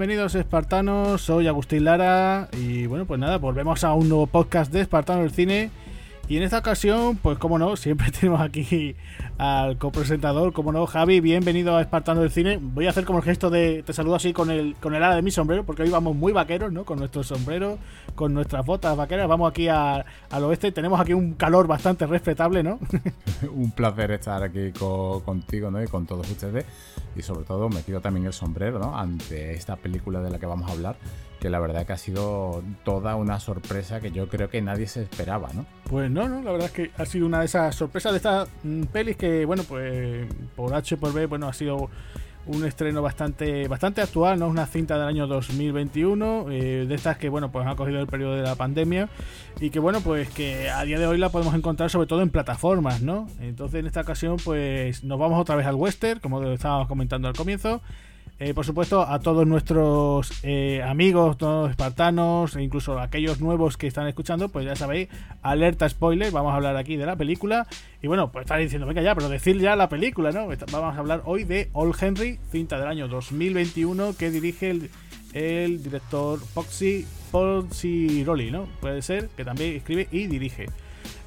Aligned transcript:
Bienvenidos 0.00 0.34
espartanos, 0.34 1.20
soy 1.20 1.46
Agustín 1.46 1.84
Lara 1.84 2.48
y 2.58 2.86
bueno, 2.86 3.04
pues 3.04 3.20
nada, 3.20 3.36
volvemos 3.36 3.84
a 3.84 3.92
un 3.92 4.08
nuevo 4.08 4.26
podcast 4.26 4.72
de 4.72 4.80
Espartano 4.80 5.20
del 5.20 5.30
Cine 5.30 5.70
y 6.30 6.36
en 6.36 6.44
esta 6.44 6.58
ocasión, 6.58 7.16
pues 7.16 7.38
como 7.38 7.58
no, 7.58 7.74
siempre 7.74 8.08
tenemos 8.20 8.40
aquí 8.40 8.94
al 9.36 9.78
copresentador, 9.78 10.52
como 10.52 10.70
no, 10.70 10.86
Javi, 10.86 11.18
bienvenido 11.18 11.76
a 11.76 11.80
Espartano 11.80 12.20
del 12.20 12.30
Cine. 12.30 12.56
Voy 12.62 12.86
a 12.86 12.90
hacer 12.90 13.04
como 13.04 13.18
el 13.18 13.24
gesto 13.24 13.50
de 13.50 13.82
te 13.82 13.92
saludo 13.92 14.14
así 14.14 14.32
con 14.32 14.48
el 14.48 14.76
con 14.76 14.94
el 14.94 15.02
ala 15.02 15.16
de 15.16 15.22
mi 15.22 15.32
sombrero, 15.32 15.64
porque 15.64 15.82
hoy 15.82 15.90
vamos 15.90 16.14
muy 16.14 16.32
vaqueros, 16.32 16.70
¿no? 16.70 16.84
Con 16.84 17.00
nuestro 17.00 17.24
sombrero, 17.24 17.78
con 18.14 18.32
nuestras 18.32 18.64
botas 18.64 18.96
vaqueras, 18.96 19.26
vamos 19.26 19.50
aquí 19.50 19.66
al 19.66 20.04
oeste, 20.30 20.70
tenemos 20.70 21.00
aquí 21.00 21.14
un 21.14 21.32
calor 21.32 21.66
bastante 21.66 22.06
respetable, 22.06 22.62
¿no? 22.62 22.78
un 23.52 23.72
placer 23.72 24.12
estar 24.12 24.40
aquí 24.40 24.70
contigo, 24.70 25.72
¿no? 25.72 25.82
Y 25.82 25.88
con 25.88 26.06
todos 26.06 26.30
ustedes. 26.30 26.64
Y 27.16 27.22
sobre 27.22 27.44
todo 27.44 27.68
me 27.68 27.82
quito 27.82 28.00
también 28.00 28.26
el 28.26 28.32
sombrero, 28.32 28.78
¿no? 28.78 28.96
Ante 28.96 29.54
esta 29.54 29.74
película 29.74 30.20
de 30.20 30.30
la 30.30 30.38
que 30.38 30.46
vamos 30.46 30.70
a 30.70 30.74
hablar 30.74 30.96
que 31.40 31.50
la 31.50 31.58
verdad 31.58 31.86
que 31.86 31.94
ha 31.94 31.96
sido 31.96 32.62
toda 32.84 33.16
una 33.16 33.40
sorpresa 33.40 34.00
que 34.00 34.12
yo 34.12 34.28
creo 34.28 34.50
que 34.50 34.60
nadie 34.60 34.86
se 34.86 35.02
esperaba, 35.02 35.48
¿no? 35.54 35.64
Pues 35.88 36.10
no, 36.10 36.28
no, 36.28 36.42
la 36.42 36.52
verdad 36.52 36.66
es 36.66 36.72
que 36.72 36.90
ha 36.96 37.06
sido 37.06 37.26
una 37.26 37.40
de 37.40 37.46
esas 37.46 37.74
sorpresas 37.74 38.12
de 38.12 38.18
estas 38.18 38.48
mm, 38.62 38.82
pelis 38.84 39.16
que, 39.16 39.44
bueno, 39.46 39.64
pues 39.64 40.28
por 40.54 40.74
H 40.74 40.96
por 40.98 41.12
B, 41.12 41.26
bueno, 41.26 41.48
ha 41.48 41.52
sido 41.52 41.88
un 42.46 42.64
estreno 42.64 43.02
bastante 43.02 43.68
bastante 43.68 44.00
actual, 44.00 44.38
¿no? 44.38 44.48
Una 44.48 44.66
cinta 44.66 44.98
del 44.98 45.06
año 45.06 45.26
2021, 45.26 46.46
eh, 46.50 46.86
de 46.88 46.94
estas 46.94 47.16
que, 47.16 47.28
bueno, 47.28 47.50
pues 47.50 47.66
ha 47.66 47.74
cogido 47.74 48.00
el 48.00 48.06
periodo 48.06 48.36
de 48.36 48.42
la 48.42 48.54
pandemia 48.54 49.08
y 49.60 49.70
que, 49.70 49.78
bueno, 49.78 50.00
pues 50.00 50.28
que 50.30 50.68
a 50.70 50.84
día 50.84 50.98
de 50.98 51.06
hoy 51.06 51.18
la 51.18 51.30
podemos 51.30 51.54
encontrar 51.54 51.90
sobre 51.90 52.06
todo 52.06 52.22
en 52.22 52.30
plataformas, 52.30 53.02
¿no? 53.02 53.26
Entonces, 53.40 53.80
en 53.80 53.86
esta 53.86 54.02
ocasión, 54.02 54.36
pues 54.44 55.04
nos 55.04 55.18
vamos 55.18 55.40
otra 55.40 55.56
vez 55.56 55.66
al 55.66 55.74
western, 55.74 56.20
como 56.20 56.42
estábamos 56.42 56.88
comentando 56.88 57.28
al 57.28 57.34
comienzo, 57.34 57.82
eh, 58.42 58.54
por 58.54 58.64
supuesto, 58.64 59.02
a 59.02 59.18
todos 59.18 59.46
nuestros 59.46 60.32
eh, 60.42 60.82
amigos, 60.82 61.36
todos 61.36 61.68
espartanos, 61.68 62.56
e 62.56 62.62
incluso 62.62 62.98
aquellos 62.98 63.38
nuevos 63.38 63.76
que 63.76 63.86
están 63.86 64.08
escuchando, 64.08 64.48
pues 64.48 64.64
ya 64.64 64.74
sabéis, 64.74 65.10
alerta 65.42 65.86
spoiler, 65.86 66.32
vamos 66.32 66.54
a 66.54 66.56
hablar 66.56 66.74
aquí 66.78 66.96
de 66.96 67.04
la 67.04 67.16
película. 67.16 67.66
Y 68.00 68.06
bueno, 68.06 68.32
pues 68.32 68.46
estáis 68.46 68.64
diciendo, 68.64 68.86
venga 68.86 69.02
ya, 69.02 69.14
pero 69.14 69.28
decir 69.28 69.58
ya 69.58 69.76
la 69.76 69.90
película, 69.90 70.32
¿no? 70.32 70.48
Vamos 70.72 70.96
a 70.96 70.98
hablar 70.98 71.20
hoy 71.26 71.44
de 71.44 71.68
All 71.74 71.92
Henry, 72.00 72.38
cinta 72.50 72.78
del 72.78 72.88
año 72.88 73.08
2021 73.08 74.16
que 74.16 74.30
dirige 74.30 74.70
el, 75.34 75.82
director 75.82 76.40
Foxy 76.40 77.04
Rolly, 78.24 78.50
¿no? 78.50 78.68
Puede 78.80 79.02
ser, 79.02 79.28
que 79.36 79.44
también 79.44 79.76
escribe 79.76 80.08
y 80.10 80.28
dirige. 80.28 80.66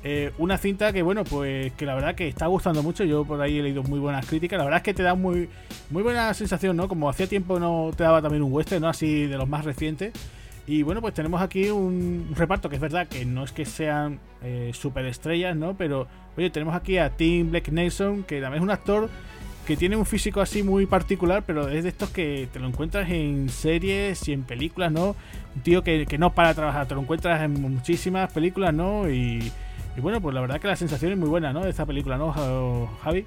Eh, 0.05 0.31
una 0.37 0.57
cinta 0.57 0.91
que, 0.91 1.01
bueno, 1.01 1.23
pues 1.23 1.71
que 1.73 1.85
la 1.85 1.95
verdad 1.95 2.13
que 2.13 2.27
está 2.27 2.47
gustando 2.47 2.83
mucho. 2.83 3.05
Yo 3.05 3.23
por 3.23 3.41
ahí 3.41 3.59
he 3.59 3.63
leído 3.63 3.83
muy 3.83 3.99
buenas 3.99 4.25
críticas. 4.25 4.57
La 4.57 4.65
verdad 4.65 4.79
es 4.79 4.83
que 4.83 4.93
te 4.93 5.03
da 5.03 5.15
muy, 5.15 5.49
muy 5.89 6.03
buena 6.03 6.33
sensación, 6.33 6.75
¿no? 6.75 6.87
Como 6.87 7.09
hacía 7.09 7.27
tiempo 7.27 7.59
no 7.59 7.91
te 7.95 8.03
daba 8.03 8.21
también 8.21 8.43
un 8.43 8.51
western, 8.51 8.81
¿no? 8.81 8.89
Así 8.89 9.27
de 9.27 9.37
los 9.37 9.47
más 9.47 9.63
recientes. 9.63 10.13
Y 10.65 10.83
bueno, 10.83 11.01
pues 11.01 11.13
tenemos 11.13 11.41
aquí 11.41 11.69
un 11.69 12.33
reparto 12.35 12.69
que 12.69 12.75
es 12.75 12.81
verdad 12.81 13.07
que 13.07 13.25
no 13.25 13.43
es 13.43 13.51
que 13.51 13.65
sean 13.65 14.19
eh, 14.41 14.71
superestrellas, 14.73 15.55
¿no? 15.55 15.75
Pero, 15.77 16.07
oye, 16.37 16.49
tenemos 16.49 16.75
aquí 16.75 16.97
a 16.97 17.09
Tim 17.09 17.51
Black 17.51 17.69
Nelson, 17.69 18.23
que 18.23 18.39
también 18.41 18.61
es 18.61 18.63
un 18.63 18.71
actor 18.71 19.09
que 19.65 19.77
tiene 19.77 19.95
un 19.95 20.05
físico 20.05 20.41
así 20.41 20.63
muy 20.63 20.85
particular, 20.85 21.43
pero 21.45 21.69
es 21.69 21.83
de 21.83 21.89
estos 21.89 22.09
que 22.09 22.49
te 22.51 22.59
lo 22.59 22.67
encuentras 22.67 23.09
en 23.09 23.47
series 23.49 24.27
y 24.27 24.33
en 24.33 24.43
películas, 24.43 24.91
¿no? 24.91 25.15
Un 25.55 25.61
tío 25.63 25.83
que, 25.83 26.05
que 26.05 26.17
no 26.17 26.33
para 26.33 26.53
trabajar, 26.53 26.87
te 26.87 26.95
lo 26.95 27.01
encuentras 27.01 27.41
en 27.41 27.61
muchísimas 27.61 28.31
películas, 28.31 28.73
¿no? 28.73 29.09
Y 29.09 29.51
y 29.95 30.01
bueno, 30.01 30.21
pues 30.21 30.33
la 30.33 30.41
verdad 30.41 30.59
que 30.59 30.67
la 30.67 30.75
sensación 30.75 31.11
es 31.11 31.17
muy 31.17 31.29
buena, 31.29 31.53
¿no? 31.53 31.63
De 31.63 31.69
esta 31.69 31.85
película, 31.85 32.17
¿no, 32.17 32.31
Javi? 33.03 33.25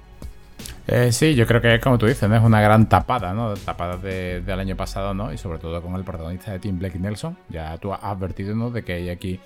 Eh, 0.87 1.11
sí, 1.11 1.35
yo 1.35 1.45
creo 1.45 1.59
que 1.59 1.75
es 1.75 1.81
como 1.81 1.97
tú 1.97 2.05
dices, 2.05 2.29
¿no? 2.29 2.35
es 2.35 2.41
una 2.41 2.61
gran 2.61 2.87
tapada, 2.87 3.33
¿no? 3.33 3.53
Tapada 3.55 3.97
del 3.97 4.59
año 4.59 4.75
pasado, 4.77 5.13
¿no? 5.13 5.33
Y 5.33 5.37
sobre 5.37 5.59
todo 5.59 5.81
con 5.81 5.95
el 5.95 6.03
protagonista 6.03 6.51
de 6.51 6.59
Tim 6.59 6.79
Blake 6.79 6.97
Nelson. 6.97 7.37
Ya 7.49 7.77
tú 7.77 7.93
has 7.93 8.03
advertido, 8.03 8.55
¿no? 8.55 8.71
De 8.71 8.83
que 8.83 8.93
hay 8.93 9.09
aquí, 9.09 9.39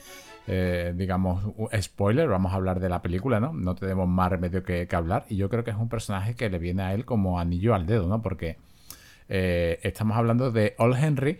eh, 0.47 0.93
digamos, 0.95 1.43
spoiler, 1.81 2.27
vamos 2.27 2.53
a 2.53 2.55
hablar 2.55 2.79
de 2.79 2.89
la 2.89 3.01
película, 3.01 3.39
¿no? 3.39 3.53
No 3.53 3.73
tenemos 3.73 4.07
más 4.07 4.29
remedio 4.29 4.63
que, 4.63 4.87
hablar. 4.91 5.25
Y 5.29 5.35
yo 5.35 5.49
creo 5.49 5.63
que 5.63 5.71
es 5.71 5.77
un 5.77 5.89
personaje 5.89 6.35
que 6.35 6.49
le 6.49 6.59
viene 6.59 6.83
a 6.83 6.93
él 6.93 7.05
como 7.05 7.39
anillo 7.39 7.73
al 7.73 7.87
dedo, 7.87 8.07
¿no? 8.07 8.21
Porque 8.21 8.57
eh, 9.27 9.79
estamos 9.81 10.17
hablando 10.17 10.51
de 10.51 10.75
All 10.77 10.95
Henry, 10.95 11.39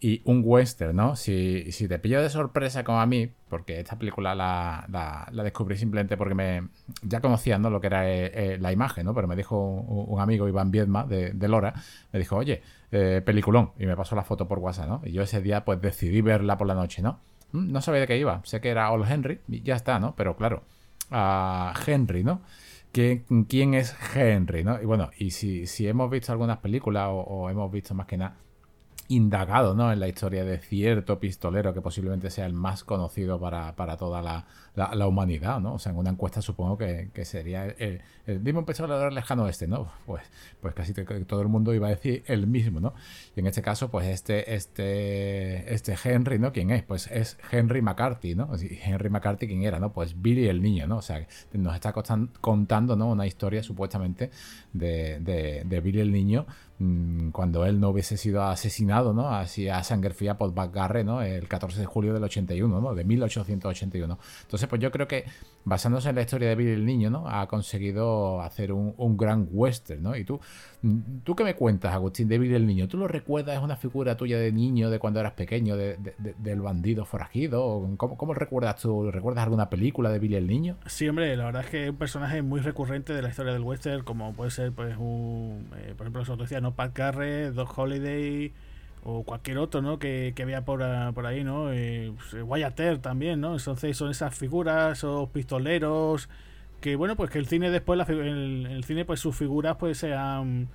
y 0.00 0.22
un 0.24 0.42
western, 0.44 0.94
¿no? 0.94 1.16
Si, 1.16 1.72
si 1.72 1.88
te 1.88 1.98
pillo 1.98 2.22
de 2.22 2.30
sorpresa 2.30 2.84
como 2.84 3.00
a 3.00 3.06
mí, 3.06 3.30
porque 3.48 3.80
esta 3.80 3.98
película 3.98 4.34
la, 4.34 4.86
la, 4.88 5.42
descubrí 5.42 5.76
simplemente 5.76 6.16
porque 6.16 6.34
me 6.34 6.68
ya 7.02 7.20
conocía 7.20 7.58
¿no? 7.58 7.68
lo 7.70 7.80
que 7.80 7.88
era 7.88 8.08
eh, 8.08 8.54
eh, 8.54 8.58
la 8.60 8.70
imagen, 8.70 9.06
¿no? 9.06 9.14
Pero 9.14 9.26
me 9.26 9.34
dijo 9.34 9.58
un, 9.58 10.20
amigo, 10.20 10.46
Iván 10.46 10.70
Viedma, 10.70 11.04
de, 11.04 11.48
Lora, 11.48 11.74
me 12.12 12.18
dijo, 12.18 12.36
oye, 12.36 12.62
eh, 12.92 13.22
peliculón, 13.24 13.72
y 13.78 13.86
me 13.86 13.96
pasó 13.96 14.14
la 14.14 14.22
foto 14.22 14.46
por 14.46 14.60
WhatsApp, 14.60 14.88
¿no? 14.88 15.00
Y 15.04 15.12
yo 15.12 15.22
ese 15.22 15.42
día 15.42 15.64
pues 15.64 15.80
decidí 15.80 16.20
verla 16.20 16.56
por 16.56 16.68
la 16.68 16.74
noche, 16.74 17.02
¿no? 17.02 17.18
Mm, 17.52 17.72
no 17.72 17.80
sabía 17.80 18.02
de 18.02 18.06
qué 18.06 18.18
iba, 18.18 18.40
sé 18.44 18.60
que 18.60 18.68
era 18.68 18.90
All 18.92 19.04
Henry, 19.10 19.40
y 19.48 19.62
ya 19.62 19.74
está, 19.74 19.98
¿no? 19.98 20.14
Pero 20.14 20.36
claro, 20.36 20.62
a 21.10 21.74
Henry, 21.86 22.22
¿no? 22.22 22.40
¿Quién, 22.92 23.74
es 23.74 23.96
Henry, 24.14 24.64
¿no? 24.64 24.80
Y 24.80 24.84
bueno, 24.84 25.10
y 25.18 25.30
si, 25.32 25.66
si 25.66 25.88
hemos 25.88 26.10
visto 26.10 26.32
algunas 26.32 26.58
películas 26.58 27.08
o 27.10 27.50
hemos 27.50 27.70
visto 27.70 27.94
más 27.94 28.06
que 28.06 28.16
nada 28.16 28.36
indagado 29.08 29.74
¿no? 29.74 29.90
en 29.90 30.00
la 30.00 30.08
historia 30.08 30.44
de 30.44 30.58
cierto 30.58 31.18
pistolero 31.18 31.74
que 31.74 31.80
posiblemente 31.80 32.30
sea 32.30 32.46
el 32.46 32.52
más 32.52 32.84
conocido 32.84 33.40
para, 33.40 33.74
para 33.74 33.96
toda 33.96 34.22
la, 34.22 34.46
la, 34.78 35.06
humanidad, 35.06 35.60
¿no? 35.60 35.74
O 35.74 35.78
sea, 35.78 35.92
en 35.92 35.98
una 35.98 36.10
encuesta 36.10 36.40
supongo 36.40 36.78
que, 36.78 37.10
sería 37.24 37.66
el, 37.66 38.00
el, 38.26 38.40
mismo 38.40 38.64
pistolero 38.64 39.10
lejano 39.10 39.48
este, 39.48 39.66
¿no? 39.66 39.90
Pues, 40.06 40.22
pues 40.60 40.74
casi 40.74 40.94
todo 40.94 41.42
el 41.42 41.48
mundo 41.48 41.74
iba 41.74 41.88
a 41.88 41.90
decir 41.90 42.22
el 42.26 42.46
mismo, 42.46 42.80
¿no? 42.80 42.94
Y 43.36 43.40
en 43.40 43.46
este 43.46 43.62
caso, 43.62 43.90
pues 43.90 44.06
este, 44.06 44.54
este, 44.54 45.74
este 45.74 45.96
Henry, 46.02 46.38
¿no? 46.38 46.52
¿Quién 46.52 46.70
es? 46.70 46.82
Pues 46.82 47.08
es 47.08 47.38
Henry 47.50 47.82
McCarthy, 47.82 48.34
¿no? 48.34 48.50
Henry 48.54 49.10
McCarthy, 49.10 49.46
¿quién 49.46 49.62
era? 49.62 49.78
¿no? 49.78 49.92
Pues 49.92 50.20
Billy 50.20 50.48
el 50.48 50.62
niño, 50.62 50.86
¿no? 50.86 50.98
O 50.98 51.02
sea, 51.02 51.26
nos 51.52 51.74
está 51.74 51.92
contando, 52.40 52.96
¿no? 52.96 53.10
Una 53.10 53.26
historia 53.26 53.62
supuestamente 53.62 54.30
de, 54.72 55.20
de, 55.64 55.80
Billy 55.80 56.00
el 56.00 56.12
niño 56.12 56.46
Mm, 56.80 57.30
cuando 57.30 57.66
él 57.66 57.80
no 57.80 57.88
hubiese 57.88 58.16
sido 58.16 58.44
asesinado, 58.44 59.12
¿no? 59.12 59.30
Así 59.30 59.68
a 59.68 59.82
sangre 59.82 60.14
fría 60.14 60.38
por 60.38 60.54
McGarre, 60.54 61.02
¿no? 61.02 61.22
El 61.22 61.48
14 61.48 61.80
de 61.80 61.86
julio 61.86 62.14
del 62.14 62.22
81, 62.22 62.80
¿no? 62.80 62.94
De 62.94 63.04
1881. 63.04 64.18
Entonces, 64.42 64.67
pues 64.68 64.80
yo 64.80 64.90
creo 64.90 65.08
que 65.08 65.24
basándose 65.64 66.08
en 66.08 66.16
la 66.16 66.22
historia 66.22 66.48
de 66.48 66.54
Billy 66.54 66.70
el 66.70 66.86
Niño, 66.86 67.10
¿no? 67.10 67.28
Ha 67.28 67.46
conseguido 67.46 68.40
hacer 68.40 68.72
un, 68.72 69.16
gran 69.16 69.48
western, 69.50 70.02
¿no? 70.02 70.16
Y 70.16 70.24
tú, 70.24 70.40
mm, 70.82 71.18
¿tú 71.24 71.34
qué 71.34 71.44
me 71.44 71.54
cuentas, 71.54 71.92
Agustín, 71.92 72.28
de 72.28 72.38
Billy 72.38 72.54
el 72.54 72.66
Niño? 72.66 72.88
¿Tú 72.88 72.96
lo 72.96 73.08
recuerdas? 73.08 73.56
¿Es 73.56 73.62
una 73.62 73.76
figura 73.76 74.16
tuya 74.16 74.38
de 74.38 74.52
niño, 74.52 74.90
de 74.90 74.98
cuando 74.98 75.20
eras 75.20 75.32
pequeño, 75.32 75.76
del 75.76 76.60
bandido 76.60 77.04
forajido? 77.04 77.88
¿Cómo, 77.96 78.16
¿Cómo 78.16 78.34
recuerdas 78.34 78.80
tú? 78.80 79.10
¿Recuerdas 79.10 79.44
alguna 79.44 79.68
película 79.68 80.10
de 80.10 80.18
Billy 80.18 80.36
el 80.36 80.46
Niño? 80.46 80.76
Sí, 80.86 81.08
hombre, 81.08 81.36
la 81.36 81.46
verdad 81.46 81.64
es 81.64 81.70
que 81.70 81.84
es 81.84 81.90
un 81.90 81.96
personaje 81.96 82.42
muy 82.42 82.60
recurrente 82.60 83.12
de 83.12 83.22
la 83.22 83.28
historia 83.28 83.52
del 83.52 83.62
western, 83.62 84.04
como 84.04 84.32
puede 84.34 84.50
ser, 84.50 84.72
pues, 84.72 84.96
un... 84.96 85.70
Eh, 85.76 85.94
por 85.96 86.06
ejemplo, 86.06 86.20
nosotros 86.22 86.48
decía, 86.48 86.60
¿no? 86.60 86.74
Pat 86.74 86.92
Carre, 86.92 87.50
Doc 87.50 87.76
Holiday 87.76 88.52
o 89.10 89.22
cualquier 89.24 89.56
otro, 89.58 89.80
¿no? 89.80 89.98
Que, 89.98 90.34
que 90.36 90.44
vea 90.44 90.64
por, 90.64 90.82
ah, 90.82 91.12
por 91.14 91.24
ahí, 91.26 91.42
¿no? 91.42 91.72
Eh, 91.72 92.12
pues, 92.14 92.42
Wyatt 92.44 92.78
Earp 92.78 93.00
también, 93.00 93.40
¿no? 93.40 93.56
Entonces 93.56 93.96
son 93.96 94.10
esas 94.10 94.36
figuras, 94.36 94.98
esos 94.98 95.30
pistoleros, 95.30 96.28
que 96.82 96.94
bueno, 96.94 97.16
pues 97.16 97.30
que 97.30 97.38
el 97.38 97.46
cine 97.46 97.70
después, 97.70 97.96
la, 97.96 98.04
el, 98.04 98.84
cine, 98.84 99.06
pues 99.06 99.20
sus 99.20 99.34
figuras, 99.34 99.76
pues 99.78 99.96
se 99.98 100.14
han, 100.14 100.68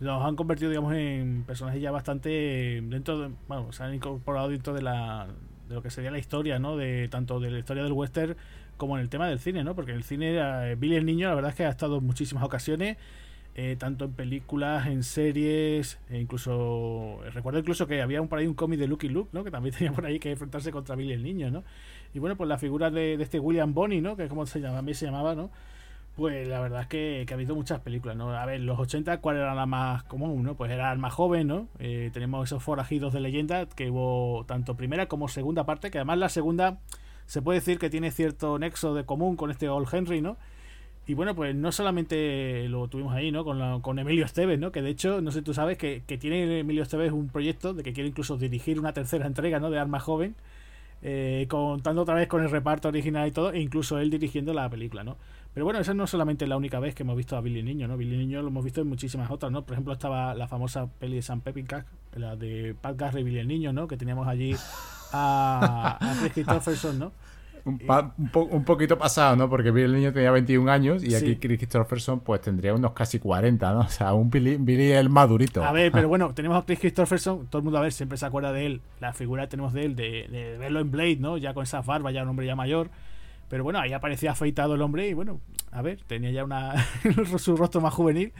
los 0.00 0.24
han 0.24 0.34
convertido, 0.34 0.70
digamos, 0.70 0.94
en 0.94 1.44
personajes 1.46 1.82
ya 1.82 1.90
bastante 1.90 2.80
dentro, 2.84 3.18
de, 3.18 3.30
bueno, 3.48 3.70
se 3.72 3.82
han 3.82 3.94
incorporado 3.94 4.48
dentro 4.48 4.72
de 4.72 4.82
la 4.82 5.28
de 5.68 5.74
lo 5.74 5.82
que 5.82 5.90
sería 5.90 6.10
la 6.10 6.18
historia, 6.18 6.58
¿no? 6.58 6.76
De 6.76 7.08
tanto 7.08 7.38
de 7.40 7.50
la 7.50 7.58
historia 7.58 7.82
del 7.82 7.92
western 7.92 8.36
como 8.78 8.96
en 8.96 9.02
el 9.02 9.10
tema 9.10 9.28
del 9.28 9.40
cine, 9.40 9.62
¿no? 9.62 9.74
Porque 9.74 9.92
el 9.92 10.04
cine, 10.04 10.36
eh, 10.38 10.74
Billy 10.76 10.96
el 10.96 11.04
Niño, 11.06 11.28
la 11.28 11.34
verdad 11.34 11.50
es 11.50 11.56
que 11.56 11.64
ha 11.66 11.70
estado 11.70 11.98
en 11.98 12.04
muchísimas 12.04 12.44
ocasiones 12.44 12.96
eh, 13.56 13.76
tanto 13.78 14.04
en 14.04 14.12
películas, 14.12 14.88
en 14.88 15.04
series, 15.04 16.00
e 16.10 16.18
incluso 16.18 17.20
recuerdo 17.32 17.60
incluso 17.60 17.86
que 17.86 18.02
había 18.02 18.20
un, 18.20 18.26
por 18.26 18.40
ahí 18.40 18.48
un 18.48 18.54
cómic 18.54 18.80
de 18.80 18.88
Lucky 18.88 19.08
Luke, 19.08 19.30
¿no? 19.32 19.44
Que 19.44 19.52
también 19.52 19.74
tenía 19.78 19.92
por 19.92 20.04
ahí 20.06 20.18
que 20.18 20.32
enfrentarse 20.32 20.72
contra 20.72 20.96
Billy 20.96 21.12
el 21.12 21.22
niño, 21.22 21.50
¿no? 21.50 21.62
Y 22.14 22.18
bueno, 22.18 22.36
pues 22.36 22.48
la 22.48 22.58
figura 22.58 22.90
de, 22.90 23.14
este 23.14 23.38
William 23.38 23.72
Bonney, 23.72 24.00
¿no? 24.00 24.16
Que 24.16 24.24
es 24.24 24.28
como 24.28 24.44
se 24.46 24.60
llama, 24.60 24.78
a 24.78 24.82
mí 24.82 24.92
se 24.94 25.06
llamaba, 25.06 25.34
¿no? 25.36 25.50
Pues 26.16 26.46
la 26.48 26.60
verdad 26.60 26.82
es 26.82 26.86
que, 26.88 27.26
ha 27.28 27.34
habido 27.34 27.54
muchas 27.54 27.80
películas, 27.80 28.16
¿no? 28.16 28.30
A 28.32 28.44
ver, 28.44 28.60
los 28.60 28.78
80, 28.78 29.18
¿cuál 29.18 29.36
era 29.36 29.54
la 29.54 29.66
más 29.66 30.02
común, 30.04 30.42
no? 30.42 30.56
Pues 30.56 30.70
era 30.72 30.92
el 30.92 30.98
más 30.98 31.12
joven, 31.12 31.46
¿no? 31.46 31.68
Eh, 31.78 32.10
tenemos 32.12 32.48
esos 32.48 32.62
forajidos 32.62 33.12
de 33.12 33.20
leyenda 33.20 33.66
que 33.66 33.90
hubo 33.90 34.44
tanto 34.46 34.76
primera 34.76 35.06
como 35.06 35.28
segunda 35.28 35.64
parte, 35.64 35.90
que 35.92 35.98
además 35.98 36.18
la 36.18 36.28
segunda 36.28 36.78
se 37.26 37.42
puede 37.42 37.60
decir 37.60 37.78
que 37.78 37.90
tiene 37.90 38.10
cierto 38.10 38.58
nexo 38.58 38.94
de 38.94 39.04
común 39.04 39.36
con 39.36 39.50
este 39.50 39.68
Old 39.68 39.88
Henry, 39.92 40.20
¿no? 40.20 40.36
Y 41.06 41.14
bueno, 41.14 41.34
pues 41.34 41.54
no 41.54 41.70
solamente 41.70 42.66
lo 42.68 42.88
tuvimos 42.88 43.14
ahí, 43.14 43.30
¿no? 43.30 43.44
Con, 43.44 43.80
con 43.82 43.98
Emilio 43.98 44.24
Esteves, 44.24 44.58
¿no? 44.58 44.72
Que 44.72 44.80
de 44.82 44.90
hecho, 44.90 45.20
no 45.20 45.32
sé, 45.32 45.42
tú 45.42 45.52
sabes 45.52 45.76
que, 45.76 46.02
que 46.06 46.16
tiene 46.16 46.60
Emilio 46.60 46.82
Esteves 46.82 47.12
un 47.12 47.28
proyecto 47.28 47.74
de 47.74 47.82
que 47.82 47.92
quiere 47.92 48.08
incluso 48.08 48.38
dirigir 48.38 48.80
una 48.80 48.92
tercera 48.94 49.26
entrega, 49.26 49.60
¿no? 49.60 49.70
De 49.70 49.78
Arma 49.78 50.00
Joven. 50.00 50.34
eh, 51.02 51.46
contando 51.50 52.02
otra 52.02 52.14
vez 52.14 52.28
con 52.28 52.42
el 52.42 52.50
reparto 52.50 52.88
original 52.88 53.28
y 53.28 53.32
todo, 53.32 53.52
e 53.52 53.60
incluso 53.60 53.98
él 53.98 54.10
dirigiendo 54.10 54.54
la 54.54 54.68
película, 54.70 55.04
¿no? 55.04 55.18
Pero 55.52 55.64
bueno, 55.66 55.78
esa 55.80 55.94
no 55.94 56.04
es 56.04 56.10
solamente 56.10 56.46
la 56.46 56.56
única 56.56 56.80
vez 56.80 56.94
que 56.94 57.02
hemos 57.04 57.16
visto 57.16 57.36
a 57.36 57.40
Billy 57.40 57.62
Niño, 57.62 57.86
¿no? 57.88 57.96
Billy 57.96 58.16
Niño 58.16 58.42
lo 58.42 58.48
hemos 58.48 58.64
visto 58.64 58.80
en 58.80 58.88
muchísimas 58.88 59.30
otras, 59.30 59.52
¿no? 59.52 59.64
Por 59.64 59.74
ejemplo, 59.74 59.92
estaba 59.92 60.34
la 60.34 60.48
famosa 60.48 60.88
peli 60.98 61.16
de 61.16 61.22
Sam 61.22 61.42
Pepincock, 61.42 61.84
la 62.14 62.36
de 62.36 62.74
Pat 62.80 62.96
Garry 62.96 63.20
y 63.20 63.24
Billy 63.24 63.46
Niño, 63.46 63.72
¿no? 63.72 63.86
Que 63.88 63.96
teníamos 63.96 64.26
allí 64.28 64.62
a, 65.12 65.98
a 66.00 66.16
Chris 66.16 66.32
Christopherson, 66.32 66.98
¿no? 66.98 67.12
Un, 67.64 67.80
un, 68.34 68.64
poquito 68.64 68.98
pasado, 68.98 69.36
¿no? 69.36 69.48
Porque 69.48 69.70
Billy 69.70 69.86
el 69.86 69.94
niño 69.94 70.12
tenía 70.12 70.30
21 70.30 70.70
años 70.70 71.02
y 71.02 71.14
aquí 71.14 71.36
Chris 71.36 71.58
Christopherson 71.58 72.20
pues 72.20 72.42
tendría 72.42 72.74
unos 72.74 72.92
casi 72.92 73.18
40, 73.18 73.72
¿no? 73.72 73.80
O 73.80 73.88
sea, 73.88 74.12
un 74.12 74.28
Billy, 74.28 74.56
Billy 74.58 74.92
el 74.92 75.08
madurito. 75.08 75.64
A 75.64 75.72
ver, 75.72 75.90
pero 75.90 76.08
bueno, 76.10 76.34
tenemos 76.34 76.62
a 76.62 76.66
Chris 76.66 76.78
Christopherson, 76.78 77.46
todo 77.46 77.60
el 77.60 77.64
mundo 77.64 77.78
a 77.78 77.82
ver, 77.82 77.92
siempre 77.92 78.18
se 78.18 78.26
acuerda 78.26 78.52
de 78.52 78.66
él, 78.66 78.80
la 79.00 79.14
figura 79.14 79.44
que 79.44 79.48
tenemos 79.48 79.72
de 79.72 79.84
él, 79.86 79.96
de, 79.96 80.28
de 80.28 80.58
verlo 80.58 80.80
en 80.80 80.90
Blade, 80.90 81.16
¿no? 81.16 81.38
Ya 81.38 81.54
con 81.54 81.62
esas 81.62 81.86
barbas, 81.86 82.12
ya 82.12 82.22
un 82.22 82.28
hombre 82.28 82.46
ya 82.46 82.54
mayor. 82.54 82.90
Pero 83.48 83.64
bueno, 83.64 83.78
ahí 83.78 83.92
aparecía 83.92 84.32
afeitado 84.32 84.74
el 84.74 84.82
hombre 84.82 85.08
y 85.08 85.14
bueno, 85.14 85.40
a 85.70 85.80
ver, 85.80 86.00
tenía 86.06 86.30
ya 86.30 86.44
una 86.44 86.74
su 87.38 87.56
rostro 87.56 87.80
más 87.80 87.94
juvenil. 87.94 88.32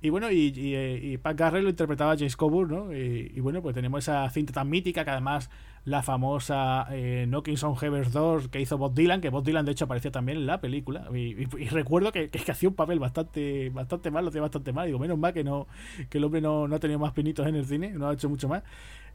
Y 0.00 0.10
bueno, 0.10 0.30
y, 0.30 0.52
y, 0.54 1.12
y 1.12 1.18
Pat 1.18 1.36
Garrett 1.36 1.62
lo 1.62 1.70
interpretaba 1.70 2.16
James 2.16 2.36
Coburn, 2.36 2.70
¿no? 2.70 2.94
Y, 2.94 3.32
y, 3.34 3.40
bueno, 3.40 3.62
pues 3.62 3.74
tenemos 3.74 4.04
esa 4.04 4.28
cinta 4.30 4.52
tan 4.52 4.68
mítica 4.68 5.04
que 5.04 5.10
además 5.10 5.50
la 5.84 6.02
famosa 6.02 6.86
eh, 6.90 7.24
Knocking 7.26 7.56
on 7.62 7.76
Heaven's 7.76 8.12
Door 8.12 8.50
que 8.50 8.60
hizo 8.60 8.76
Bob 8.76 8.94
Dylan, 8.94 9.20
que 9.20 9.30
Bob 9.30 9.44
Dylan 9.44 9.64
de 9.64 9.72
hecho 9.72 9.86
aparecía 9.86 10.10
también 10.10 10.38
en 10.38 10.46
la 10.46 10.60
película. 10.60 11.08
Y, 11.14 11.44
recuerdo 11.70 12.12
que, 12.12 12.28
que, 12.30 12.50
hacía 12.50 12.68
un 12.68 12.74
papel 12.74 12.98
bastante 12.98 13.70
bastante 13.70 14.10
mal, 14.10 14.24
lo 14.24 14.28
hacía 14.30 14.42
bastante 14.42 14.72
mal. 14.72 14.86
Digo, 14.86 14.98
menos 14.98 15.18
mal 15.18 15.32
que 15.32 15.44
no 15.44 15.66
que 16.08 16.18
el 16.18 16.24
hombre 16.24 16.40
no, 16.40 16.68
no 16.68 16.76
ha 16.76 16.80
tenido 16.80 16.98
más 16.98 17.12
pinitos 17.12 17.46
en 17.46 17.56
el 17.56 17.66
cine, 17.66 17.90
no 17.90 18.08
ha 18.08 18.12
hecho 18.12 18.28
mucho 18.28 18.48
más. 18.48 18.62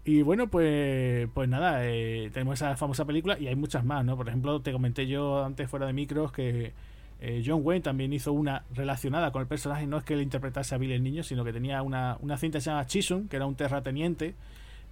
Y 0.04 0.22
bueno, 0.22 0.48
pues, 0.48 1.27
pues 1.33 1.50
nada, 1.50 1.80
eh, 1.83 2.30
tenemos 2.31 2.56
esa 2.56 2.75
famosa 2.77 3.06
película 3.06 3.39
y 3.39 3.48
hay 3.48 3.56
muchas 3.56 3.83
más, 3.83 4.06
¿no? 4.06 4.16
Por 4.16 4.27
ejemplo, 4.27 4.62
te 4.62 4.72
comenté 4.72 5.07
yo 5.07 5.44
antes 5.44 5.68
fuera 5.68 5.88
de 5.88 5.94
micros 5.94 6.31
que 6.31 6.74
eh, 7.27 7.44
John 7.44 7.62
Wayne 7.63 7.81
también 7.81 8.13
hizo 8.13 8.31
una 8.33 8.66
relacionada 8.75 9.31
con 9.31 9.42
el 9.42 9.48
personaje, 9.48 9.88
no 9.88 9.98
es 9.98 10.04
que 10.04 10.13
él 10.13 10.22
interpretase 10.22 10.75
a 10.75 10.77
Bill 10.77 10.92
el 10.92 11.01
niño, 11.01 11.24
sino 11.24 11.44
que 11.44 11.51
tenía 11.51 11.81
una, 11.81 12.18
una 12.22 12.38
cinta 12.38 12.60
que 12.60 12.62
se 12.62 12.69
llama 12.69 12.86
Chisholm, 12.86 13.27
que 13.27 13.38
era 13.38 13.48
un 13.48 13.56
terrateniente 13.56 14.36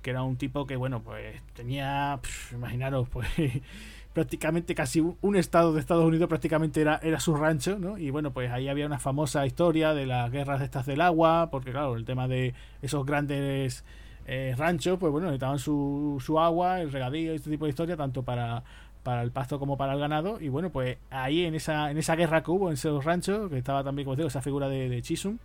que 0.02 0.10
era 0.10 0.22
un 0.22 0.36
tipo 0.36 0.68
que, 0.68 0.76
bueno, 0.76 1.02
pues 1.02 1.42
tenía, 1.54 2.20
imaginaros, 2.52 3.08
pues 3.08 3.30
prácticamente 4.14 4.76
casi 4.76 5.00
un 5.00 5.36
estado 5.36 5.74
de 5.74 5.80
Estados 5.80 6.06
Unidos 6.06 6.28
prácticamente 6.28 6.82
era, 6.82 7.00
era 7.02 7.20
su 7.20 7.36
rancho, 7.36 7.80
¿no? 7.80 7.98
Y 7.98 8.10
bueno, 8.10 8.34
pues 8.34 8.52
ahí 8.52 8.68
había 8.68 8.86
una 8.86 9.00
famosa 9.00 9.46
historia 9.46 9.94
de 9.94 10.06
las 10.06 10.30
guerras 10.30 10.62
estas 10.62 10.86
del 10.86 11.02
agua, 11.02 11.50
porque 11.52 11.72
claro, 11.72 11.96
el 11.96 12.04
tema 12.04 12.28
de 12.28 12.54
esos 12.82 13.06
grandes 13.06 13.86
eh, 14.26 14.54
ranchos, 14.58 15.00
pues 15.00 15.12
bueno, 15.12 15.28
necesitaban 15.28 15.60
su, 15.60 16.22
su 16.24 16.40
agua, 16.40 16.82
el 16.82 16.92
regadío, 16.92 17.34
este 17.34 17.50
tipo 17.50 17.66
de 17.66 17.70
historia, 17.70 17.96
tanto 17.96 18.24
para, 18.24 18.64
para 19.04 19.22
el 19.22 19.32
pasto 19.32 19.60
como 19.60 19.78
para 19.78 19.94
el 19.94 20.00
ganado. 20.00 20.40
Y 20.42 20.50
bueno, 20.50 20.72
pues 20.72 20.98
ahí 21.12 21.46
en 21.46 21.56
esa, 21.56 21.92
en 21.92 21.98
esa 21.98 22.16
guerra 22.16 22.44
que 22.44 22.52
hubo 22.52 22.70
en 22.70 22.74
esos 22.74 23.04
ranchos, 23.04 23.50
que 23.50 23.58
estaba 23.58 23.84
también, 23.84 24.06
como 24.06 24.16
digo, 24.16 24.28
esa 24.28 24.42
figura 24.42 24.70
de, 24.70 24.90
de 24.90 25.02
Chisum, 25.02 25.38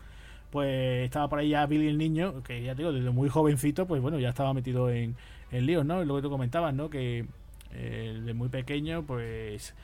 pues 0.50 1.04
estaba 1.04 1.28
por 1.28 1.40
ahí 1.40 1.50
ya 1.50 1.66
Billy 1.66 1.88
el 1.88 1.98
niño, 1.98 2.42
que 2.42 2.62
ya 2.62 2.74
te 2.74 2.82
digo, 2.82 2.92
desde 2.92 3.10
muy 3.10 3.28
jovencito, 3.28 3.86
pues 3.86 4.00
bueno, 4.00 4.18
ya 4.18 4.30
estaba 4.30 4.54
metido 4.54 4.90
en, 4.90 5.16
en 5.50 5.66
líos, 5.66 5.84
¿no? 5.84 6.04
Lo 6.04 6.16
que 6.16 6.22
tú 6.22 6.30
comentabas, 6.30 6.74
¿no? 6.74 6.88
Que 6.88 7.26
eh, 7.72 8.20
de 8.24 8.34
muy 8.34 8.48
pequeño, 8.48 9.04
pues 9.04 9.74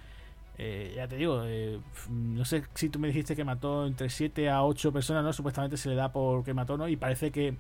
eh, 0.58 0.92
ya 0.96 1.08
te 1.08 1.16
digo, 1.16 1.42
eh, 1.44 1.80
no 2.10 2.44
sé 2.44 2.64
si 2.74 2.88
tú 2.88 2.98
me 2.98 3.08
dijiste 3.08 3.36
que 3.36 3.44
mató 3.44 3.86
entre 3.86 4.08
7 4.08 4.48
a 4.48 4.64
8 4.64 4.92
personas, 4.92 5.24
¿no? 5.24 5.32
Supuestamente 5.32 5.76
se 5.76 5.88
le 5.90 5.96
da 5.96 6.12
por 6.12 6.44
que 6.44 6.54
mató, 6.54 6.78
¿no? 6.78 6.88
Y 6.88 6.96
parece 6.96 7.30
que 7.30 7.54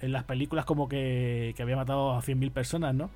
en 0.00 0.12
las 0.12 0.24
películas 0.24 0.64
como 0.64 0.88
que, 0.88 1.54
que 1.56 1.62
había 1.62 1.76
matado 1.76 2.12
a 2.12 2.22
100.000 2.22 2.50
personas, 2.50 2.94
¿no? 2.94 3.10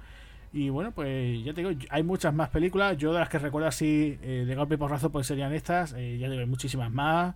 Y 0.57 0.71
bueno, 0.71 0.91
pues 0.91 1.45
ya 1.45 1.53
te 1.53 1.63
digo, 1.63 1.79
hay 1.91 2.03
muchas 2.03 2.33
más 2.33 2.49
películas. 2.49 2.97
Yo 2.97 3.13
de 3.13 3.19
las 3.19 3.29
que 3.29 3.39
recuerdo 3.39 3.69
así 3.69 4.17
de 4.23 4.55
golpe 4.55 4.77
y 4.77 4.79
porrazo, 4.79 5.13
pues 5.13 5.27
serían 5.27 5.53
estas. 5.53 5.91
ya 5.91 6.31
te 6.31 6.47
muchísimas 6.47 6.91
más. 6.91 7.35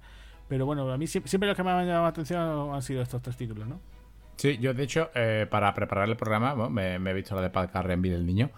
Pero 0.49 0.65
bueno, 0.65 0.91
a 0.91 0.97
mí 0.97 1.07
siempre, 1.07 1.47
los 1.47 1.55
que 1.55 1.63
me 1.63 1.71
han 1.71 1.87
llamado 1.87 2.05
la 2.05 2.09
atención 2.09 2.75
han 2.75 2.81
sido 2.81 3.03
estos 3.03 3.21
tres 3.21 3.37
títulos, 3.37 3.69
¿no? 3.69 3.79
Sí, 4.37 4.57
yo 4.59 4.73
de 4.73 4.85
hecho, 4.85 5.11
eh, 5.15 5.47
para 5.51 5.75
preparar 5.75 6.09
el 6.09 6.17
programa, 6.17 6.71
me, 6.71 6.95
he 6.95 7.13
visto 7.13 7.35
la 7.35 7.43
de 7.43 7.51
Pat 7.51 7.71
Carren 7.71 8.01
del 8.01 8.25
niño. 8.25 8.51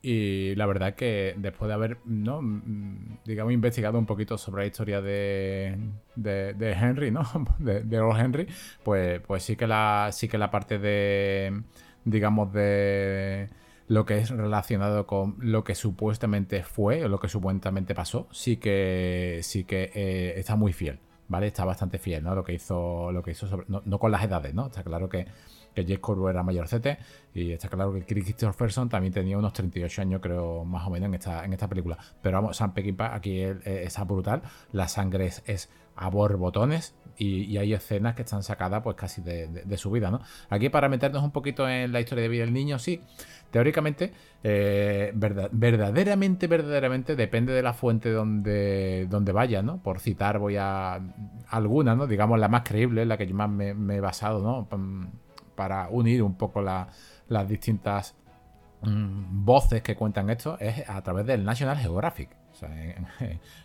Y 0.00 0.54
la 0.54 0.66
verdad 0.66 0.94
que 0.94 1.34
después 1.36 1.66
de 1.68 1.74
haber, 1.74 1.98
¿no? 2.04 2.40
Mm, 2.40 3.18
digamos, 3.24 3.52
investigado 3.52 3.98
un 3.98 4.06
poquito 4.06 4.38
sobre 4.38 4.62
la 4.62 4.66
historia 4.68 5.00
de, 5.02 5.76
de, 6.14 6.72
Henry, 6.72 7.10
¿no? 7.10 7.22
De, 7.58 7.82
de 7.82 7.96
Henry, 7.96 8.46
pues, 8.84 9.20
pues 9.26 9.42
sí 9.42 9.56
que 9.56 9.66
la, 9.66 10.10
sí 10.12 10.28
que 10.28 10.38
la 10.38 10.52
parte 10.52 10.78
de, 10.78 11.62
digamos, 12.04 12.52
de 12.52 13.48
lo 13.88 14.06
que 14.06 14.18
es 14.18 14.30
relacionado 14.30 15.06
con 15.06 15.36
lo 15.40 15.64
que 15.64 15.74
supuestamente 15.74 16.62
fue 16.62 17.04
o 17.04 17.08
lo 17.08 17.18
que 17.18 17.28
supuestamente 17.28 17.94
pasó, 17.94 18.28
sí 18.30 18.58
que, 18.58 19.40
sí 19.42 19.64
que 19.64 19.90
eh, 19.94 20.34
está 20.36 20.56
muy 20.56 20.72
fiel. 20.72 21.00
¿vale? 21.28 21.46
Está 21.46 21.64
bastante 21.64 21.98
fiel, 21.98 22.24
¿no? 22.24 22.34
Lo 22.34 22.42
que 22.42 22.54
hizo, 22.54 23.12
lo 23.12 23.22
que 23.22 23.32
hizo 23.32 23.46
sobre, 23.46 23.66
no, 23.68 23.98
con 23.98 24.10
las 24.10 24.24
edades, 24.24 24.54
¿no? 24.54 24.66
Está 24.66 24.82
claro 24.82 25.08
que, 25.08 25.26
que 25.78 25.84
Jake 25.84 26.00
Corbo 26.00 26.28
era 26.28 26.42
mayorcete 26.42 26.98
y 27.34 27.52
está 27.52 27.68
claro 27.68 27.92
que 27.92 28.04
Chris 28.04 28.24
Christopherson 28.24 28.88
también 28.88 29.12
tenía 29.12 29.38
unos 29.38 29.52
38 29.52 30.02
años, 30.02 30.20
creo, 30.20 30.64
más 30.64 30.86
o 30.86 30.90
menos 30.90 31.08
en 31.08 31.14
esta, 31.14 31.44
en 31.44 31.52
esta 31.52 31.68
película. 31.68 31.96
Pero 32.20 32.38
vamos, 32.38 32.56
Sam 32.56 32.74
Peckinpah 32.74 33.14
aquí 33.14 33.40
está 33.40 34.04
brutal, 34.04 34.42
la 34.72 34.88
sangre 34.88 35.26
es, 35.26 35.70
a 35.94 36.08
borbotones 36.10 36.94
y, 37.16 37.56
hay 37.58 37.74
escenas 37.74 38.14
que 38.14 38.22
están 38.22 38.44
sacadas 38.44 38.82
pues 38.82 38.96
casi 38.96 39.20
de, 39.20 39.76
su 39.76 39.90
vida, 39.90 40.10
¿no? 40.10 40.20
Aquí 40.48 40.68
para 40.68 40.88
meternos 40.88 41.22
un 41.24 41.32
poquito 41.32 41.68
en 41.68 41.92
la 41.92 42.00
historia 42.00 42.22
de 42.22 42.28
vida 42.28 42.44
del 42.44 42.54
niño, 42.54 42.78
sí, 42.78 43.00
teóricamente, 43.50 44.12
eh, 44.44 45.12
verdaderamente, 45.14 46.46
verdaderamente 46.46 47.16
depende 47.16 47.52
de 47.52 47.62
la 47.62 47.72
fuente 47.72 48.12
donde, 48.12 49.06
donde 49.10 49.32
vaya, 49.32 49.62
¿no? 49.62 49.82
Por 49.82 49.98
citar 49.98 50.38
voy 50.38 50.56
a 50.56 51.00
alguna, 51.48 51.96
¿no? 51.96 52.06
Digamos 52.06 52.38
la 52.38 52.48
más 52.48 52.62
creíble, 52.62 53.04
la 53.04 53.16
que 53.16 53.26
yo 53.26 53.34
más 53.34 53.50
me, 53.50 53.96
he 53.96 54.00
basado, 54.00 54.40
¿no? 54.40 54.68
Para 55.58 55.88
unir 55.88 56.22
un 56.22 56.36
poco 56.36 56.62
las 56.62 57.48
distintas 57.48 58.14
mm, 58.82 59.44
voces 59.44 59.82
que 59.82 59.96
cuentan 59.96 60.30
esto, 60.30 60.56
es 60.60 60.88
a 60.88 61.02
través 61.02 61.26
del 61.26 61.44
National 61.44 61.76
Geographic. 61.76 62.30
O 62.62 62.66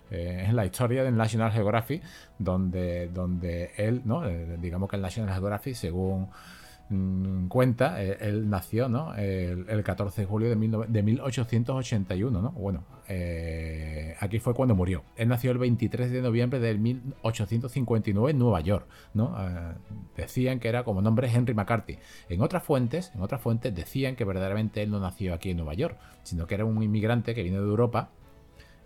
en, 0.09 0.55
la 0.55 0.65
historia 0.65 1.03
del 1.03 1.15
National 1.15 1.51
Geographic, 1.51 2.01
donde, 2.39 3.09
donde 3.09 3.73
él, 3.77 4.01
¿no? 4.05 4.25
Eh, 4.25 4.57
digamos 4.59 4.89
que 4.89 4.95
el 4.95 5.03
National 5.03 5.35
Geographic, 5.35 5.75
según 5.75 6.29
cuenta, 7.49 8.01
eh, 8.03 8.17
él 8.21 8.49
nació 8.49 8.89
¿no? 8.89 9.13
el, 9.15 9.83
14 9.83 10.21
de 10.21 10.27
julio 10.27 10.49
de, 10.49 10.55
1881, 11.03 12.41
¿no? 12.41 12.51
Bueno, 12.51 12.83
eh, 13.07 14.15
aquí 14.19 14.39
fue 14.39 14.53
cuando 14.53 14.75
murió. 14.75 15.03
Él 15.15 15.27
nació 15.27 15.51
el 15.51 15.57
23 15.57 16.11
de 16.11 16.21
noviembre 16.21 16.59
de 16.59 16.73
1859 16.75 18.31
en 18.31 18.39
Nueva 18.39 18.61
York, 18.61 18.87
¿no? 19.13 19.35
Eh, 19.39 19.73
decían 20.15 20.59
que 20.59 20.69
era 20.69 20.83
como 20.83 21.01
nombre 21.01 21.29
Henry 21.31 21.53
McCarthy. 21.53 21.99
En 22.29 22.41
otras 22.41 22.63
fuentes, 22.63 23.11
en 23.13 23.21
otras 23.21 23.41
fuentes 23.41 23.73
decían 23.75 24.15
que 24.15 24.25
verdaderamente 24.25 24.81
él 24.81 24.91
no 24.91 24.99
nació 24.99 25.33
aquí 25.33 25.51
en 25.51 25.57
Nueva 25.57 25.73
York, 25.73 25.97
sino 26.23 26.47
que 26.47 26.55
era 26.55 26.65
un 26.65 26.81
inmigrante 26.81 27.35
que 27.35 27.43
vino 27.43 27.61
de 27.61 27.67
Europa 27.67 28.11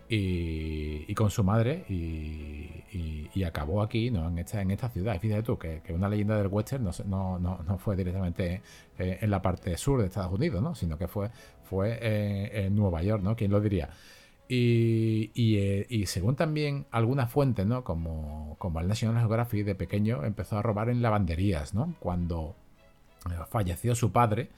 y, 0.09 1.13
con 1.15 1.29
su 1.29 1.43
madre 1.43 1.85
y, 1.89 3.43
acabó 3.43 3.81
aquí, 3.81 4.11
¿no? 4.11 4.27
en, 4.27 4.39
esta, 4.39 4.61
en 4.61 4.71
esta 4.71 4.89
ciudad. 4.89 5.15
Y 5.15 5.19
fíjate 5.19 5.43
tú, 5.43 5.57
que, 5.57 5.81
una 5.89 6.09
leyenda 6.09 6.37
del 6.37 6.47
western 6.47 6.83
no, 6.83 7.39
no, 7.39 7.59
no, 7.63 7.77
fue 7.77 7.95
directamente 7.95 8.61
eh, 8.97 9.19
en 9.21 9.29
la 9.29 9.41
parte 9.41 9.77
sur 9.77 10.01
de 10.01 10.07
Estados 10.07 10.33
Unidos, 10.33 10.61
¿no? 10.61 10.75
sino 10.75 10.97
que 10.97 11.07
fue, 11.07 11.29
fue 11.63 11.97
eh, 12.01 12.65
en 12.65 12.75
Nueva 12.75 13.03
York, 13.03 13.23
¿no? 13.23 13.35
¿Quién 13.35 13.51
lo 13.51 13.61
diría? 13.61 13.89
Y, 14.49 15.31
eh, 15.35 15.85
y, 15.89 16.05
según 16.07 16.35
también 16.35 16.87
algunas 16.91 17.31
fuentes, 17.31 17.65
¿no? 17.65 17.83
Como, 17.83 18.55
como 18.59 18.79
el 18.79 18.87
National 18.87 19.19
Geographic 19.19 19.65
de 19.65 19.75
pequeño 19.75 20.23
empezó 20.23 20.57
a 20.57 20.61
robar 20.61 20.89
en 20.89 21.01
lavanderías, 21.01 21.73
¿no? 21.73 21.95
Cuando 21.99 22.55
falleció 23.49 23.93
su 23.93 24.11
padre, 24.11 24.49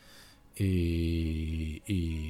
y, 0.56 1.82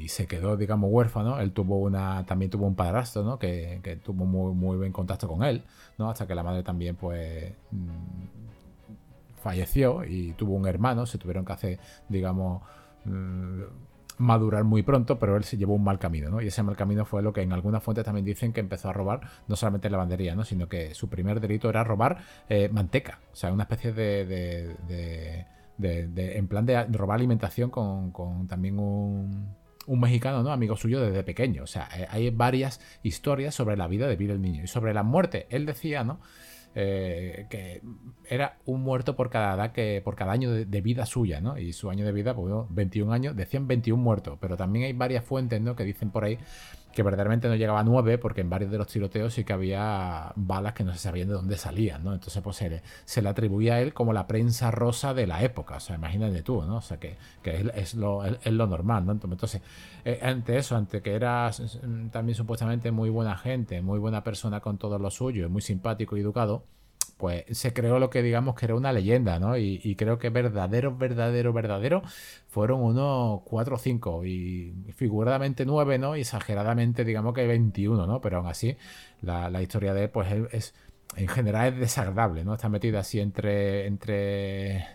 se 0.07 0.27
quedó, 0.27 0.57
digamos, 0.57 0.89
huérfano. 0.91 1.39
Él 1.39 1.51
tuvo 1.51 1.77
una, 1.77 2.25
también 2.25 2.49
tuvo 2.49 2.65
un 2.65 2.75
padrastro, 2.75 3.23
¿no? 3.23 3.39
Que, 3.39 3.99
tuvo 4.03 4.25
muy, 4.25 4.53
muy 4.53 4.77
buen 4.77 4.91
contacto 4.91 5.27
con 5.27 5.43
él, 5.43 5.63
¿no? 5.97 6.09
Hasta 6.09 6.25
que 6.27 6.35
la 6.35 6.43
madre 6.43 6.63
también, 6.63 6.95
pues, 6.95 7.53
mm, 7.71 9.37
falleció 9.41 10.03
y 10.05 10.33
tuvo 10.33 10.55
un 10.55 10.67
hermano. 10.67 11.05
Se 11.05 11.17
tuvieron 11.17 11.45
que 11.45 11.53
hacer, 11.53 11.79
digamos, 12.07 12.63
mm, 13.05 13.61
madurar 14.17 14.63
muy 14.65 14.83
pronto, 14.83 15.17
pero 15.17 15.37
él 15.37 15.43
se 15.43 15.57
llevó 15.57 15.75
un 15.75 15.83
mal 15.83 15.99
camino, 15.99 16.29
¿no? 16.29 16.41
Y 16.41 16.47
ese 16.47 16.61
mal 16.63 16.75
camino 16.75 17.05
fue 17.05 17.21
lo 17.21 17.31
que 17.33 17.41
en 17.41 17.53
algunas 17.53 17.81
fuentes 17.83 18.03
también 18.03 18.25
dicen 18.25 18.51
que 18.53 18.59
empezó 18.59 18.89
a 18.89 18.93
robar 18.93 19.21
no 19.47 19.55
solamente 19.55 19.89
lavandería, 19.89 20.35
¿no? 20.35 20.43
Sino 20.43 20.67
que 20.67 20.93
su 20.93 21.09
primer 21.09 21.39
delito 21.39 21.69
era 21.69 21.83
robar 21.83 22.17
eh, 22.49 22.69
manteca, 22.69 23.19
o 23.31 23.35
sea, 23.35 23.53
una 23.53 23.63
especie 23.63 23.93
de 23.93 25.45
de, 25.79 26.37
en 26.37 26.47
plan 26.47 26.65
de 26.65 26.85
robar 26.85 27.15
alimentación 27.15 27.69
con, 27.69 28.47
también 28.47 28.77
un, 28.79 29.55
mexicano, 29.97 30.43
¿no? 30.43 30.51
Amigo 30.51 30.75
suyo 30.75 31.01
desde 31.01 31.23
pequeño. 31.23 31.63
O 31.63 31.67
sea, 31.67 31.87
eh, 31.97 32.07
hay 32.09 32.29
varias 32.29 32.81
historias 33.03 33.55
sobre 33.55 33.77
la 33.77 33.87
vida 33.87 34.07
de 34.07 34.15
Bill 34.15 34.31
el 34.31 34.41
niño 34.41 34.63
y 34.63 34.67
sobre 34.67 34.93
la 34.93 35.03
muerte. 35.03 35.47
Él 35.49 35.65
decía, 35.65 36.03
¿no? 36.03 36.19
eh, 36.75 37.47
que 37.49 37.81
era 38.25 38.57
un 38.65 38.81
muerto 38.81 39.15
por 39.15 39.29
cada, 39.29 39.73
que, 39.73 40.01
por 40.03 40.15
cada 40.15 40.31
año 40.31 40.51
de, 40.51 40.81
vida 40.81 41.05
suya, 41.05 41.41
¿no? 41.41 41.57
Y 41.57 41.73
su 41.73 41.89
año 41.89 42.05
de 42.05 42.11
vida, 42.11 42.35
pues 42.35 42.53
21 42.69 43.11
años, 43.11 43.35
decían 43.35 43.67
21 43.67 44.01
muertos, 44.01 44.37
pero 44.39 44.55
también 44.55 44.85
hay 44.85 44.93
varias 44.93 45.25
fuentes, 45.25 45.59
¿no? 45.61 45.75
Que 45.75 45.83
dicen 45.83 46.11
por 46.11 46.23
ahí 46.23 46.37
que 46.93 47.03
verdaderamente 47.03 47.47
no 47.47 47.55
llegaba 47.55 47.79
a 47.79 47.83
9 47.83 48.17
porque 48.17 48.41
en 48.41 48.49
varios 48.49 48.71
de 48.71 48.77
los 48.77 48.87
tiroteos 48.87 49.33
sí 49.33 49.43
que 49.43 49.53
había 49.53 50.31
balas 50.35 50.73
que 50.73 50.83
no 50.83 50.93
se 50.93 50.99
sabían 50.99 51.27
de 51.27 51.35
dónde 51.35 51.57
salían, 51.57 52.03
¿no? 52.03 52.13
Entonces 52.13 52.41
pues 52.41 52.57
se 52.57 52.69
le, 52.69 52.81
se 53.05 53.21
le 53.21 53.29
atribuía 53.29 53.75
a 53.75 53.81
él 53.81 53.93
como 53.93 54.13
la 54.13 54.27
prensa 54.27 54.71
rosa 54.71 55.13
de 55.13 55.27
la 55.27 55.43
época, 55.43 55.77
o 55.77 55.79
sea, 55.79 55.95
imagínate 55.95 56.41
tú, 56.41 56.63
¿no? 56.63 56.77
O 56.77 56.81
sea, 56.81 56.97
que, 56.97 57.17
es, 57.43 57.93
lo, 57.93 58.25
es, 58.25 58.45
lo, 58.45 58.67
normal, 58.67 59.05
¿no? 59.05 59.11
Entonces, 59.11 59.61
eh, 60.03 60.19
ante 60.21 60.57
eso, 60.57 60.75
ante 60.75 61.01
que 61.01 61.13
era 61.13 61.51
también 62.11 62.35
supuestamente 62.35 62.91
muy 62.91 63.09
buena 63.09 63.37
gente, 63.37 63.81
muy 63.81 63.99
buena 63.99 64.23
persona 64.23 64.59
con 64.59 64.77
todo 64.77 64.97
lo 64.99 65.11
suyo, 65.11 65.49
muy 65.49 65.61
simpático 65.61 66.17
y 66.17 66.21
educado, 66.21 66.63
pues 67.19 67.43
se 67.51 67.73
creó 67.73 67.99
lo 67.99 68.09
que 68.09 68.23
digamos 68.23 68.55
que 68.55 68.65
era 68.65 68.75
una 68.75 68.93
leyenda, 68.93 69.39
¿no? 69.39 69.57
Y, 69.57 69.95
creo 69.97 70.17
que 70.17 70.29
verdadero, 70.29 70.95
verdadero, 70.95 71.51
verdadero 71.51 72.01
fueron 72.47 72.81
unos 72.81 73.41
4 73.43 73.75
o 73.75 73.77
5 73.77 74.25
y 74.25 74.73
figuradamente 74.95 75.65
9, 75.65 75.97
¿no? 75.99 76.15
Y 76.15 76.21
exageradamente 76.21 77.03
digamos 77.03 77.33
que 77.33 77.45
21, 77.45 78.07
¿no? 78.07 78.21
Pero 78.21 78.37
aún 78.37 78.47
así 78.47 78.77
la, 79.21 79.61
historia 79.61 79.93
de 79.93 80.05
él 80.05 80.09
pues 80.11 80.31
es, 80.53 80.73
en 81.17 81.27
general 81.27 81.73
es 81.73 81.79
desagradable, 81.81 82.45
¿no? 82.45 82.53
Está 82.53 82.69
metida 82.69 82.99
así 82.99 83.19
entre, 83.19 83.85
entre, 83.87 84.85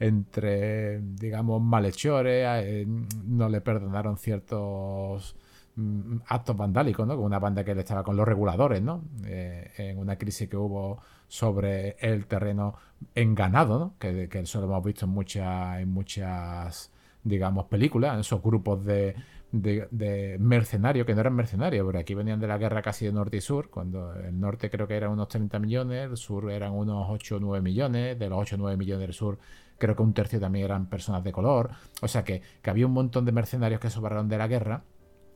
entre 0.00 1.00
digamos, 1.00 1.62
malhechores, 1.62 2.44
eh, 2.64 2.86
no 3.24 3.48
le 3.48 3.60
perdonaron 3.60 4.16
ciertos 4.16 5.36
mm, 5.76 6.16
actos 6.26 6.56
vandálicos, 6.56 7.06
¿no? 7.06 7.14
Con 7.14 7.26
una 7.26 7.38
banda 7.38 7.62
que 7.62 7.70
él 7.70 7.78
estaba 7.78 8.02
con 8.02 8.16
los 8.16 8.26
reguladores, 8.26 8.82
¿no? 8.82 9.04
Eh, 9.26 9.70
en 9.76 9.98
una 9.98 10.16
crisis 10.18 10.48
que 10.48 10.56
hubo 10.56 11.00
sobre 11.32 11.96
el 12.00 12.26
terreno 12.26 12.74
enganado, 13.14 13.78
¿no? 13.78 13.94
que, 13.98 14.28
que, 14.28 14.40
eso 14.40 14.60
lo 14.60 14.66
hemos 14.66 14.84
visto 14.84 15.06
en, 15.06 15.12
muchas 15.12 15.80
en 15.80 15.88
muchas, 15.88 16.92
digamos, 17.24 17.64
películas, 17.68 18.12
en 18.12 18.20
esos 18.20 18.42
grupos 18.42 18.84
de, 18.84 19.16
de, 19.50 20.36
mercenarios, 20.38 21.06
que 21.06 21.14
no 21.14 21.22
eran 21.22 21.34
mercenarios, 21.34 21.86
pero 21.86 21.98
aquí 21.98 22.12
venían 22.12 22.38
de 22.38 22.48
la 22.48 22.58
guerra 22.58 22.82
casi 22.82 23.06
de 23.06 23.12
norte 23.12 23.38
y 23.38 23.40
sur, 23.40 23.70
cuando 23.70 24.12
el 24.14 24.38
norte 24.38 24.68
creo 24.68 24.86
que 24.86 24.94
eran 24.94 25.10
unos 25.12 25.28
30 25.28 25.58
millones, 25.58 26.10
el 26.10 26.18
sur 26.18 26.50
eran 26.50 26.72
unos 26.72 27.06
8 27.08 27.36
o 27.36 27.40
9 27.40 27.62
millones, 27.62 28.18
de 28.18 28.28
los 28.28 28.38
8 28.38 28.56
o 28.56 28.58
9 28.58 28.76
millones 28.76 29.06
del 29.06 29.14
sur 29.14 29.38
creo 29.78 29.96
que 29.96 30.02
un 30.02 30.12
tercio 30.12 30.38
también 30.38 30.66
eran 30.66 30.86
personas 30.86 31.24
de 31.24 31.32
color, 31.32 31.70
o 32.02 32.08
sea 32.08 32.24
que, 32.24 32.42
que 32.60 32.68
había 32.68 32.86
un 32.86 32.92
montón 32.92 33.24
de 33.24 33.32
mercenarios 33.32 33.80
que 33.80 33.88
sobraron 33.88 34.28
de 34.28 34.36
la 34.36 34.48
guerra 34.48 34.84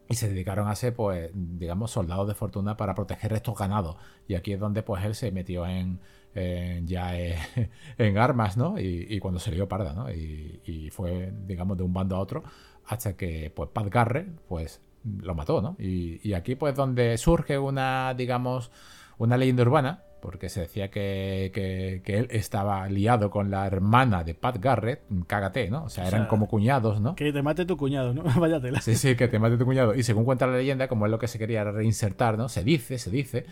y 0.09 0.15
se 0.15 0.29
dedicaron 0.29 0.69
a 0.69 0.75
ser, 0.75 0.95
pues, 0.95 1.31
digamos, 1.35 1.91
soldados 1.91 2.29
de 2.29 2.35
fortuna 2.35 2.77
para 2.77 2.95
proteger 2.95 3.33
estos 3.33 3.59
ganados. 3.59 3.97
Y 4.29 4.35
aquí 4.35 4.53
es 4.53 4.61
donde, 4.61 4.83
pues, 4.83 5.05
él 5.05 5.15
se 5.15 5.33
metió 5.33 5.67
en, 5.67 6.01
ya 6.87 7.13
en 7.99 8.19
armas, 8.19 8.57
¿no? 8.57 8.79
Y, 8.79 9.19
cuando 9.21 9.41
se 9.41 9.53
lió 9.53 9.69
parda, 9.69 9.93
¿no? 9.95 10.11
Y, 10.11 10.91
fue, 10.93 11.33
digamos, 11.47 11.77
de 11.77 11.83
un 11.83 11.93
bando 11.93 12.17
a 12.17 12.21
otro 12.21 12.45
hasta 12.87 13.17
que, 13.17 13.51
pues, 13.55 13.71
Pat 13.71 13.89
Garrett, 13.89 14.29
pues, 14.49 14.81
lo 15.05 15.35
mató, 15.35 15.61
¿no? 15.61 15.77
Y, 15.79 16.21
y 16.29 16.35
aquí, 16.35 16.55
pues, 16.55 16.75
donde 16.75 17.19
surge 17.19 17.59
una, 17.59 18.15
digamos, 18.15 18.71
una 19.19 19.37
leyenda 19.37 19.63
urbana 19.63 20.06
porque 20.21 20.49
se 20.49 20.61
decía 20.61 20.91
que, 20.91 22.03
él 22.05 22.29
estaba 22.31 22.89
liado 22.89 23.31
con 23.31 23.51
la 23.51 23.67
hermana 23.67 24.25
de 24.25 24.35
Pat 24.35 24.59
Garrett, 24.59 25.03
cágate, 25.27 25.71
¿no? 25.71 25.85
O 25.85 25.89
sea, 25.89 26.07
eran 26.07 26.27
como 26.27 26.49
cuñados, 26.49 27.01
¿no? 27.01 27.15
Que 27.15 27.33
te 27.33 27.43
mate 27.43 27.65
tu 27.65 27.77
cuñado, 27.77 28.15
¿no? 28.15 28.23
Váyatela. 28.41 28.81
Sí, 28.81 28.95
sí, 28.97 29.17
que 29.17 29.29
te 29.29 29.39
mate 29.39 29.57
tu 29.57 29.65
cuñado. 29.65 29.95
Y 29.95 30.03
según 30.03 30.25
cuenta 30.25 30.47
la 30.47 30.57
leyenda, 30.57 30.89
como 30.89 31.07
es 31.07 31.11
lo 31.11 31.19
que 31.19 31.29
se 31.29 31.39
quería 31.39 31.65
reinsertar, 31.65 32.39
¿no? 32.39 32.49
Se 32.49 32.65
dice, 32.65 32.99
se 32.99 33.11
dice 33.11 33.47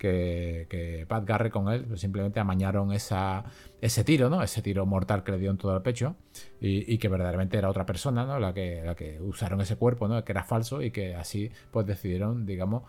que, 0.00 1.04
Pat 1.08 1.24
Garrett 1.24 1.52
con 1.52 1.68
él 1.68 1.84
pues, 1.84 2.00
simplemente 2.00 2.40
amañaron 2.40 2.92
esa, 2.92 3.44
ese 3.80 4.02
tiro, 4.02 4.30
¿no? 4.30 4.42
Ese 4.42 4.62
tiro 4.62 4.86
mortal 4.86 5.22
que 5.22 5.32
le 5.32 5.38
dio 5.38 5.50
en 5.50 5.58
todo 5.58 5.76
el 5.76 5.82
pecho 5.82 6.16
y, 6.60 6.98
que 6.98 7.08
verdaderamente 7.08 7.58
era 7.58 7.68
otra 7.68 7.86
persona, 7.86 8.24
¿no? 8.24 8.38
La 8.38 8.54
que, 8.54 8.82
la 8.84 8.94
que 8.94 9.20
usaron 9.20 9.60
ese 9.60 9.76
cuerpo, 9.76 10.08
¿no? 10.08 10.24
Que 10.24 10.32
era 10.32 10.42
falso 10.42 10.82
y 10.82 10.90
que 10.90 11.14
así 11.14 11.50
pues 11.70 11.86
decidieron, 11.86 12.46
digamos, 12.46 12.84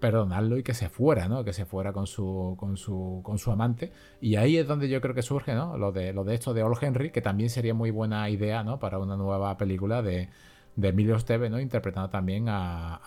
perdonarlo 0.00 0.58
y 0.58 0.62
que 0.62 0.74
se 0.74 0.88
fuera, 0.88 1.28
¿no? 1.28 1.44
Que 1.44 1.52
se 1.52 1.64
fuera 1.64 1.92
con 1.92 2.06
su, 2.06 2.54
con 2.58 2.76
su, 2.76 3.20
con 3.22 3.38
su 3.38 3.50
amante. 3.50 3.92
Y 4.20 4.36
ahí 4.36 4.56
es 4.56 4.66
donde 4.66 4.88
yo 4.88 5.00
creo 5.00 5.14
que 5.14 5.22
surge, 5.22 5.54
¿no? 5.54 5.76
Lo 5.76 5.92
de, 5.92 6.12
lo 6.12 6.24
de 6.24 6.34
esto 6.34 6.54
de 6.54 6.62
Old 6.62 6.78
Henry, 6.80 7.10
que 7.10 7.22
también 7.22 7.50
sería 7.50 7.74
muy 7.74 7.90
buena 7.90 8.28
idea, 8.30 8.62
¿no? 8.62 8.78
Para 8.78 8.98
una 8.98 9.16
nueva 9.16 9.56
película 9.56 10.02
de, 10.02 10.28
de 10.76 10.88
Emilio 10.88 11.16
Esteve, 11.16 11.50
¿no? 11.50 11.58
Interpretando 11.58 12.10
también 12.10 12.48
a, 12.48 13.00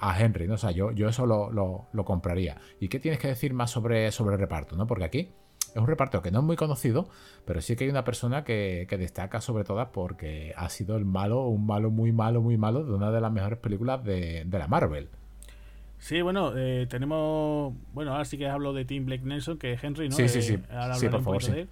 a, 0.00 0.20
Henry, 0.20 0.48
¿no? 0.48 0.54
O 0.54 0.58
sea, 0.58 0.72
yo, 0.72 0.90
yo 0.90 1.08
eso 1.08 1.26
lo, 1.26 1.50
lo, 1.50 2.04
compraría. 2.04 2.60
¿Y 2.80 2.88
qué 2.88 2.98
tienes 2.98 3.20
que 3.20 3.28
decir 3.28 3.54
más 3.54 3.70
sobre, 3.70 4.10
sobre 4.12 4.34
el 4.34 4.40
reparto, 4.40 4.76
¿no? 4.76 4.86
Porque 4.86 5.04
aquí 5.04 5.32
es 5.70 5.76
un 5.76 5.86
reparto 5.86 6.22
que 6.22 6.30
no 6.30 6.40
es 6.40 6.44
muy 6.44 6.56
conocido, 6.56 7.08
pero 7.44 7.60
sí 7.60 7.76
que 7.76 7.84
hay 7.84 7.90
una 7.90 8.04
persona 8.04 8.44
que, 8.44 8.86
destaca 8.98 9.40
sobre 9.40 9.64
todo 9.64 9.92
porque 9.92 10.52
ha 10.56 10.68
sido 10.70 10.96
el 10.96 11.04
malo, 11.04 11.46
un 11.46 11.66
malo 11.66 11.90
muy 11.90 12.12
malo, 12.12 12.40
muy 12.42 12.56
malo 12.56 12.84
de 12.84 12.92
una 12.92 13.10
de 13.12 13.20
las 13.20 13.32
mejores 13.32 13.58
películas 13.58 14.02
de, 14.04 14.44
de 14.44 14.58
la 14.58 14.66
Marvel. 14.66 15.08
Sí, 15.98 16.22
bueno, 16.22 16.52
eh, 16.56 16.86
tenemos. 16.88 17.74
Bueno, 17.92 18.12
ahora 18.12 18.24
sí 18.24 18.38
que 18.38 18.48
hablo 18.48 18.72
de 18.72 18.84
Tim 18.84 19.04
Blake 19.06 19.24
Nelson, 19.24 19.58
que 19.58 19.72
es 19.72 19.82
Henry, 19.82 20.08
¿no? 20.08 20.16
Sí, 20.16 20.28
sí, 20.28 20.42
sí. 20.42 20.54
Eh, 20.54 20.60
ahora 20.70 20.94
sí, 20.94 21.08
por 21.08 21.22
favor, 21.22 21.42
sí. 21.42 21.66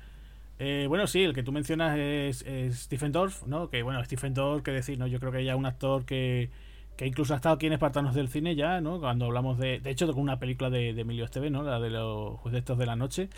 Eh, 0.58 0.86
bueno, 0.88 1.06
sí, 1.06 1.22
el 1.22 1.34
que 1.34 1.42
tú 1.42 1.52
mencionas 1.52 1.98
es, 1.98 2.44
Stephen 2.72 3.12
Dorff, 3.12 3.46
¿no? 3.46 3.68
Que 3.68 3.82
bueno, 3.82 4.02
Stephen 4.04 4.34
Dorff, 4.34 4.62
que 4.62 4.72
decir, 4.72 4.98
¿no? 4.98 5.06
Yo 5.06 5.20
creo 5.20 5.30
que 5.30 5.44
ya 5.44 5.54
un 5.54 5.66
actor 5.66 6.04
que, 6.04 6.50
que 6.96 7.06
incluso 7.06 7.34
ha 7.34 7.36
estado 7.36 7.54
aquí 7.54 7.66
en 7.66 7.74
Espartanos 7.74 8.14
del 8.14 8.28
Cine 8.28 8.56
ya, 8.56 8.80
¿no? 8.80 8.98
Cuando 8.98 9.26
hablamos 9.26 9.58
de. 9.58 9.80
De 9.80 9.90
hecho, 9.90 10.06
con 10.12 10.22
una 10.22 10.38
película 10.38 10.70
de, 10.70 10.90
Emilio 10.90 11.24
Esteve, 11.24 11.50
¿no? 11.50 11.62
La 11.62 11.78
de 11.78 11.90
los 11.90 12.38
jueces 12.40 12.64
de 12.64 12.86
la 12.86 12.96
noche. 12.96 13.28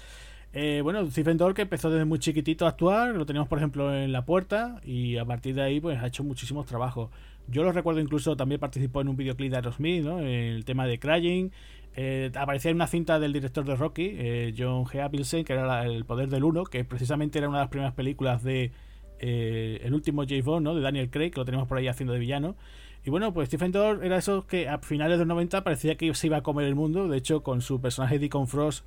bueno, 0.83 1.11
Stephen 1.11 1.37
Dorff 1.37 1.55
que 1.55 1.63
empezó 1.63 1.91
desde 1.91 2.07
muy 2.07 2.19
chiquitito 2.19 2.65
a 2.65 2.71
actuar, 2.71 3.15
lo 3.15 3.27
teníamos 3.27 3.49
por 3.49 3.59
ejemplo 3.59 3.95
en 3.95 4.11
La 4.13 4.25
Puerta 4.25 4.81
y 4.85 5.19
a 5.19 5.25
partir 5.27 5.55
de 5.55 5.63
ahí 5.63 5.81
pues 5.81 5.99
ha 6.03 6.07
hecho 6.07 6.25
muchísimos 6.25 6.65
trabajos. 6.65 7.11
Yo 7.51 7.63
lo 7.63 7.73
recuerdo 7.73 8.01
incluso 8.01 8.37
también 8.37 8.61
participó 8.61 9.01
en 9.01 9.09
un 9.09 9.17
videoclip 9.17 9.51
de 9.51 9.57
Aerosmith, 9.57 10.05
¿no? 10.05 10.21
El 10.21 10.65
tema 10.65 10.87
de 10.87 10.99
Crying. 10.99 11.51
Eh, 11.97 12.31
aparecía 12.37 12.71
en 12.71 12.77
una 12.77 12.87
cinta 12.87 13.19
del 13.19 13.33
director 13.33 13.65
de 13.65 13.75
Rocky, 13.75 14.11
eh, 14.15 14.55
John 14.57 14.85
G. 14.85 15.03
Appleseed, 15.03 15.45
que 15.45 15.55
era 15.55 15.85
El 15.85 16.05
Poder 16.05 16.29
del 16.29 16.45
Uno, 16.45 16.65
que 16.65 16.85
precisamente 16.85 17.39
era 17.39 17.49
una 17.49 17.59
de 17.59 17.65
las 17.65 17.71
primeras 17.71 17.95
películas 17.95 18.45
de 18.45 18.71
eh, 19.19 19.81
el 19.83 19.95
último 19.95 20.23
James 20.29 20.45
Bond, 20.45 20.65
¿no? 20.65 20.75
De 20.75 20.83
Daniel 20.83 21.11
Craig, 21.11 21.31
que 21.31 21.41
lo 21.41 21.45
tenemos 21.45 21.67
por 21.67 21.79
ahí 21.79 21.89
haciendo 21.89 22.13
de 22.13 22.21
villano. 22.21 22.55
Y 23.05 23.11
bueno, 23.11 23.33
pues 23.33 23.49
Stephen 23.49 23.73
Dorff 23.73 24.03
era 24.03 24.19
eso 24.19 24.47
que 24.47 24.69
a 24.69 24.79
finales 24.79 25.19
de 25.19 25.25
los 25.25 25.29
90 25.29 25.65
parecía 25.65 25.97
que 25.97 26.13
se 26.15 26.27
iba 26.27 26.37
a 26.37 26.43
comer 26.43 26.67
el 26.67 26.75
mundo. 26.75 27.09
De 27.09 27.17
hecho, 27.17 27.43
con 27.43 27.63
su 27.63 27.81
personaje 27.81 28.19
Deacon 28.19 28.47
Frost, 28.47 28.85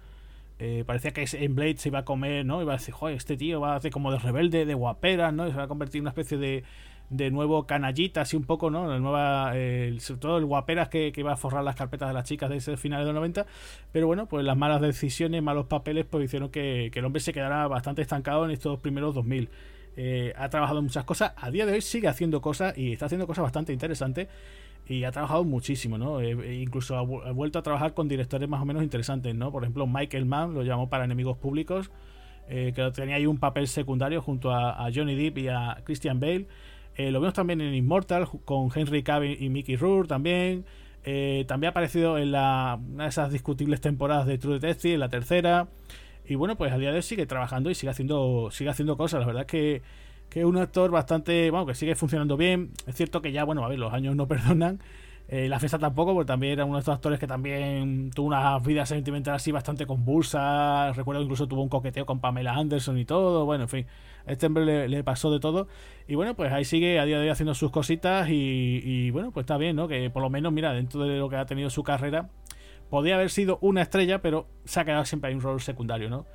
parecía 0.86 1.12
que 1.12 1.26
en 1.34 1.56
Blade 1.56 1.78
se 1.78 1.90
iba 1.90 2.00
a 2.00 2.06
comer, 2.06 2.46
¿no? 2.46 2.62
Iba 2.62 2.74
a 2.74 2.78
decir, 2.78 2.94
joder, 2.94 3.18
este 3.18 3.36
tío 3.36 3.60
va 3.60 3.74
a 3.74 3.76
hacer 3.78 3.92
como 3.92 4.12
de 4.12 4.20
rebelde, 4.20 4.66
de 4.66 4.74
guapera, 4.76 5.32
¿no? 5.32 5.48
Y 5.48 5.52
se 5.52 5.58
va 5.58 5.64
a 5.64 5.68
convertir 5.68 6.00
en 6.00 6.04
una 6.04 6.12
especie 6.12 6.38
de 6.38 6.64
de 7.12 7.30
nuevo 7.30 7.68
canallita, 7.68 8.22
así 8.22 8.36
un 8.36 8.46
poco, 8.46 8.72
¿no? 8.72 8.98
Nueva, 9.00 9.52
sobre 10.00 10.20
todo 10.20 10.38
el 10.38 10.46
guaperas 10.46 10.90
que, 10.90 11.12
que, 11.12 11.22
iba 11.22 11.34
a 11.34 11.38
forrar 11.38 11.64
las 11.64 11.76
carpetas 11.76 12.08
de 12.08 12.14
las 12.14 12.24
chicas 12.24 12.50
de 12.50 12.58
ese 12.58 12.78
final 12.78 13.02
de 13.02 13.06
los 13.06 13.14
90. 13.14 13.46
Pero 13.92 14.08
bueno, 14.08 14.26
pues 14.28 14.44
las 14.44 14.58
malas 14.58 14.82
decisiones, 14.82 15.44
malos 15.44 15.68
papeles, 15.68 16.06
pues 16.10 16.26
hicieron 16.26 16.50
que, 16.50 16.88
el 16.88 17.06
hombre 17.06 17.20
se 17.20 17.34
quedara 17.34 17.68
bastante 17.68 18.02
estancado 18.02 18.46
en 18.46 18.52
estos 18.52 18.80
primeros 18.80 19.14
2000. 19.14 19.50
Eh, 19.98 20.34
ha 20.38 20.50
trabajado 20.50 20.82
muchas 20.82 21.04
cosas, 21.04 21.34
a 21.36 21.52
día 21.52 21.66
de 21.66 21.74
hoy 21.74 21.82
sigue 21.82 22.08
haciendo 22.08 22.42
cosas 22.42 22.78
y 22.78 22.94
está 22.94 23.08
haciendo 23.08 23.28
cosas 23.28 23.44
bastante 23.44 23.74
interesantes 23.74 24.30
y 24.88 25.04
ha 25.04 25.12
trabajado 25.12 25.44
muchísimo, 25.44 25.98
¿no? 25.98 26.22
Eh, 26.22 26.32
e 26.32 26.62
incluso 26.62 26.98
ha, 26.98 27.02
vuelto 27.02 27.60
a 27.60 27.62
trabajar 27.62 27.94
con 27.94 28.08
directores 28.08 28.48
más 28.48 28.62
o 28.62 28.66
menos 28.66 28.84
interesantes, 28.84 29.36
¿no? 29.36 29.52
Por 29.52 29.64
ejemplo, 29.64 29.88
Michael 29.88 30.26
Mann 30.26 30.54
lo 30.54 30.64
llamó 30.64 30.90
para 30.90 31.06
Enemigos 31.06 31.38
Públicos, 31.38 31.92
eh, 32.50 32.74
que 32.76 32.92
tenía 32.92 33.16
ahí 33.16 33.26
un 33.26 33.38
papel 33.38 33.68
secundario 33.68 34.22
junto 34.22 34.52
a, 34.52 34.86
a 34.86 34.92
Johnny 34.94 35.16
Depp 35.16 35.38
y 35.40 35.48
a 35.48 35.82
Christian 35.84 36.20
Bale. 36.20 36.48
Eh, 36.96 37.12
lo 37.12 37.20
vemos 37.20 37.34
también 37.34 37.62
en 37.62 37.74
Immortal 37.74 38.28
con 38.46 38.70
Henry 38.74 39.04
Cavill 39.04 39.42
y 39.42 39.50
Mickey 39.50 39.76
Rourke 39.76 40.08
también. 40.08 40.66
Eh, 41.04 41.46
también 41.48 41.70
ha 41.70 41.72
aparecido 41.72 42.18
en 42.18 42.32
la, 42.32 42.80
una 42.94 43.06
de 43.06 43.10
esas 43.10 43.32
discutibles 43.32 43.82
temporadas 43.82 44.28
de 44.28 44.38
True 44.38 44.60
Detective, 44.60 44.96
en 44.96 45.00
la 45.00 45.10
tercera. 45.10 45.68
Y 46.26 46.36
bueno, 46.36 46.56
pues 46.58 46.72
a 46.72 46.78
día 46.78 46.92
de 46.92 46.98
hoy 46.98 47.02
sigue 47.02 47.26
trabajando 47.26 47.70
y 47.70 47.76
sigue 47.76 47.90
haciendo, 47.90 48.50
sigue 48.52 48.70
haciendo 48.70 48.98
cosas. 48.98 49.22
La 49.22 49.26
verdad 49.28 49.42
es 49.42 49.48
que, 49.48 49.82
que 50.30 50.42
es 50.42 50.46
un 50.46 50.58
actor 50.58 50.92
bastante, 50.92 51.50
bueno, 51.50 51.66
que 51.66 51.76
sigue 51.76 51.96
funcionando 51.96 52.38
bien. 52.38 52.72
Es 52.88 52.96
cierto 52.96 53.22
que 53.22 53.32
ya, 53.32 53.44
bueno, 53.44 53.66
a 53.66 53.70
ver, 53.70 53.80
los 53.80 53.94
años 53.94 54.16
no 54.16 54.28
perdonan. 54.30 54.80
Eh, 55.34 55.48
la 55.48 55.60
fiesta 55.60 55.80
tampoco, 55.80 56.14
porque 56.14 56.28
también 56.28 56.52
era 56.52 56.66
uno 56.66 56.76
de 56.76 56.80
estos 56.80 56.94
actores 56.94 57.18
que 57.18 57.26
también 57.26 58.12
tuvo 58.14 58.28
una 58.28 58.60
vida 58.60 58.86
sentimental 58.86 59.36
así 59.36 59.54
bastante 59.54 59.86
convulsa. 59.86 60.92
Recuerdo 60.92 61.22
que 61.22 61.24
incluso 61.24 61.48
tuvo 61.48 61.64
un 61.64 61.70
coqueteo 61.70 62.06
con 62.06 62.20
Pamela 62.20 62.54
Anderson 62.54 62.98
y 62.98 63.06
todo. 63.06 63.46
Bueno, 63.46 63.64
en 63.64 63.70
fin, 63.70 63.86
este 64.28 64.48
hombre 64.48 64.90
le, 64.90 65.04
pasó 65.06 65.32
de 65.32 65.40
todo. 65.40 65.70
Y 66.06 66.16
bueno, 66.16 66.36
pues 66.36 66.52
ahí 66.52 66.66
sigue 66.66 67.00
a 67.00 67.06
día 67.06 67.16
de 67.16 67.24
hoy 67.24 67.30
haciendo 67.30 67.54
sus 67.56 67.72
cositas. 67.72 68.28
Y, 68.30 69.10
bueno, 69.12 69.32
pues 69.32 69.46
está 69.46 69.56
bien, 69.56 69.78
¿no? 69.78 69.88
Que 69.88 70.10
por 70.10 70.22
lo 70.22 70.30
menos, 70.30 70.52
mira, 70.52 70.74
dentro 70.74 71.06
de 71.06 71.18
lo 71.18 71.30
que 71.30 71.38
ha 71.38 71.46
tenido 71.46 71.70
su 71.70 71.82
carrera, 71.82 72.30
podía 72.90 73.16
haber 73.16 73.30
sido 73.30 73.58
una 73.62 73.84
estrella, 73.84 74.22
pero 74.22 74.48
se 74.66 74.82
ha 74.82 74.86
quedado 74.86 75.06
siempre 75.06 75.32
en 75.32 75.38
un 75.38 75.44
rol 75.44 75.62
secundario, 75.62 76.10
¿no? 76.10 76.26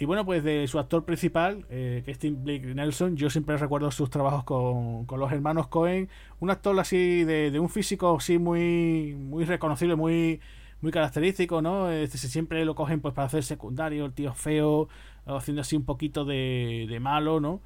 Y 0.00 0.04
bueno, 0.04 0.24
pues 0.24 0.44
de 0.44 0.68
su 0.68 0.78
actor 0.78 1.04
principal, 1.04 1.66
eh, 1.70 2.04
Blake 2.30 2.72
Nelson, 2.72 3.16
yo 3.16 3.30
siempre 3.30 3.56
recuerdo 3.56 3.90
sus 3.90 4.08
trabajos 4.10 4.44
con, 4.44 5.06
con 5.06 5.18
los 5.18 5.32
hermanos 5.32 5.66
Cohen. 5.66 6.08
Un 6.38 6.50
actor 6.50 6.78
así 6.78 7.24
de, 7.24 7.50
de, 7.50 7.58
un 7.58 7.68
físico 7.68 8.16
así 8.16 8.38
muy, 8.38 9.16
muy 9.18 9.44
reconocible, 9.44 9.96
muy, 9.96 10.40
muy 10.82 10.92
característico, 10.92 11.62
¿no? 11.62 11.88
Siempre 12.06 12.64
lo 12.64 12.76
cogen 12.76 13.00
pues 13.00 13.12
para 13.12 13.26
hacer 13.26 13.42
secundario, 13.42 14.04
el 14.04 14.12
tío 14.12 14.32
feo, 14.34 14.88
haciendo 15.26 15.62
así 15.62 15.74
un 15.74 15.84
poquito 15.84 16.24
de, 16.24 16.86
de 16.88 17.00
malo, 17.00 17.40
¿no? 17.40 17.60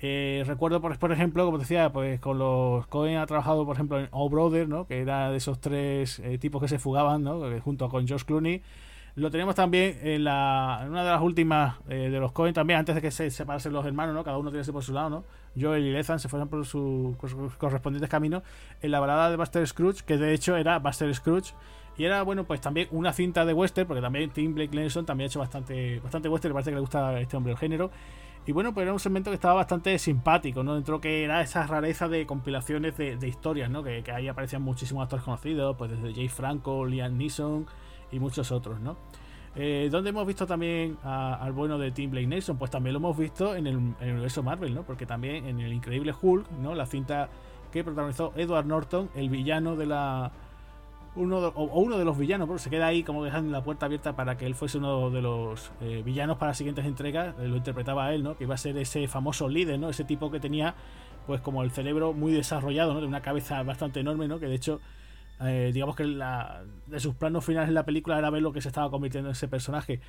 Eh, 0.00 0.42
recuerdo, 0.46 0.80
por, 0.80 0.98
por 0.98 1.12
ejemplo, 1.12 1.44
como 1.44 1.58
decía, 1.58 1.92
pues 1.92 2.18
con 2.18 2.38
los 2.38 2.86
Cohen 2.86 3.18
ha 3.18 3.26
trabajado, 3.26 3.66
por 3.66 3.76
ejemplo, 3.76 4.00
en 4.00 4.08
O 4.10 4.30
Brother, 4.30 4.68
¿no? 4.68 4.86
Que 4.86 5.00
era 5.00 5.30
de 5.30 5.36
esos 5.36 5.60
tres 5.60 6.18
eh, 6.20 6.38
tipos 6.38 6.62
que 6.62 6.68
se 6.68 6.78
fugaban, 6.78 7.22
¿no? 7.22 7.42
Junto 7.60 7.90
con 7.90 8.06
George 8.08 8.24
Clooney. 8.24 8.62
Lo 9.16 9.30
tenemos 9.30 9.54
también 9.54 10.00
en, 10.02 10.24
la, 10.24 10.80
en 10.82 10.90
una 10.90 11.04
de 11.04 11.10
las 11.10 11.22
últimas 11.22 11.76
de 11.86 12.08
los 12.10 12.32
Cohen 12.32 12.52
también, 12.52 12.80
antes 12.80 12.96
de 12.96 13.00
que 13.00 13.12
se 13.12 13.30
separasen 13.30 13.72
los 13.72 13.86
hermanos, 13.86 14.12
¿no? 14.12 14.24
Cada 14.24 14.38
uno 14.38 14.50
tiene 14.50 14.64
por 14.72 14.82
su 14.82 14.92
lado, 14.92 15.08
¿no? 15.08 15.24
Joel 15.58 15.84
y 15.84 15.92
Lethan 15.92 16.18
se 16.18 16.28
fueron 16.28 16.48
por 16.48 16.66
sus 16.66 17.16
correspondientes 17.56 18.10
caminos 18.10 18.42
en 18.82 18.90
la 18.90 18.98
balada 18.98 19.30
de 19.30 19.36
Buster 19.36 19.64
Scrooge, 19.66 20.02
que 20.04 20.16
de 20.16 20.34
hecho 20.34 20.56
era 20.56 20.80
Buster 20.80 21.14
Scrooge. 21.14 21.54
Y 21.96 22.04
era, 22.04 22.22
bueno, 22.22 22.42
pues 22.42 22.60
también 22.60 22.88
una 22.90 23.12
cinta 23.12 23.44
de 23.44 23.52
western, 23.52 23.86
porque 23.86 24.02
también 24.02 24.30
Tim 24.30 24.52
Blake 24.52 24.74
Nelson 24.74 25.06
también 25.06 25.26
ha 25.26 25.28
hecho 25.28 25.38
bastante, 25.38 26.00
bastante 26.00 26.28
western, 26.28 26.52
parece 26.52 26.70
que 26.70 26.74
le 26.74 26.80
gusta 26.80 27.10
a 27.10 27.20
este 27.20 27.36
hombre 27.36 27.52
el 27.52 27.58
género. 27.58 27.92
Y 28.46 28.52
bueno, 28.52 28.74
pues 28.74 28.82
era 28.82 28.92
un 28.92 28.98
segmento 28.98 29.30
que 29.30 29.36
estaba 29.36 29.54
bastante 29.54 29.96
simpático, 30.00 30.64
¿no? 30.64 30.74
Dentro 30.74 31.00
que 31.00 31.22
era 31.22 31.40
esa 31.40 31.64
rareza 31.68 32.08
de 32.08 32.26
compilaciones 32.26 32.96
de, 32.96 33.28
historias, 33.28 33.70
¿no? 33.70 33.84
Que, 33.84 34.02
ahí 34.12 34.26
aparecían 34.26 34.60
muchísimos 34.62 35.04
actores 35.04 35.24
conocidos, 35.24 35.76
pues 35.76 35.92
desde 35.92 36.12
Jay 36.12 36.28
Franco, 36.28 36.84
Liam 36.84 37.16
Neeson 37.16 37.66
y 38.14 38.20
muchos 38.20 38.50
otros, 38.52 38.80
¿no? 38.80 38.96
Eh, 39.56 39.88
¿Dónde 39.90 40.10
hemos 40.10 40.26
visto 40.26 40.46
también 40.46 40.98
al 41.04 41.52
bueno 41.52 41.78
de 41.78 41.92
Tim 41.92 42.10
Blake 42.10 42.26
Nelson? 42.26 42.56
Pues 42.56 42.70
también 42.70 42.92
lo 42.94 42.98
hemos 42.98 43.16
visto 43.16 43.54
en 43.54 43.66
el, 43.66 43.76
universo 43.76 44.42
Marvel, 44.42 44.74
¿no? 44.74 44.82
Porque 44.82 45.06
también 45.06 45.46
en 45.46 45.60
el 45.60 45.72
Increíble 45.72 46.12
Hulk, 46.20 46.50
¿no? 46.60 46.74
La 46.74 46.86
cinta 46.86 47.28
que 47.72 47.84
protagonizó 47.84 48.32
Edward 48.36 48.66
Norton, 48.66 49.10
el 49.14 49.28
villano 49.28 49.76
de 49.76 49.86
la. 49.86 50.32
Uno 51.16 51.38
o, 51.38 51.80
uno 51.80 51.96
de 51.96 52.04
los 52.04 52.18
villanos, 52.18 52.48
porque 52.48 52.64
se 52.64 52.70
queda 52.70 52.88
ahí 52.88 53.04
como 53.04 53.22
dejando 53.22 53.52
la 53.52 53.62
puerta 53.62 53.86
abierta 53.86 54.16
para 54.16 54.36
que 54.36 54.46
él 54.46 54.56
fuese 54.56 54.78
uno 54.78 55.10
de 55.10 55.22
los 55.22 55.70
eh, 55.80 56.02
villanos 56.04 56.38
para 56.38 56.50
las 56.50 56.58
siguientes 56.58 56.84
entregas. 56.84 57.36
Eh, 57.38 57.46
lo 57.46 57.56
interpretaba 57.56 58.12
él, 58.12 58.24
¿no? 58.24 58.36
Que 58.36 58.44
iba 58.44 58.54
a 58.54 58.58
ser 58.58 58.76
ese 58.78 59.06
famoso 59.06 59.48
líder, 59.48 59.78
¿no? 59.78 59.88
Ese 59.88 60.02
tipo 60.02 60.32
que 60.32 60.40
tenía, 60.40 60.74
pues 61.28 61.40
como 61.40 61.62
el 61.62 61.70
cerebro 61.70 62.12
muy 62.12 62.32
desarrollado, 62.32 62.94
¿no? 62.94 63.00
De 63.00 63.06
una 63.06 63.22
cabeza 63.22 63.62
bastante 63.62 64.00
enorme, 64.00 64.26
¿no? 64.26 64.40
Que 64.40 64.46
de 64.46 64.56
hecho 64.56 64.80
eh, 65.40 65.70
digamos 65.72 65.96
que 65.96 66.04
la, 66.04 66.62
de 66.86 67.00
sus 67.00 67.14
planos 67.14 67.44
finales 67.44 67.68
en 67.68 67.74
la 67.74 67.84
película 67.84 68.18
era 68.18 68.30
ver 68.30 68.42
lo 68.42 68.52
que 68.52 68.60
se 68.60 68.68
estaba 68.68 68.90
convirtiendo 68.90 69.30
en 69.30 69.32
ese 69.32 69.48
personaje. 69.48 70.00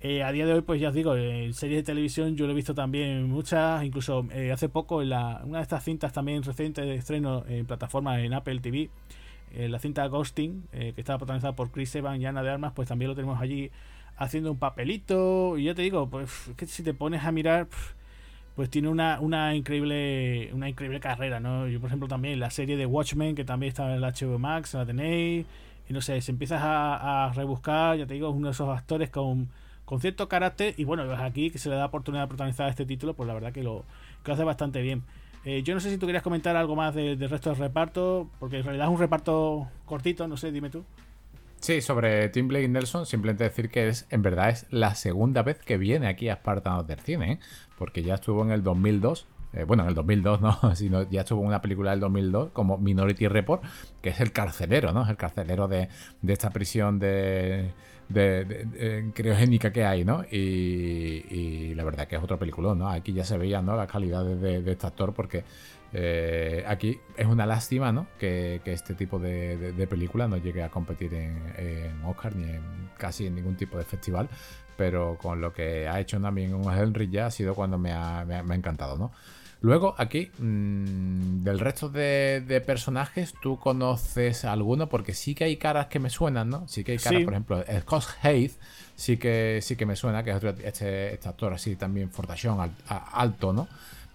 Eh, 0.00 0.22
a 0.22 0.32
día 0.32 0.46
de 0.46 0.52
hoy, 0.52 0.60
pues 0.60 0.80
ya 0.80 0.88
os 0.88 0.94
digo, 0.94 1.16
en 1.16 1.54
series 1.54 1.78
de 1.78 1.82
televisión 1.82 2.36
yo 2.36 2.46
lo 2.46 2.52
he 2.52 2.54
visto 2.54 2.74
también 2.74 3.28
muchas, 3.28 3.82
incluso 3.84 4.26
eh, 4.32 4.52
hace 4.52 4.68
poco 4.68 5.02
en 5.02 5.10
la, 5.10 5.40
una 5.44 5.58
de 5.58 5.62
estas 5.62 5.84
cintas 5.84 6.12
también 6.12 6.42
recientes 6.42 6.84
de 6.84 6.94
estreno 6.96 7.44
en 7.48 7.66
plataforma 7.66 8.20
en 8.20 8.34
Apple 8.34 8.60
TV, 8.60 8.90
la 9.56 9.78
cinta 9.78 10.04
Ghosting, 10.08 10.66
que 10.72 10.94
estaba 10.96 11.18
protagonizada 11.18 11.54
por 11.54 11.70
Chris 11.70 11.94
Evans 11.94 12.20
y 12.20 12.26
Ana 12.26 12.42
de 12.42 12.50
Armas, 12.50 12.72
pues 12.74 12.88
también 12.88 13.08
lo 13.08 13.14
tenemos 13.14 13.40
allí 13.40 13.70
haciendo 14.16 14.50
un 14.50 14.58
papelito. 14.58 15.56
Y 15.56 15.64
ya 15.64 15.74
te 15.74 15.82
digo, 15.82 16.10
pues 16.10 16.50
que 16.56 16.66
si 16.66 16.82
te 16.82 16.92
pones 16.92 17.22
a 17.24 17.30
mirar 17.30 17.68
pues 18.54 18.70
tiene 18.70 18.88
una, 18.88 19.20
una 19.20 19.54
increíble 19.54 20.50
una 20.52 20.68
increíble 20.68 21.00
carrera, 21.00 21.40
¿no? 21.40 21.66
Yo, 21.68 21.80
por 21.80 21.88
ejemplo, 21.88 22.08
también 22.08 22.38
la 22.38 22.50
serie 22.50 22.76
de 22.76 22.86
Watchmen, 22.86 23.34
que 23.34 23.44
también 23.44 23.70
está 23.70 23.84
en 23.94 24.02
el 24.02 24.12
HBO 24.12 24.38
Max, 24.38 24.74
la 24.74 24.86
tenéis, 24.86 25.46
y 25.88 25.92
no 25.92 26.00
sé, 26.00 26.20
si 26.20 26.30
empiezas 26.30 26.60
a, 26.62 27.32
rebuscar, 27.34 27.98
ya 27.98 28.06
te 28.06 28.14
digo, 28.14 28.30
uno 28.30 28.48
de 28.48 28.52
esos 28.52 28.68
actores 28.68 29.10
con, 29.10 29.48
con 29.84 30.00
cierto 30.00 30.28
carácter, 30.28 30.74
y 30.76 30.84
bueno, 30.84 31.12
aquí 31.14 31.50
que 31.50 31.58
se 31.58 31.68
le 31.68 31.76
da 31.76 31.86
oportunidad 31.86 32.24
de 32.24 32.28
protagonizar 32.28 32.68
este 32.70 32.86
título, 32.86 33.14
pues 33.14 33.26
la 33.26 33.34
verdad 33.34 33.52
que 33.52 33.62
lo, 33.62 33.84
que 34.24 34.32
hace 34.32 34.44
bastante 34.44 34.82
bien. 34.82 35.02
Eh, 35.44 35.62
yo 35.62 35.74
no 35.74 35.80
sé 35.80 35.90
si 35.90 35.98
tú 35.98 36.06
querías 36.06 36.22
comentar 36.22 36.56
algo 36.56 36.74
más 36.74 36.94
del 36.94 37.18
resto 37.28 37.50
del 37.50 37.58
reparto, 37.58 38.30
porque 38.38 38.58
en 38.58 38.64
realidad 38.64 38.86
es 38.86 38.92
un 38.92 38.98
reparto 38.98 39.68
cortito, 39.84 40.26
no 40.26 40.36
sé, 40.36 40.52
dime 40.52 40.70
tú. 40.70 40.84
Sí, 41.64 41.80
sobre 41.80 42.28
Tim 42.28 42.46
Blake 42.46 42.68
Nelson, 42.68 43.06
simplemente 43.06 43.44
decir 43.44 43.70
que 43.70 43.88
es, 43.88 44.06
en 44.10 44.20
verdad 44.20 44.50
es 44.50 44.66
la 44.68 44.94
segunda 44.94 45.42
vez 45.42 45.58
que 45.60 45.78
viene 45.78 46.08
aquí 46.08 46.28
a 46.28 46.36
Spartanos 46.36 46.86
del 46.86 47.00
Cine, 47.00 47.32
¿eh? 47.32 47.38
porque 47.78 48.02
ya 48.02 48.16
estuvo 48.16 48.42
en 48.42 48.50
el 48.50 48.62
2002, 48.62 49.26
eh, 49.54 49.64
bueno, 49.64 49.84
en 49.84 49.88
el 49.88 49.94
2002 49.94 50.40
no, 50.42 50.76
sino 50.76 51.08
ya 51.08 51.22
estuvo 51.22 51.40
una 51.40 51.62
película 51.62 51.92
del 51.92 52.00
2002 52.00 52.50
como 52.52 52.76
Minority 52.76 53.28
Report, 53.28 53.62
que 54.02 54.10
es 54.10 54.20
el 54.20 54.30
carcelero, 54.30 54.92
¿no? 54.92 55.04
Es 55.04 55.08
el 55.08 55.16
carcelero 55.16 55.66
de, 55.66 55.88
esta 56.28 56.50
prisión 56.50 56.98
de, 56.98 57.72
de, 58.10 59.10
criogénica 59.14 59.72
que 59.72 59.86
hay, 59.86 60.04
¿no? 60.04 60.22
Y, 60.30 61.72
la 61.74 61.84
verdad 61.84 62.06
que 62.06 62.16
es 62.16 62.22
otro 62.22 62.38
película, 62.38 62.74
¿no? 62.74 62.90
Aquí 62.90 63.14
ya 63.14 63.24
se 63.24 63.38
veían, 63.38 63.64
¿no? 63.64 63.74
Las 63.74 63.90
calidades 63.90 64.38
de, 64.38 64.70
este 64.70 64.86
actor 64.86 65.14
porque 65.14 65.44
eh, 65.96 66.64
aquí 66.66 66.98
es 67.16 67.26
una 67.26 67.46
lástima 67.46 67.92
¿no? 67.92 68.08
que, 68.18 68.60
este 68.64 68.94
tipo 68.94 69.20
de, 69.20 69.72
de, 69.72 69.86
película 69.86 70.26
no 70.26 70.36
llegue 70.36 70.64
a 70.64 70.68
competir 70.68 71.14
en, 71.14 72.02
Oscar 72.04 72.34
ni 72.34 72.50
en 72.50 72.62
casi 72.98 73.28
en 73.28 73.36
ningún 73.36 73.56
tipo 73.56 73.78
de 73.78 73.84
festival, 73.84 74.28
pero 74.76 75.16
con 75.16 75.40
lo 75.40 75.52
que 75.52 75.86
ha 75.86 76.00
hecho 76.00 76.20
también 76.20 76.52
un 76.52 76.72
Henry 76.72 77.08
ya 77.08 77.26
ha 77.26 77.30
sido 77.30 77.54
cuando 77.54 77.78
me 77.78 77.92
ha, 77.92 78.26
encantado. 78.50 78.98
¿no? 78.98 79.12
Luego, 79.60 79.94
aquí, 79.96 80.32
mm, 80.36 81.44
del 81.44 81.60
resto 81.60 81.88
de, 81.88 82.62
personajes, 82.66 83.32
¿tú 83.40 83.60
conoces 83.60 84.44
alguno? 84.44 84.88
Porque 84.88 85.14
sí 85.14 85.36
que 85.36 85.44
hay 85.44 85.58
caras 85.58 85.86
que 85.86 86.00
me 86.00 86.10
suenan, 86.10 86.50
¿no? 86.50 86.66
Sí 86.66 86.82
que 86.82 86.92
hay 86.92 86.98
caras, 86.98 87.22
por 87.22 87.34
ejemplo, 87.34 87.64
Scott 87.82 88.04
Hayes 88.22 88.58
sí 88.96 89.16
que, 89.16 89.60
sí 89.62 89.76
que 89.76 89.86
me 89.86 89.94
suena, 89.94 90.24
que 90.24 90.30
es 90.30 90.36
otro, 90.36 90.50
este, 90.50 91.14
este 91.14 91.28
actor 91.28 91.54
así 91.54 91.76
también 91.76 92.10
fortachón, 92.10 92.74
alto, 92.88 93.52
¿no? 93.52 93.68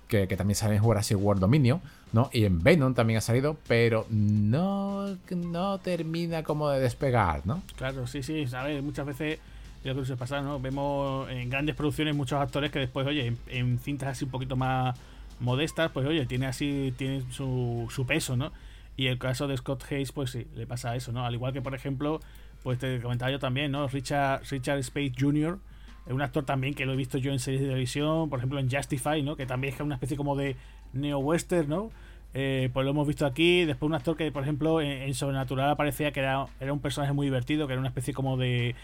Que, 0.10 0.26
también 0.36 0.56
sale 0.56 0.76
en 0.76 0.82
Jurassic 0.82 1.18
World 1.22 1.40
Dominion, 1.40 1.82
¿no? 2.14 2.32
Y 2.34 2.46
en 2.46 2.64
Venom 2.64 2.96
también 2.96 3.20
ha 3.20 3.22
salido, 3.22 3.58
pero 3.68 4.08
no, 4.10 5.16
no 5.30 5.78
termina 5.78 6.42
como 6.42 6.68
de 6.70 6.80
despegar, 6.80 7.46
¿no? 7.46 7.62
Claro, 7.78 8.08
sí, 8.08 8.24
sí, 8.24 8.48
¿sabes? 8.48 8.82
Muchas 8.84 9.06
veces, 9.06 9.38
yo 9.84 9.92
creo 9.92 10.02
que 10.02 10.08
se 10.08 10.18
pasa, 10.18 10.42
¿no? 10.42 10.60
Vemos 10.60 11.30
en 11.30 11.52
grandes 11.52 11.76
producciones 11.76 12.16
muchos 12.16 12.42
actores 12.42 12.72
que 12.72 12.80
después, 12.80 13.06
oye, 13.06 13.36
en, 13.48 13.78
cintas 13.78 14.10
así 14.10 14.26
un 14.26 14.32
poquito 14.32 14.56
más 14.56 14.98
modestas, 15.40 15.92
pues 15.92 16.08
oye, 16.08 16.26
tiene 16.26 16.48
así, 16.48 16.92
tiene 16.98 17.24
su, 17.32 17.88
su 17.92 18.08
peso, 18.08 18.36
¿no? 18.36 18.52
Y 18.98 19.08
el 19.08 19.20
caso 19.20 19.48
de 19.48 19.56
Scott 19.58 19.86
Hayes, 19.92 20.12
pues 20.12 20.32
sí, 20.32 20.48
le 20.56 20.66
pasa 20.66 20.96
eso, 20.96 21.12
¿no? 21.12 21.24
Al 21.24 21.36
igual 21.36 21.54
que, 21.54 21.62
por 21.62 21.76
ejemplo, 21.76 22.20
pues 22.64 22.80
te 22.80 23.00
comentaba 23.00 23.30
yo 23.30 23.38
también, 23.38 23.72
¿no? 23.72 23.88
Richard, 23.88 24.42
Richard 24.50 24.84
Spade 24.84 25.14
Jr., 25.18 25.60
es 26.10 26.16
un 26.16 26.24
actor 26.24 26.44
también 26.44 26.74
que 26.74 26.88
lo 26.88 26.94
he 26.94 26.96
visto 26.96 27.20
yo 27.20 27.32
en 27.32 27.38
series 27.38 27.62
de 27.62 27.68
televisión, 27.68 28.32
por 28.32 28.40
ejemplo 28.40 28.58
en 28.60 28.68
Justify, 28.68 29.22
¿no? 29.22 29.36
Que 29.36 29.46
también 29.46 29.76
es 29.76 29.80
una 29.80 29.94
especie 29.94 30.18
como 30.18 30.36
de 30.36 30.56
neo-western, 30.92 31.70
¿no? 31.70 31.92
Eh, 32.34 32.72
pues 32.74 32.84
lo 32.84 32.92
hemos 32.92 33.08
visto 33.08 33.28
aquí. 33.28 33.64
Después 33.64 33.88
un 33.88 33.94
actor 33.94 34.18
que, 34.18 34.32
por 34.32 34.42
ejemplo, 34.42 34.82
en, 34.82 35.14
Sobrenatural 35.14 35.70
aparecía 35.70 36.12
que 36.12 36.22
era, 36.22 36.48
era, 36.60 36.74
un 36.74 36.80
personaje 36.80 37.14
muy 37.14 37.28
divertido, 37.28 37.68
que 37.68 37.74
era 37.74 37.80
una 37.80 37.90
especie 37.90 38.16
como 38.16 38.38
de, 38.38 38.76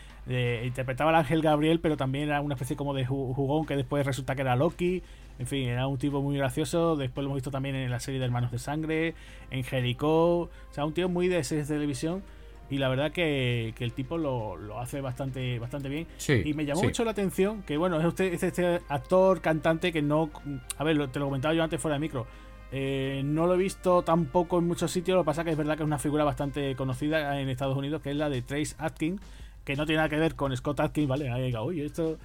Interpretaba 0.63 1.09
al 1.09 1.15
ángel 1.15 1.41
Gabriel, 1.41 1.79
pero 1.79 1.97
también 1.97 2.25
era 2.25 2.41
una 2.41 2.53
especie 2.53 2.75
como 2.75 2.93
de 2.93 3.07
jugón 3.07 3.65
que 3.65 3.75
después 3.75 4.05
resulta 4.05 4.35
que 4.35 4.41
era 4.41 4.55
Loki. 4.55 5.01
En 5.39 5.47
fin, 5.47 5.67
era 5.67 5.88
un 5.88 5.97
tipo 5.97 6.21
muy 6.21 6.38
gracioso. 6.38 6.95
Después 6.95 7.23
lo 7.23 7.29
hemos 7.29 7.38
visto 7.38 7.49
también 7.49 7.75
en 7.75 7.89
la 7.89 7.99
serie 7.99 8.19
de 8.19 8.27
Hermanos 8.27 8.51
de 8.51 8.59
Sangre, 8.59 9.15
en 9.49 9.63
Jericho. 9.63 10.41
O 10.41 10.49
sea, 10.69 10.85
un 10.85 10.93
tío 10.93 11.09
muy 11.09 11.27
de 11.27 11.43
series 11.43 11.67
de 11.67 11.73
televisión 11.73 12.21
y 12.69 12.78
la 12.78 12.89
verdad 12.89 13.12
que, 13.12 13.73
el 13.78 13.93
tipo 13.93 14.17
lo, 14.17 14.80
hace 14.80 15.01
bastante 15.01 15.60
bastante 15.60 15.89
bien. 15.89 16.08
y 16.43 16.54
me 16.54 16.65
llamó 16.65 16.84
mucho 16.84 17.04
la 17.04 17.12
atención 17.12 17.63
que, 17.63 17.78
bueno, 17.78 17.99
es, 17.99 18.06
usted, 18.06 18.34
este 18.34 18.82
actor, 18.89 19.41
cantante 19.41 19.91
que 19.91 20.01
no. 20.01 20.30
A 20.78 20.84
ver, 20.84 21.08
te 21.10 21.19
lo 21.19 21.25
comentaba 21.25 21.54
yo 21.54 21.63
antes 21.63 21.80
fuera 21.80 21.95
de 21.95 21.99
micro. 21.99 22.25
Eh, 22.71 23.21
no 23.23 23.45
lo 23.45 23.54
he 23.54 23.58
visto 23.58 24.01
tampoco 24.01 24.60
en 24.60 24.67
muchos 24.67 24.91
sitios. 24.91 25.15
Lo 25.15 25.23
que 25.23 25.28
pasa 25.28 25.41
es 25.41 25.45
que 25.45 25.51
es 25.51 25.58
verdad 25.58 25.78
que 25.78 25.84
es 25.84 25.88
una 25.88 25.99
figura 25.99 26.23
bastante 26.23 26.75
conocida 26.75 27.39
en 27.39 27.49
Estados 27.49 27.78
Unidos, 27.78 28.01
que 28.01 28.12
es 28.12 28.15
la 28.15 28.30
de 28.30 28.41
Trace 28.41 28.75
Atkins, 28.80 29.21
que 29.63 29.75
no 29.75 29.86
tiene 29.86 29.97
nada 29.97 30.10
que 30.10 30.17
ver 30.17 30.36
con 30.36 30.56
Scott 30.58 30.80
Atkins, 30.80 31.08
¿vale? 31.08 31.30
Ahí, 31.30 31.54
oye, 31.56 31.86
esto 31.86 32.17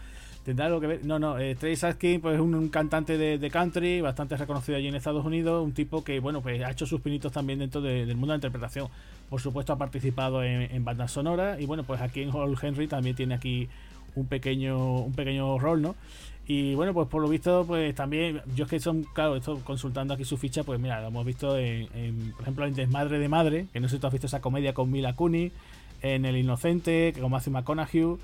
tendrá 0.45 0.67
algo 0.67 0.81
que 0.81 0.87
ver. 0.87 1.05
No, 1.05 1.19
no, 1.19 1.39
eh, 1.39 1.53
Atkins 1.53 2.21
pues, 2.21 2.35
es 2.35 2.41
un, 2.41 2.69
cantante 2.69 3.19
de, 3.19 3.51
country 3.51 4.01
bastante 4.01 4.37
reconocido 4.37 4.79
allí 4.79 4.89
en 4.89 4.95
Estados 4.95 5.25
Unidos, 5.25 5.65
un 5.65 5.73
tipo 5.73 6.03
que, 6.05 6.21
bueno, 6.21 6.41
pues 6.41 6.63
ha 6.63 6.71
hecho 6.71 6.87
sus 6.87 7.01
pinitos 7.01 7.33
también 7.33 7.59
dentro 7.59 7.81
del 7.81 8.15
mundo 8.17 8.29
de 8.29 8.33
la 8.33 8.37
interpretación. 8.37 8.89
Por 9.29 9.41
supuesto, 9.41 9.73
ha 9.73 9.79
participado 9.79 10.43
en, 10.43 10.85
bandas 10.85 11.13
sonoras 11.13 11.61
y, 11.61 11.67
bueno, 11.67 11.85
pues 11.85 12.01
aquí 12.01 12.23
en 12.23 12.31
Hall 12.31 12.57
Henry 12.61 12.87
también 12.89 13.15
tiene 13.15 13.35
aquí 13.35 13.69
un 14.17 14.27
pequeño, 14.27 14.97
un 14.97 15.13
pequeño 15.13 15.59
rol, 15.59 15.83
¿no? 15.83 15.95
Y 16.47 16.75
bueno, 16.75 16.93
pues 16.93 17.07
por 17.07 17.23
lo 17.23 17.29
visto, 17.29 17.65
pues 17.65 17.95
también, 17.95 18.43
yo 18.57 18.65
es 18.65 18.71
que 18.71 18.81
son, 18.81 19.05
claro, 19.05 19.37
esto 19.37 19.61
consultando 19.63 20.15
aquí 20.15 20.25
su 20.25 20.37
ficha, 20.37 20.65
pues 20.65 20.81
mira, 20.81 21.01
lo 21.01 21.07
hemos 21.07 21.25
visto 21.25 21.57
en, 21.57 22.33
por 22.33 22.43
ejemplo, 22.43 22.67
en 22.67 22.75
Desmadre 22.75 23.21
de 23.21 23.29
Madre, 23.29 23.67
que 23.73 23.79
no 23.79 23.89
sé 23.89 23.97
si 23.97 24.01
tú 24.01 24.09
has 24.09 24.13
visto 24.13 24.27
esa 24.27 24.41
comedia 24.41 24.75
con 24.75 24.91
Mila 24.91 25.13
Kunis, 25.13 25.53
en 26.03 26.25
El 26.25 26.37
Inocente, 26.37 27.15
como 27.21 27.37
hace 27.37 27.51
McConaughey, 27.51 28.17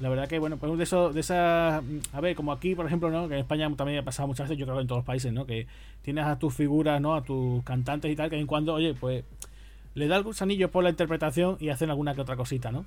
la 0.00 0.08
verdad 0.08 0.28
que, 0.28 0.38
bueno, 0.38 0.56
pues 0.56 0.76
de 0.76 0.84
eso, 0.84 1.12
de 1.12 1.20
esas. 1.20 1.82
A 2.12 2.20
ver, 2.20 2.34
como 2.34 2.52
aquí, 2.52 2.74
por 2.74 2.86
ejemplo, 2.86 3.10
¿no? 3.10 3.28
Que 3.28 3.34
en 3.34 3.40
España 3.40 3.70
también 3.76 4.00
ha 4.00 4.04
pasado 4.04 4.28
muchas 4.28 4.48
veces, 4.48 4.58
yo 4.58 4.66
creo 4.66 4.76
que 4.76 4.82
en 4.82 4.88
todos 4.88 5.00
los 5.00 5.06
países, 5.06 5.32
¿no? 5.32 5.46
Que 5.46 5.66
tienes 6.02 6.24
a 6.24 6.38
tus 6.38 6.54
figuras, 6.54 7.00
¿no? 7.00 7.14
A 7.14 7.22
tus 7.22 7.62
cantantes 7.64 8.10
y 8.10 8.16
tal, 8.16 8.30
que 8.30 8.38
en 8.38 8.46
cuando, 8.46 8.74
oye, 8.74 8.94
pues. 8.94 9.24
Le 9.94 10.08
da 10.08 10.16
el 10.16 10.24
gusanillo 10.24 10.72
por 10.72 10.82
la 10.82 10.90
interpretación 10.90 11.56
y 11.60 11.68
hacen 11.68 11.88
alguna 11.88 12.16
que 12.16 12.20
otra 12.20 12.34
cosita, 12.34 12.72
¿no? 12.72 12.84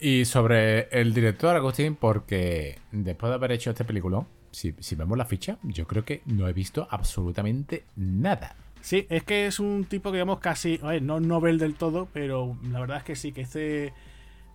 Y 0.00 0.24
sobre 0.26 0.88
el 0.90 1.12
director 1.12 1.56
Agustín, 1.56 1.96
porque 1.96 2.78
después 2.92 3.30
de 3.30 3.34
haber 3.34 3.50
hecho 3.50 3.70
este 3.70 3.84
película, 3.84 4.24
si, 4.52 4.74
si 4.78 4.94
vemos 4.94 5.18
la 5.18 5.24
ficha, 5.24 5.58
yo 5.62 5.88
creo 5.88 6.04
que 6.04 6.22
no 6.26 6.46
he 6.48 6.52
visto 6.52 6.86
absolutamente 6.88 7.84
nada. 7.96 8.54
Sí, 8.80 9.06
es 9.08 9.24
que 9.24 9.46
es 9.46 9.60
un 9.60 9.84
tipo 9.84 10.10
que 10.10 10.18
digamos 10.18 10.38
casi, 10.38 10.78
a 10.82 10.88
ver, 10.88 11.02
no 11.02 11.20
Nobel 11.20 11.58
del 11.58 11.74
todo, 11.74 12.08
pero 12.12 12.56
la 12.70 12.80
verdad 12.80 12.98
es 12.98 13.04
que 13.04 13.16
sí, 13.16 13.32
que 13.32 13.40
este 13.40 13.92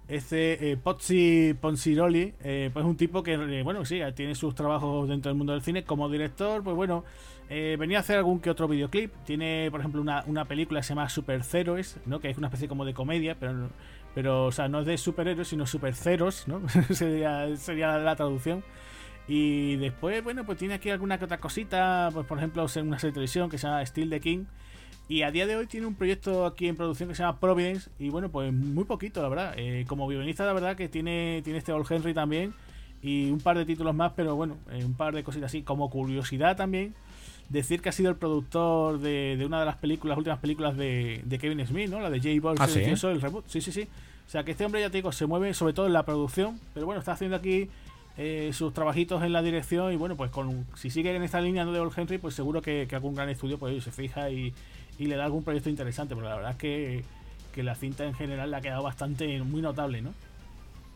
Este 0.08 0.72
eh, 0.72 0.78
Pozzi 0.78 1.56
Ponsiroli, 1.60 2.34
eh, 2.44 2.70
pues 2.74 2.86
un 2.86 2.98
tipo 2.98 3.24
que, 3.24 3.34
eh, 3.34 3.64
bueno, 3.64 3.86
sí, 3.86 4.02
tiene 4.16 4.36
sus 4.36 4.54
trabajos 4.54 5.08
dentro 5.08 5.30
del 5.30 5.38
mundo 5.38 5.54
del 5.54 5.62
cine 5.62 5.86
como 5.86 6.10
director, 6.10 6.62
pues 6.62 6.76
bueno, 6.76 7.06
eh, 7.50 7.76
venía 7.80 7.98
a 7.98 8.02
hacer 8.02 8.18
algún 8.18 8.40
que 8.40 8.50
otro 8.50 8.68
videoclip. 8.68 9.14
Tiene, 9.26 9.70
por 9.72 9.80
ejemplo, 9.80 10.02
una, 10.02 10.24
una 10.28 10.46
película 10.46 10.80
que 10.80 10.84
se 10.84 10.90
llama 10.90 11.10
Super 11.10 11.44
Ceros, 11.44 11.98
¿no? 12.06 12.20
Que 12.20 12.30
es 12.30 12.38
una 12.38 12.48
especie 12.48 12.68
como 12.68 12.86
de 12.86 12.94
comedia, 12.94 13.36
pero, 13.40 13.70
pero 14.16 14.46
o 14.46 14.52
sea, 14.52 14.68
no 14.68 14.82
es 14.82 14.86
de 14.86 14.98
superhéroes, 14.98 15.48
sino 15.48 15.66
super 15.66 15.96
ceros, 15.96 16.48
¿no? 16.48 16.62
sería, 16.90 17.56
sería 17.58 17.98
la 17.98 18.16
traducción. 18.16 18.64
Y 19.28 19.78
después, 19.78 20.24
bueno, 20.24 20.46
pues 20.46 20.58
tiene 20.58 20.74
aquí 20.74 20.90
alguna 20.90 21.18
que 21.18 21.26
otra 21.26 21.40
cosita, 21.40 22.10
pues 22.14 22.26
por 22.26 22.38
ejemplo, 22.38 22.64
una 22.64 23.00
serie 23.00 23.12
de 23.12 23.14
televisión 23.14 23.50
que 23.50 23.58
se 23.58 23.68
llama 23.68 23.86
Still 23.86 24.10
the 24.10 24.20
King 24.20 24.46
y 25.10 25.24
a 25.24 25.32
día 25.32 25.46
de 25.46 25.56
hoy 25.56 25.68
tiene 25.68 25.86
un 25.86 25.96
proyecto 25.96 26.46
aquí 26.46 26.68
en 26.68 26.76
producción 26.76 27.10
que 27.10 27.16
se 27.16 27.24
llama 27.24 27.40
Providence. 27.40 27.90
Y 28.00 28.10
bueno, 28.10 28.30
pues 28.30 28.54
muy 28.54 28.86
poquito, 28.86 29.22
la 29.22 29.30
verdad. 29.30 29.54
Eh, 29.58 29.86
como 29.88 30.08
violinista, 30.08 30.46
la 30.46 30.54
verdad 30.54 30.78
que 30.78 30.88
tiene, 30.88 31.42
tiene 31.44 31.60
este 31.60 31.74
Old 31.74 31.92
Henry 31.92 32.14
también. 32.14 32.54
Y 33.02 33.30
un 33.30 33.40
par 33.40 33.58
de 33.58 33.66
títulos 33.66 33.94
más, 33.94 34.14
pero 34.16 34.36
bueno, 34.36 34.56
eh, 34.72 34.86
un 34.86 34.94
par 34.94 35.14
de 35.14 35.24
cositas 35.24 35.48
así. 35.48 35.62
Como 35.62 35.90
curiosidad 35.90 36.56
también, 36.56 36.94
decir 37.50 37.82
que 37.82 37.90
ha 37.90 37.92
sido 37.92 38.10
el 38.10 38.16
productor 38.16 39.00
de, 39.00 39.36
de 39.38 39.46
una 39.46 39.60
de 39.60 39.66
las 39.66 39.76
películas, 39.76 40.12
las 40.12 40.20
últimas 40.20 40.40
películas 40.40 40.78
de, 40.78 41.22
de, 41.26 41.38
Kevin 41.38 41.66
Smith, 41.68 41.90
¿no? 41.90 42.00
La 42.00 42.10
de 42.10 42.20
J. 42.20 42.30
Ball, 42.42 42.56
¿Ah, 42.60 42.68
sí? 42.68 42.80
el 42.80 43.22
reboot. 43.22 43.46
Sí, 43.48 43.60
sí, 43.60 43.74
sí. 43.74 43.88
O 44.26 44.30
sea 44.30 44.46
que 44.46 44.52
este 44.52 44.64
hombre, 44.64 44.80
ya 44.80 44.90
te 44.90 44.98
digo, 44.98 45.12
se 45.12 45.26
mueve 45.26 45.54
sobre 45.54 45.74
todo 45.74 45.86
en 45.86 45.94
la 45.94 46.04
producción. 46.04 46.62
Pero 46.74 46.86
bueno, 46.86 47.00
está 47.00 47.12
haciendo 47.12 47.36
aquí 47.36 47.68
eh, 48.18 48.52
sus 48.54 48.74
trabajitos 48.74 49.22
en 49.22 49.34
la 49.34 49.42
dirección. 49.42 49.92
Y 49.92 49.98
bueno, 49.98 50.16
pues 50.16 50.32
con 50.32 50.66
si 50.76 50.90
sigue 50.90 51.14
en 51.14 51.24
esta 51.24 51.42
línea 51.42 51.66
¿no? 51.66 51.74
de 51.74 51.82
Old 51.82 51.92
Henry, 51.94 52.20
pues 52.20 52.36
seguro 52.36 52.62
que, 52.62 52.88
que 52.88 52.96
algún 52.96 53.16
gran 53.16 53.28
estudio 53.28 53.58
pues 53.58 53.84
se 53.84 53.92
fija 53.92 54.30
y 54.30 54.54
y 54.98 55.08
le 55.08 55.16
da 55.16 55.26
algún 55.26 55.44
proyecto 55.44 55.70
interesante, 55.70 56.16
pero 56.16 56.28
la 56.28 56.36
verdad 56.36 56.52
es 56.52 56.58
que, 56.58 57.04
que 57.54 57.64
la 57.64 57.76
cinta 57.76 58.06
en 58.06 58.14
general 58.14 58.52
le 58.52 58.58
ha 58.58 58.62
quedado 58.62 58.84
bastante 58.84 59.42
muy 59.42 59.62
notable, 59.62 60.02
¿no? 60.02 60.14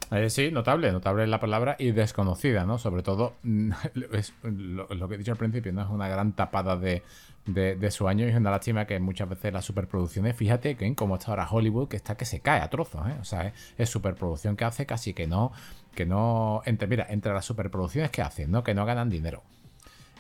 Eh, 0.10 0.30
sí, 0.30 0.52
notable, 0.52 0.92
notable 0.92 1.24
es 1.24 1.30
la 1.30 1.40
palabra 1.40 1.76
y 1.78 1.92
desconocida, 1.92 2.66
¿no? 2.66 2.78
Sobre 2.78 3.04
todo, 3.04 3.34
es 4.14 4.34
lo, 4.44 4.88
lo, 4.88 5.08
que 5.10 5.16
he 5.16 5.18
dicho 5.18 5.34
al 5.34 5.38
principio, 5.38 5.74
¿no? 5.74 5.82
Es 5.82 5.90
una 5.90 6.08
gran 6.08 6.32
tapada 6.32 6.78
de, 6.78 7.04
de, 7.46 7.76
de, 7.76 7.92
su 7.92 8.08
año 8.08 8.26
y 8.26 8.30
es 8.30 8.36
una 8.36 8.52
lástima 8.52 8.86
que 8.86 9.00
muchas 9.00 9.28
veces 9.28 9.52
las 9.52 9.66
superproducciones, 9.66 10.36
fíjate 10.36 10.78
que 10.78 10.96
como 10.96 11.16
está 11.16 11.32
ahora 11.32 11.48
Hollywood, 11.50 11.90
que 11.90 11.98
está 11.98 12.16
que 12.16 12.24
se 12.24 12.40
cae 12.40 12.62
a 12.62 12.70
trozos, 12.70 13.06
¿eh? 13.08 13.18
O 13.20 13.26
sea, 13.26 13.48
es, 13.48 13.74
es, 13.78 13.90
superproducción 13.90 14.56
que 14.56 14.64
hace 14.64 14.86
casi 14.86 15.14
que 15.14 15.28
no, 15.28 15.52
que 15.94 16.06
no, 16.06 16.62
entre, 16.66 16.88
mira, 16.88 17.06
entre 17.10 17.34
las 17.34 17.44
superproducciones 17.44 18.10
que 18.10 18.22
hacen, 18.22 18.50
¿no? 18.50 18.64
Que 18.64 18.74
no 18.74 18.86
ganan 18.86 19.10
dinero. 19.10 19.44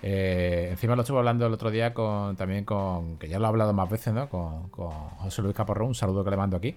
Eh, 0.01 0.67
encima 0.71 0.95
lo 0.95 1.01
estuve 1.01 1.19
hablando 1.19 1.45
el 1.45 1.53
otro 1.53 1.71
día 1.71 1.93
con 1.93 2.35
también 2.35 2.65
con, 2.65 3.17
que 3.17 3.27
ya 3.27 3.39
lo 3.39 3.45
he 3.45 3.47
hablado 3.47 3.73
más 3.73 3.89
veces, 3.89 4.13
¿no? 4.13 4.29
Con, 4.29 4.69
José 4.69 5.41
Luis 5.41 5.55
Caporro, 5.55 5.85
un 5.85 5.95
saludo 5.95 6.23
que 6.23 6.31
le 6.31 6.37
mando 6.37 6.57
aquí. 6.57 6.75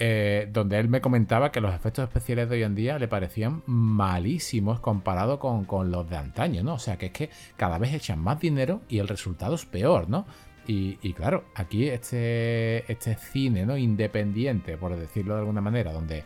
Eh, 0.00 0.48
donde 0.52 0.78
él 0.78 0.88
me 0.88 1.00
comentaba 1.00 1.50
que 1.50 1.60
los 1.60 1.74
efectos 1.74 2.04
especiales 2.04 2.48
de 2.48 2.56
hoy 2.56 2.62
en 2.62 2.76
día 2.76 3.00
le 3.00 3.08
parecían 3.08 3.64
malísimos 3.66 4.78
comparado 4.78 5.40
con, 5.40 5.64
con, 5.64 5.90
los 5.90 6.08
de 6.08 6.16
antaño, 6.16 6.62
¿no? 6.62 6.74
O 6.74 6.78
sea 6.78 6.96
que 6.96 7.06
es 7.06 7.12
que 7.12 7.30
cada 7.56 7.78
vez 7.78 7.92
echan 7.92 8.20
más 8.20 8.38
dinero 8.38 8.80
y 8.88 9.00
el 9.00 9.08
resultado 9.08 9.56
es 9.56 9.66
peor, 9.66 10.08
¿no? 10.08 10.24
Y, 10.68 10.98
y 11.02 11.14
claro, 11.14 11.46
aquí 11.54 11.88
este, 11.88 12.90
este 12.92 13.16
cine, 13.16 13.66
¿no? 13.66 13.76
Independiente, 13.76 14.76
por 14.76 14.94
decirlo 14.94 15.34
de 15.34 15.40
alguna 15.40 15.60
manera, 15.60 15.92
donde 15.92 16.22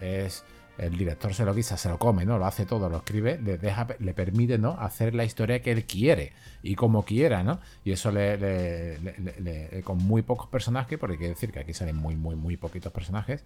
es 0.00 0.44
el 0.78 0.96
director 0.96 1.32
se 1.34 1.44
lo 1.44 1.54
guisa, 1.54 1.76
se 1.76 1.88
lo 1.88 1.98
come, 1.98 2.24
¿no? 2.24 2.38
Lo 2.38 2.46
hace 2.46 2.66
todo, 2.66 2.88
lo 2.88 2.98
escribe, 2.98 3.38
le 3.38 3.58
deja, 3.58 3.86
le 3.98 4.14
permite, 4.14 4.58
¿no? 4.58 4.72
Hacer 4.78 5.14
la 5.14 5.24
historia 5.24 5.62
que 5.62 5.72
él 5.72 5.84
quiere 5.84 6.32
y 6.62 6.74
como 6.74 7.04
quiera, 7.04 7.42
¿no? 7.42 7.60
Y 7.84 7.92
eso 7.92 8.10
le, 8.10 9.82
con 9.84 9.98
muy 9.98 10.22
pocos 10.22 10.48
personajes, 10.48 10.98
porque 10.98 11.14
hay 11.14 11.20
que 11.20 11.28
decir 11.28 11.52
que 11.52 11.60
aquí 11.60 11.72
salen 11.72 11.96
muy, 11.96 12.16
muy, 12.16 12.36
muy 12.36 12.56
poquitos 12.56 12.92
personajes, 12.92 13.44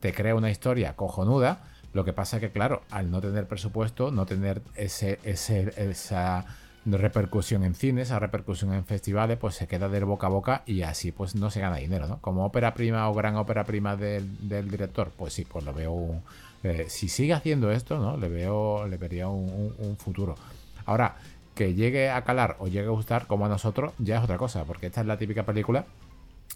te 0.00 0.12
crea 0.12 0.34
una 0.34 0.50
historia 0.50 0.96
cojonuda. 0.96 1.64
Lo 1.92 2.04
que 2.04 2.12
pasa 2.12 2.38
que, 2.38 2.50
claro, 2.50 2.82
al 2.90 3.10
no 3.10 3.20
tener 3.20 3.48
presupuesto, 3.48 4.12
no 4.12 4.24
tener 4.24 4.62
ese, 4.76 5.18
ese, 5.24 5.72
esa 5.76 6.46
repercusión 6.86 7.64
en 7.64 7.74
cines, 7.74 8.08
esa 8.08 8.18
repercusión 8.18 8.72
en 8.72 8.84
festivales, 8.84 9.38
pues 9.38 9.54
se 9.54 9.66
queda 9.66 9.88
del 9.88 10.04
boca 10.04 10.28
a 10.28 10.30
boca 10.30 10.62
y 10.66 10.82
así 10.82 11.12
pues 11.12 11.34
no 11.34 11.50
se 11.50 11.60
gana 11.60 11.76
dinero, 11.76 12.06
¿no? 12.06 12.20
Como 12.20 12.44
ópera 12.44 12.74
prima 12.74 13.08
o 13.08 13.14
gran 13.14 13.36
ópera 13.36 13.64
prima 13.64 13.96
del, 13.96 14.48
del 14.48 14.70
director, 14.70 15.10
pues 15.16 15.34
sí, 15.34 15.44
pues 15.44 15.64
lo 15.64 15.74
veo 15.74 15.92
un, 15.92 16.22
eh, 16.62 16.86
si 16.88 17.08
sigue 17.08 17.32
haciendo 17.32 17.70
esto, 17.70 17.98
¿no? 17.98 18.16
Le 18.16 18.28
veo, 18.28 18.86
le 18.86 18.96
vería 18.96 19.28
un, 19.28 19.96
futuro. 19.98 20.34
Ahora, 20.86 21.16
que 21.54 21.74
llegue 21.74 22.10
a 22.10 22.22
calar 22.22 22.56
o 22.58 22.68
llegue 22.68 22.86
a 22.86 22.90
gustar 22.90 23.26
como 23.26 23.46
a 23.46 23.48
nosotros, 23.48 23.92
ya 23.98 24.18
es 24.18 24.24
otra 24.24 24.38
cosa, 24.38 24.64
porque 24.64 24.86
esta 24.86 25.00
es 25.00 25.06
la 25.06 25.18
típica 25.18 25.44
película 25.44 25.86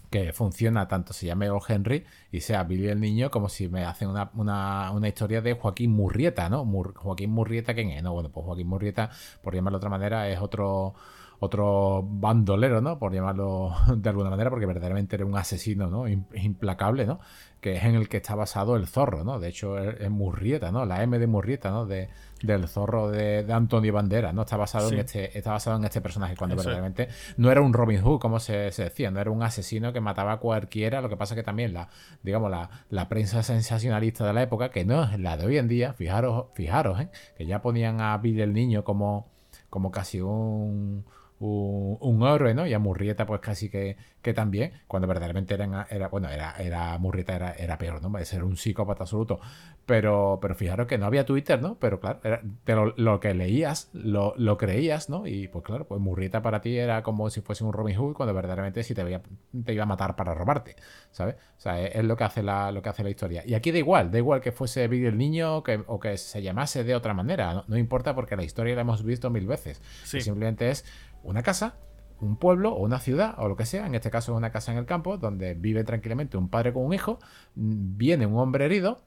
que 0.09 0.33
funciona 0.33 0.87
tanto 0.87 1.13
se 1.13 1.25
llame 1.25 1.49
O. 1.49 1.59
Henry 1.67 2.05
y 2.31 2.41
sea 2.41 2.63
Billy 2.63 2.87
el 2.89 2.99
Niño 2.99 3.31
como 3.31 3.49
si 3.49 3.67
me 3.67 3.83
hacen 3.83 4.09
una, 4.09 4.29
una, 4.35 4.91
una 4.91 5.07
historia 5.07 5.41
de 5.41 5.53
Joaquín 5.53 5.91
Murrieta, 5.91 6.47
¿no? 6.49 6.63
Mur, 6.63 6.93
Joaquín 6.95 7.31
Murrieta, 7.31 7.73
¿quién 7.73 7.89
es? 7.89 8.03
No, 8.03 8.13
bueno, 8.13 8.29
pues 8.29 8.45
Joaquín 8.45 8.67
Murrieta, 8.67 9.09
por 9.41 9.55
llamarlo 9.55 9.77
de 9.77 9.79
otra 9.79 9.89
manera, 9.89 10.29
es 10.29 10.39
otro 10.39 10.93
otro 11.39 12.03
bandolero, 12.03 12.81
¿no? 12.81 12.97
Por 12.99 13.13
llamarlo 13.13 13.73
de 13.95 14.09
alguna 14.09 14.29
manera, 14.29 14.49
porque 14.49 14.65
verdaderamente 14.65 15.15
era 15.15 15.25
un 15.25 15.37
asesino, 15.37 15.87
¿no? 15.87 16.07
Implacable, 16.07 17.05
¿no? 17.05 17.19
Que 17.61 17.77
es 17.77 17.83
en 17.83 17.95
el 17.95 18.07
que 18.09 18.17
está 18.17 18.35
basado 18.35 18.75
el 18.75 18.87
zorro, 18.87 19.23
¿no? 19.23 19.39
De 19.39 19.49
hecho, 19.49 19.77
es 19.79 20.09
Murrieta, 20.09 20.71
¿no? 20.71 20.85
La 20.85 21.01
M 21.03 21.17
de 21.17 21.27
Murrieta, 21.27 21.71
¿no? 21.71 21.85
De, 21.85 22.09
del 22.41 22.67
zorro 22.67 23.09
de, 23.09 23.43
de 23.43 23.53
Antonio 23.53 23.91
Banderas, 23.93 24.33
¿no? 24.33 24.43
Está 24.43 24.57
basado, 24.57 24.89
sí. 24.89 24.95
en 24.95 25.01
este, 25.01 25.37
está 25.37 25.51
basado 25.51 25.77
en 25.77 25.83
este 25.83 26.01
personaje, 26.01 26.35
cuando 26.35 26.55
verdaderamente 26.55 27.07
no 27.37 27.51
era 27.51 27.61
un 27.61 27.73
Robin 27.73 28.01
Hood, 28.01 28.19
como 28.19 28.39
se, 28.39 28.71
se, 28.71 28.83
decía, 28.83 29.11
no 29.11 29.19
era 29.19 29.31
un 29.31 29.41
asesino 29.41 29.93
que 29.93 30.01
mataba 30.01 30.33
a 30.33 30.37
cualquiera, 30.37 31.01
lo 31.01 31.09
que 31.09 31.17
pasa 31.17 31.35
que 31.35 31.43
también 31.43 31.73
la, 31.73 31.89
digamos, 32.23 32.51
la, 32.51 32.69
la 32.89 33.09
prensa 33.09 33.43
sensacionalista 33.43 34.25
de 34.25 34.33
la 34.33 34.43
época, 34.43 34.69
que 34.69 34.85
no 34.85 35.03
es 35.03 35.19
la 35.19 35.37
de 35.37 35.45
hoy 35.45 35.57
en 35.57 35.67
día, 35.67 35.93
fijaros, 35.93 36.47
fijaros, 36.53 36.99
¿eh? 36.99 37.09
Que 37.37 37.45
ya 37.45 37.61
ponían 37.61 38.01
a 38.01 38.17
Billy 38.17 38.41
el 38.41 38.53
Niño 38.53 38.83
como, 38.83 39.27
como 39.69 39.91
casi 39.91 40.21
un 40.21 41.05
un, 41.39 41.97
un 41.99 42.27
héroe, 42.27 42.53
¿no? 42.53 42.65
Y 42.65 42.73
a 42.73 42.79
Murrieta, 42.79 43.25
pues 43.25 43.41
casi 43.41 43.69
que, 43.69 43.97
que 44.21 44.33
también, 44.33 44.71
cuando 44.87 45.07
verdaderamente 45.07 45.53
era, 45.53 45.87
era 45.89 46.07
bueno, 46.07 46.29
era, 46.29 46.55
era 46.59 46.97
Murrieta 46.97 47.35
era, 47.35 47.51
era 47.53 47.77
peor, 47.77 48.01
¿no? 48.01 48.09
De 48.17 48.25
ser 48.25 48.43
un 48.43 48.57
psicópata 48.57 49.03
absoluto. 49.03 49.39
Pero, 49.85 50.39
pero 50.41 50.55
fijaros 50.55 50.87
que 50.87 50.97
no 50.97 51.05
había 51.05 51.25
Twitter, 51.25 51.61
¿no? 51.61 51.77
Pero 51.77 51.99
claro, 51.99 52.19
era, 52.23 52.41
pero 52.63 52.93
lo 52.97 53.19
que 53.19 53.33
leías, 53.35 53.89
lo, 53.93 54.33
lo, 54.37 54.57
creías, 54.57 55.09
¿no? 55.09 55.27
Y 55.27 55.47
pues 55.47 55.63
claro, 55.63 55.85
pues 55.85 56.01
Murrieta 56.01 56.41
para 56.41 56.61
ti 56.61 56.75
era 56.77 57.03
como 57.03 57.29
si 57.29 57.41
fuese 57.41 57.63
un 57.63 57.71
Robin 57.71 57.95
Hood, 57.95 58.15
cuando 58.15 58.33
verdaderamente 58.33 58.83
sí 58.83 58.95
te, 58.95 59.03
veía, 59.03 59.21
te 59.63 59.73
iba 59.73 59.83
a 59.83 59.85
matar 59.85 60.15
para 60.15 60.33
robarte, 60.33 60.75
¿sabes? 61.11 61.35
O 61.35 61.61
sea, 61.61 61.79
es, 61.81 61.95
es, 61.95 62.03
lo 62.03 62.17
que 62.17 62.23
hace 62.23 62.41
la, 62.41 62.71
lo 62.71 62.81
que 62.81 62.89
hace 62.89 63.03
la 63.03 63.11
historia. 63.11 63.43
Y 63.45 63.53
aquí 63.53 63.71
da 63.71 63.77
igual, 63.77 64.09
da 64.09 64.17
igual 64.17 64.41
que 64.41 64.51
fuese 64.51 64.87
Billy 64.87 65.05
el 65.05 65.17
niño 65.17 65.61
que, 65.61 65.83
o 65.85 65.99
que 65.99 66.17
se 66.17 66.41
llamase 66.41 66.83
de 66.83 66.95
otra 66.95 67.13
manera, 67.13 67.53
no, 67.53 67.65
no 67.67 67.77
importa 67.77 68.15
porque 68.15 68.35
la 68.35 68.43
historia 68.43 68.73
la 68.73 68.81
hemos 68.81 69.03
visto 69.03 69.29
mil 69.29 69.45
veces. 69.45 69.81
Sí. 70.03 70.21
Simplemente 70.21 70.71
es 70.71 70.83
una 71.25 71.43
casa, 71.43 71.75
un 72.21 72.37
pueblo 72.37 72.73
o 72.73 72.83
una 72.83 72.99
ciudad 72.99 73.35
o 73.37 73.47
lo 73.47 73.55
que 73.55 73.65
sea, 73.65 73.85
en 73.85 73.95
este 73.95 74.09
caso 74.09 74.33
es 74.33 74.37
una 74.37 74.51
casa 74.51 74.71
en 74.71 74.77
el 74.77 74.85
campo, 74.85 75.17
donde 75.17 75.53
vive 75.53 75.83
tranquilamente 75.83 76.37
un 76.37 76.49
padre 76.49 76.73
con 76.73 76.85
un 76.85 76.93
hijo, 76.93 77.19
viene 77.55 78.25
un 78.25 78.37
hombre 78.37 78.65
herido, 78.65 79.01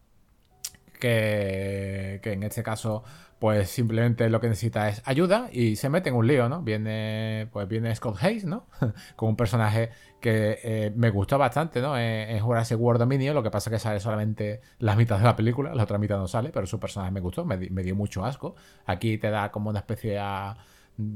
que, 1.01 2.21
que 2.23 2.33
en 2.33 2.43
este 2.43 2.63
caso 2.63 3.05
pues 3.39 3.71
simplemente 3.71 4.29
lo 4.31 4.41
que 4.41 4.49
necesita 4.49 4.89
es 4.89 5.01
ayuda 5.05 5.49
y 5.53 5.77
se 5.77 5.89
mete 5.89 6.09
en 6.09 6.17
un 6.17 6.27
lío, 6.27 6.49
¿no? 6.49 6.63
Viene, 6.63 7.49
pues 7.53 7.69
viene 7.69 7.95
Scott 7.95 8.17
Hayes, 8.21 8.45
¿no? 8.45 8.67
Con 9.17 9.31
un 9.31 9.37
personaje 9.37 9.91
que 10.21 10.59
eh, 10.63 10.93
me 10.97 11.11
gustó 11.11 11.39
bastante, 11.39 11.81
¿no? 11.81 11.97
En, 11.97 12.31
en 12.31 12.41
Jurassic 12.41 12.79
World 12.81 12.99
Dominion, 12.99 13.35
lo 13.37 13.43
que 13.45 13.51
pasa 13.51 13.71
es 13.71 13.75
que 13.75 13.79
sale 13.79 14.01
solamente 14.01 14.61
la 14.81 14.97
mitad 14.97 15.19
de 15.19 15.25
la 15.25 15.37
película, 15.37 15.73
la 15.73 15.85
otra 15.85 15.99
mitad 15.99 16.19
no 16.19 16.27
sale, 16.27 16.51
pero 16.51 16.67
su 16.67 16.81
personaje 16.81 17.13
me 17.13 17.21
gustó, 17.21 17.45
me 17.45 17.59
dio 17.59 17.95
mucho 17.95 18.25
asco. 18.25 18.57
Aquí 18.87 19.19
te 19.19 19.31
da 19.31 19.53
como 19.53 19.71
una 19.71 19.81
especie 19.81 20.13
de 20.13 20.19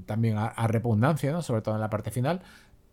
también 0.06 0.36
a, 0.38 0.66
repugnancia, 0.66 1.32
¿no? 1.32 1.42
Sobre 1.42 1.62
todo 1.62 1.74
en 1.74 1.80
la 1.80 1.90
parte 1.90 2.10
final. 2.10 2.42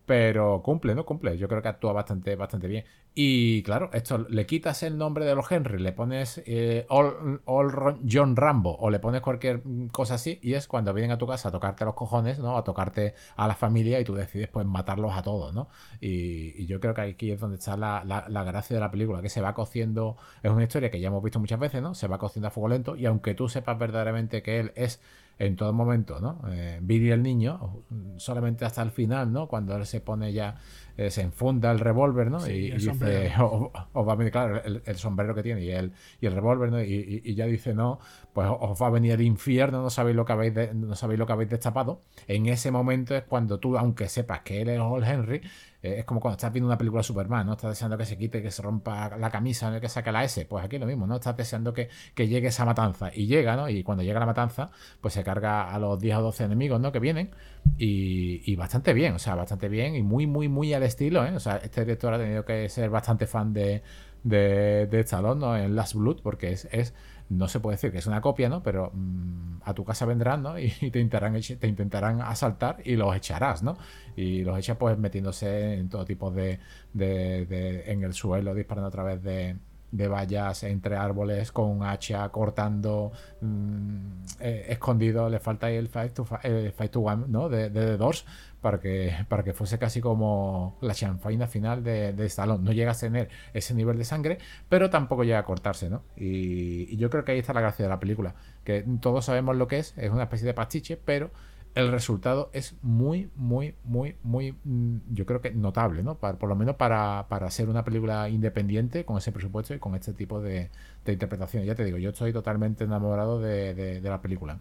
Pero 0.05 0.63
cumple, 0.63 0.95
¿no? 0.95 1.05
Cumple. 1.05 1.37
Yo 1.37 1.47
creo 1.47 1.61
que 1.61 1.67
actúa 1.67 1.93
bastante, 1.93 2.35
bastante 2.35 2.67
bien. 2.67 2.83
Y 3.13 3.61
claro, 3.61 3.91
esto 3.93 4.17
le 4.29 4.47
quitas 4.47 4.81
el 4.81 4.97
nombre 4.97 5.25
de 5.25 5.35
los 5.35 5.51
Henry, 5.51 5.77
le 5.77 5.91
pones 5.91 6.41
eh, 6.47 6.87
All, 6.89 7.41
All, 7.45 7.99
John 8.09 8.35
Rambo 8.35 8.75
o 8.79 8.89
le 8.89 8.99
pones 8.99 9.21
cualquier 9.21 9.61
cosa 9.91 10.15
así, 10.15 10.39
y 10.41 10.53
es 10.53 10.67
cuando 10.67 10.93
vienen 10.93 11.11
a 11.11 11.17
tu 11.17 11.27
casa 11.27 11.49
a 11.49 11.51
tocarte 11.51 11.85
los 11.85 11.93
cojones, 11.93 12.39
¿no? 12.39 12.57
A 12.57 12.63
tocarte 12.63 13.13
a 13.35 13.47
la 13.47 13.55
familia 13.55 13.99
y 13.99 14.03
tú 14.03 14.15
decides 14.15 14.47
pues 14.47 14.65
matarlos 14.65 15.13
a 15.15 15.21
todos, 15.21 15.53
¿no? 15.53 15.69
Y, 15.99 16.59
y 16.59 16.65
yo 16.65 16.79
creo 16.79 16.95
que 16.95 17.01
aquí 17.01 17.31
es 17.31 17.39
donde 17.39 17.57
está 17.57 17.77
la, 17.77 18.03
la, 18.03 18.25
la, 18.29 18.43
gracia 18.43 18.75
de 18.75 18.79
la 18.79 18.89
película, 18.89 19.21
que 19.21 19.29
se 19.29 19.41
va 19.41 19.53
cociendo, 19.53 20.17
es 20.41 20.49
una 20.49 20.63
historia 20.63 20.89
que 20.89 20.99
ya 20.99 21.09
hemos 21.09 21.23
visto 21.23 21.39
muchas 21.39 21.59
veces, 21.59 21.81
¿no? 21.83 21.93
Se 21.93 22.07
va 22.07 22.17
cociendo 22.17 22.47
a 22.47 22.51
fuego 22.51 22.69
lento, 22.69 22.95
y 22.95 23.05
aunque 23.05 23.35
tú 23.35 23.49
sepas 23.49 23.77
verdaderamente 23.77 24.41
que 24.41 24.59
él 24.59 24.71
es 24.75 25.01
en 25.39 25.55
todo 25.55 25.71
momento, 25.71 26.19
¿no? 26.19 26.41
Eh, 26.51 26.79
Billy 26.81 27.11
el 27.11 27.23
niño, 27.23 27.83
solamente 28.17 28.65
hasta 28.65 28.81
el 28.81 28.91
final, 28.91 29.31
¿no? 29.31 29.47
Cuando 29.47 29.75
él 29.75 29.85
se 29.85 30.01
pone 30.01 30.33
ya 30.33 30.57
eh, 30.99 31.09
se 31.09 31.21
enfunda 31.21 31.71
el 31.71 31.79
revólver, 31.79 32.29
¿no? 32.29 32.45
y, 32.45 32.71
dice, 32.71 33.31
os, 33.39 33.71
va 34.05 34.11
a 34.11 34.15
venir, 34.17 34.33
claro, 34.33 34.61
el, 34.61 34.95
sombrero 34.97 35.33
que 35.33 35.41
tiene 35.41 35.63
y 35.63 35.71
el, 35.71 35.93
y 36.19 36.25
el 36.25 36.33
revólver, 36.33 36.69
¿no? 36.69 36.83
Y, 36.83 37.35
ya 37.35 37.45
dice, 37.45 37.73
no, 37.73 37.99
pues 38.33 38.49
os 38.51 38.81
va 38.81 38.87
a 38.87 38.89
venir 38.89 39.13
el 39.13 39.21
infierno, 39.21 39.81
no 39.81 39.89
sabéis 39.89 40.17
lo 40.17 40.25
que 40.25 40.33
habéis, 40.33 40.75
no 40.75 40.95
sabéis 40.95 41.17
lo 41.17 41.25
que 41.25 41.31
habéis 41.31 41.49
destapado. 41.51 42.01
En 42.27 42.47
ese 42.47 42.69
momento 42.69 43.15
es 43.15 43.23
cuando 43.23 43.59
tú, 43.59 43.77
aunque 43.77 44.09
sepas 44.09 44.41
que 44.41 44.61
él 44.61 44.67
es 44.67 44.79
Old 44.81 45.07
Henry, 45.07 45.41
eh, 45.81 45.99
es 45.99 46.05
como 46.05 46.19
cuando 46.19 46.35
estás 46.35 46.51
viendo 46.51 46.67
una 46.67 46.77
película 46.77 46.99
de 46.99 47.03
Superman, 47.03 47.45
¿no? 47.45 47.53
Estás 47.53 47.71
deseando 47.71 47.97
que 47.97 48.05
se 48.05 48.17
quite, 48.17 48.41
que 48.41 48.51
se 48.51 48.61
rompa 48.61 49.15
la 49.17 49.29
camisa, 49.29 49.71
¿no? 49.71 49.79
que 49.79 49.87
saque 49.87 50.11
la 50.11 50.23
S. 50.23 50.45
Pues 50.45 50.65
aquí 50.65 50.77
lo 50.77 50.85
mismo, 50.85 51.07
¿no? 51.07 51.15
Estás 51.15 51.37
deseando 51.37 51.73
que, 51.73 51.89
llegue 52.15 52.47
esa 52.47 52.65
matanza. 52.65 53.11
Y 53.13 53.27
llega, 53.27 53.55
¿no? 53.55 53.69
Y 53.69 53.83
cuando 53.83 54.03
llega 54.03 54.19
la 54.19 54.25
matanza, 54.25 54.71
pues 54.99 55.13
se 55.13 55.23
carga 55.23 55.73
a 55.73 55.79
los 55.79 55.99
10 55.99 56.17
o 56.17 56.21
12 56.23 56.43
enemigos, 56.45 56.81
¿no? 56.81 56.91
Que 56.91 56.99
vienen. 56.99 57.31
Y, 57.77 58.55
bastante 58.55 58.93
bien, 58.93 59.13
o 59.13 59.19
sea, 59.19 59.35
bastante 59.35 59.69
bien 59.69 59.95
y 59.95 60.03
muy, 60.03 60.27
muy, 60.27 60.49
muy 60.49 60.73
al 60.73 60.83
estilo, 60.83 61.25
¿eh? 61.25 61.33
O 61.35 61.39
sea, 61.39 61.57
este 61.57 61.81
director 61.81 62.13
ha 62.13 62.17
tenido 62.17 62.43
que 62.43 62.67
ser 62.67 62.89
bastante 62.89 63.25
fan 63.25 63.53
de, 63.53 63.81
de, 64.23 64.87
de 64.87 64.99
Stallone, 64.99 65.39
¿no? 65.39 65.57
En 65.57 65.75
Last 65.75 65.93
Blood, 65.95 66.21
porque 66.21 66.51
es 66.51 66.93
no 67.29 67.47
se 67.47 67.59
puede 67.59 67.75
decir 67.75 67.91
que 67.91 67.99
es 67.99 68.07
una 68.07 68.21
copia, 68.21 68.49
¿no? 68.49 68.63
Pero 68.63 68.91
mm, 68.93 69.61
a 69.63 69.73
tu 69.73 69.85
casa 69.85 70.05
vendrán, 70.05 70.43
¿no? 70.43 70.57
Y, 70.59 70.69
te 70.69 70.99
intentarán, 70.99 71.39
te 71.39 71.67
intentarán 71.67 72.21
asaltar 72.21 72.77
y 72.83 72.95
los 72.95 73.15
echarás, 73.15 73.63
¿no? 73.63 73.77
Y 74.15 74.43
los 74.43 74.57
echas 74.57 74.77
pues 74.77 74.97
metiéndose 74.97 75.75
en 75.75 75.89
todo 75.89 76.05
tipo 76.05 76.31
de, 76.31 76.59
de, 76.93 77.83
en 77.87 78.03
el 78.03 78.13
suelo, 78.13 78.53
disparando 78.53 78.87
a 78.87 78.91
través 78.91 79.21
de, 79.23 79.55
de 79.91 80.07
vallas 80.07 80.63
entre 80.63 80.95
árboles 80.95 81.51
con 81.51 81.69
un 81.69 81.83
hacha 81.83 82.27
cortando 82.29 83.11
mm, 83.41 84.23
eh, 84.39 84.65
escondido 84.69 85.29
le 85.29 85.39
falta 85.39 85.67
ahí 85.67 85.75
el 85.75 85.87
fight 85.87 86.13
to, 86.13 86.25
fight 86.25 86.91
to 86.91 86.99
one 86.99 87.25
¿no? 87.27 87.49
de, 87.49 87.69
de 87.69 87.85
The 87.85 87.97
Doors 87.97 88.25
para 88.61 88.79
que, 88.79 89.13
para 89.27 89.43
que 89.43 89.53
fuese 89.53 89.79
casi 89.79 90.01
como 90.01 90.77
la 90.81 90.93
chanfaina 90.93 91.47
final 91.47 91.83
de, 91.83 92.13
de 92.13 92.25
Stallone. 92.25 92.63
No 92.63 92.71
llega 92.71 92.91
a 92.91 92.95
tener 92.95 93.29
ese 93.53 93.73
nivel 93.73 93.97
de 93.97 94.05
sangre, 94.05 94.37
pero 94.67 94.89
tampoco 94.89 95.23
llega 95.23 95.39
a 95.39 95.45
cortarse, 95.45 95.89
¿no? 95.89 96.03
Y, 96.15 96.95
yo 96.97 97.09
creo 97.09 97.23
que 97.23 97.31
ahí 97.31 97.39
está 97.39 97.53
la 97.53 97.61
gracia 97.61 97.85
de 97.85 97.89
la 97.89 97.99
película, 97.99 98.35
que 98.63 98.85
todos 99.01 99.25
sabemos 99.25 99.55
lo 99.55 99.67
que 99.67 99.79
es, 99.79 99.93
es 99.97 100.11
una 100.11 100.23
especie 100.23 100.45
de 100.45 100.53
pastiche, 100.53 100.97
pero 100.97 101.31
el 101.75 101.91
resultado 101.91 102.49
es 102.51 102.75
muy, 102.81 103.29
muy, 103.35 103.75
muy, 103.83 104.15
muy, 104.23 104.53
mm, 104.63 104.97
yo 105.11 105.25
creo 105.25 105.39
que 105.39 105.51
notable, 105.51 106.03
¿no? 106.03 106.15
por 106.15 106.49
lo 106.49 106.55
menos 106.55 106.75
para, 106.75 107.27
para 107.29 107.49
ser 107.51 107.69
una 107.69 107.83
película 107.83 108.27
independiente 108.29 109.05
con 109.05 109.17
ese 109.17 109.31
presupuesto 109.31 109.73
y 109.73 109.79
con 109.79 109.95
este 109.95 110.13
tipo 110.13 110.41
de, 110.41 110.71
de 111.05 111.13
interpretación. 111.13 111.63
Ya 111.63 111.75
te 111.75 111.85
digo, 111.85 111.97
yo 111.97 112.09
estoy 112.09 112.33
totalmente 112.33 112.83
enamorado 112.83 113.39
de, 113.39 113.73
de, 113.73 114.09
la 114.09 114.21
película. 114.21 114.59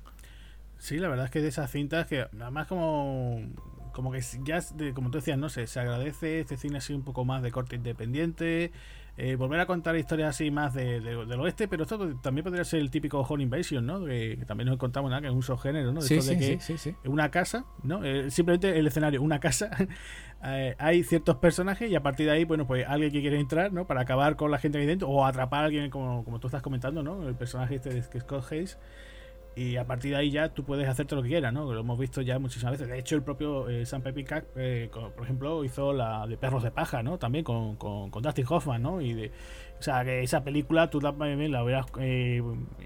Sí, 0.79 0.99
la 0.99 1.09
verdad 1.09 1.25
es 1.25 1.31
que 1.31 1.41
de 1.41 1.49
esas 1.49 1.71
cintas 1.71 2.07
que 2.07 2.21
además 2.21 2.69
como 2.69 3.41
como 3.99 4.13
que 4.13 4.21
ya, 4.45 4.61
como 4.95 5.11
tú 5.11 5.19
decías, 5.19 5.37
no 5.37 5.49
sé, 5.49 5.67
se 5.67 5.81
agradece 5.81 6.39
este 6.39 6.57
cine 6.57 6.79
así 6.79 6.93
un 6.93 7.03
poco 7.03 7.25
más 7.25 7.43
de 7.43 7.51
corte 7.51 7.75
independiente, 7.75 8.71
eh, 9.17 9.35
volver 9.35 9.59
a 9.59 9.67
contar 9.67 9.97
historias 9.97 10.29
así 10.29 10.53
más 10.53 10.73
de, 10.73 11.01
del 11.01 11.41
oeste, 11.41 11.67
pero 11.67 11.83
esto 11.83 12.15
también 12.19 12.45
podría 12.45 12.63
ser 12.63 12.79
el 12.79 12.93
típico 12.93 13.19
Home 13.23 13.43
Invasion, 13.43 13.85
¿no? 13.85 14.05
Que, 14.05 14.39
también 14.47 14.69
nos 14.69 14.79
contamos, 14.79 15.11
nada, 15.11 15.21
que 15.21 15.27
es 15.27 15.33
un 15.33 15.43
subgénero, 15.43 15.93
¿no? 15.93 16.01
sí, 16.01 16.23
sí, 16.23 16.39
que 16.39 16.61
sí, 16.61 16.95
una 17.07 17.33
casa, 17.33 17.65
¿no? 17.83 18.05
Eh, 18.05 18.31
simplemente 18.31 18.79
el 18.79 18.87
escenario, 18.87 19.21
una 19.21 19.41
casa, 19.41 19.69
eh, 20.45 20.77
hay 20.79 21.03
ciertos 21.03 21.35
personajes 21.39 21.91
y 21.91 21.97
a 21.97 22.01
partir 22.01 22.27
de 22.27 22.33
ahí, 22.35 22.45
bueno, 22.45 22.69
pues 22.69 22.87
alguien 22.87 23.11
que 23.11 23.21
quiere 23.21 23.41
entrar, 23.41 23.73
¿no? 23.73 23.89
Para 23.89 24.03
acabar 24.03 24.37
con 24.37 24.53
la 24.53 24.61
gente 24.61 24.79
ahí 24.79 24.87
dentro 24.87 25.09
o 25.09 25.27
atrapar 25.27 25.63
a 25.63 25.65
alguien, 25.65 25.91
como, 25.91 26.25
como 26.25 26.39
tú 26.39 26.47
estás 26.47 26.63
comentando, 26.63 27.03
¿no? 27.03 27.29
El 27.29 27.35
personaje 27.35 27.75
este 27.75 27.91
de 27.91 28.01
Scott 28.01 28.53
Hayes 28.53 28.79
y 29.59 29.77
a 29.77 29.85
partir 29.85 30.13
de 30.13 30.19
ahí 30.19 30.31
ya 30.31 30.51
tú 30.51 30.63
puedes 30.63 30.89
hacerte 30.89 31.17
lo 31.17 31.23
que 31.23 31.31
quieras, 31.31 31.53
¿no? 31.53 31.73
Lo 31.73 31.81
hemos 31.81 31.99
visto 31.99 32.23
ya 32.23 32.39
muchísimas 32.39 32.73
veces. 32.73 32.87
De 32.87 32.97
hecho, 32.97 33.17
el 33.17 33.23
propio 33.23 33.69
eh, 33.69 33.85
Sam 33.85 34.03
Pepincock, 34.03 34.45
eh, 34.55 34.89
por 34.93 35.25
ejemplo, 35.25 35.65
hizo 35.65 35.93
la 35.93 36.29
de 36.29 36.37
Perros 36.37 36.63
de 36.63 36.71
Paja, 36.71 37.03
¿no? 37.03 37.19
También 37.19 37.43
con, 37.45 37.75
con, 37.75 38.11
Dustin 38.23 38.45
Hoffman, 38.49 38.81
¿no? 38.81 39.01
Y 39.01 39.15
de, 39.15 39.33
o 39.81 39.83
sea, 39.83 40.05
que 40.05 40.23
esa 40.23 40.45
película 40.45 40.91
tú 40.91 41.01
la, 41.01 41.11
la 41.11 41.65
hubieras 41.65 41.87
eh, 41.99 42.41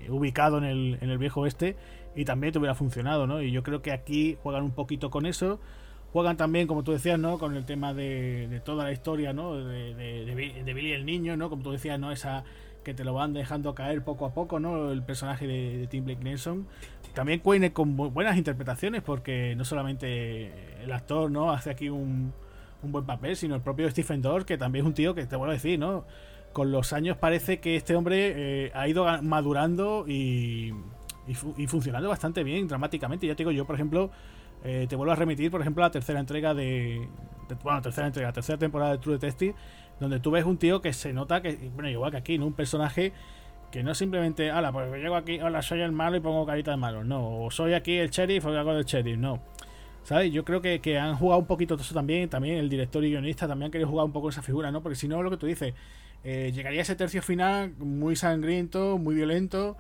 ubicado 0.08 0.56
en 0.56 0.64
el, 0.64 0.98
en 1.02 1.10
el 1.10 1.18
viejo 1.18 1.42
oeste 1.42 1.76
y 2.16 2.24
también 2.24 2.54
te 2.54 2.58
hubiera 2.58 2.74
funcionado, 2.74 3.26
¿no? 3.26 3.42
Y 3.42 3.52
yo 3.52 3.62
creo 3.62 3.82
que 3.82 3.92
aquí 3.92 4.38
juegan 4.42 4.62
un 4.62 4.72
poquito 4.72 5.10
con 5.10 5.26
eso. 5.26 5.60
Juegan 6.14 6.38
también, 6.38 6.66
como 6.66 6.84
tú 6.84 6.92
decías, 6.92 7.18
¿no? 7.18 7.38
Con 7.38 7.54
el 7.54 7.66
tema 7.66 7.92
de, 7.92 8.48
de 8.48 8.60
toda 8.60 8.84
la 8.84 8.92
historia, 8.92 9.34
¿no? 9.34 9.56
De, 9.56 9.94
de, 9.94 10.24
de 10.64 10.74
Billy 10.74 10.92
el 10.92 11.04
niño, 11.04 11.36
¿no? 11.36 11.50
Como 11.50 11.62
tú 11.62 11.72
decías, 11.72 12.00
¿no? 12.00 12.12
Esa 12.12 12.44
que 12.82 12.94
te 12.94 13.04
lo 13.04 13.14
van 13.14 13.32
dejando 13.32 13.74
caer 13.74 14.02
poco 14.02 14.26
a 14.26 14.34
poco, 14.34 14.60
¿no? 14.60 14.90
El 14.90 15.02
personaje 15.02 15.46
de, 15.46 15.86
Tim 15.88 16.04
Blake 16.04 16.22
Nelson. 16.22 16.66
También 17.14 17.40
cuene 17.40 17.72
con 17.72 17.96
buenas 17.96 18.36
interpretaciones, 18.36 19.02
porque 19.02 19.54
no 19.56 19.64
solamente 19.64 20.82
el 20.82 20.92
actor, 20.92 21.30
¿no? 21.30 21.52
Hace 21.52 21.70
aquí 21.70 21.88
un, 21.88 22.32
buen 22.82 23.04
papel, 23.04 23.36
sino 23.36 23.54
el 23.54 23.60
propio 23.60 23.88
Stephen 23.90 24.22
Dorff, 24.22 24.44
que 24.44 24.58
también 24.58 24.84
es 24.84 24.88
un 24.88 24.94
tío 24.94 25.14
que 25.14 25.26
te 25.26 25.36
vuelvo 25.36 25.52
a 25.52 25.54
decir, 25.54 25.78
¿no? 25.78 26.04
Con 26.52 26.72
los 26.72 26.92
años 26.92 27.16
parece 27.16 27.60
que 27.60 27.76
este 27.76 27.94
hombre 27.94 28.66
eh, 28.66 28.72
ha 28.74 28.88
ido 28.88 29.06
madurando 29.22 30.04
y, 30.06 30.74
y, 31.26 31.66
funcionando 31.66 32.08
bastante 32.08 32.42
bien 32.42 32.66
dramáticamente. 32.66 33.26
Ya 33.26 33.34
te 33.34 33.42
digo, 33.42 33.52
yo, 33.52 33.66
por 33.66 33.76
ejemplo, 33.76 34.10
eh, 34.64 34.86
te 34.88 34.96
vuelvo 34.96 35.12
a 35.12 35.16
remitir, 35.16 35.50
por 35.50 35.60
ejemplo, 35.60 35.82
a 35.84 35.88
la 35.88 35.90
tercera 35.90 36.20
entrega 36.20 36.54
de, 36.54 37.08
Bueno, 37.62 37.80
tercera 37.82 38.06
entrega, 38.06 38.32
tercera 38.32 38.58
temporada 38.58 38.92
de 38.92 38.98
True 38.98 39.14
Detective 39.14 39.54
donde 40.02 40.20
tú 40.20 40.30
ves 40.30 40.44
un 40.44 40.58
tío 40.58 40.82
que 40.82 40.92
se 40.92 41.12
nota 41.12 41.40
que, 41.40 41.70
bueno, 41.74 41.88
igual 41.88 42.10
que 42.10 42.18
aquí, 42.18 42.38
¿no? 42.38 42.46
Un 42.46 42.52
personaje 42.52 43.12
que 43.70 43.82
no 43.82 43.94
simplemente, 43.94 44.50
ala, 44.50 44.70
pues 44.70 44.92
llego 45.00 45.16
aquí, 45.16 45.40
hola, 45.40 45.62
soy 45.62 45.80
el 45.80 45.92
malo 45.92 46.16
y 46.16 46.20
pongo 46.20 46.44
carita 46.44 46.72
de 46.72 46.76
malo, 46.76 47.04
no, 47.04 47.44
o 47.44 47.50
soy 47.50 47.72
aquí 47.72 47.96
el 47.96 48.10
sheriff 48.10 48.44
o 48.44 48.50
hago 48.50 48.74
del 48.74 48.84
sheriff, 48.84 49.16
no. 49.16 49.40
¿Sabes? 50.04 50.32
Yo 50.32 50.44
creo 50.44 50.60
que, 50.60 50.80
que, 50.80 50.98
han 50.98 51.16
jugado 51.16 51.40
un 51.40 51.46
poquito 51.46 51.76
eso 51.76 51.94
también, 51.94 52.28
también 52.28 52.56
el 52.56 52.68
director 52.68 53.04
y 53.04 53.10
guionista 53.10 53.46
también 53.46 53.66
han 53.66 53.72
querido 53.72 53.88
jugar 53.88 54.04
un 54.04 54.12
poco 54.12 54.28
esa 54.30 54.42
figura, 54.42 54.70
¿no? 54.72 54.82
Porque 54.82 54.96
si 54.96 55.06
no, 55.08 55.22
lo 55.22 55.30
que 55.30 55.36
tú 55.36 55.46
dices, 55.46 55.74
eh, 56.24 56.50
llegaría 56.52 56.82
ese 56.82 56.96
tercio 56.96 57.22
final 57.22 57.72
muy 57.78 58.16
sangriento, 58.16 58.98
muy 58.98 59.14
violento, 59.14 59.76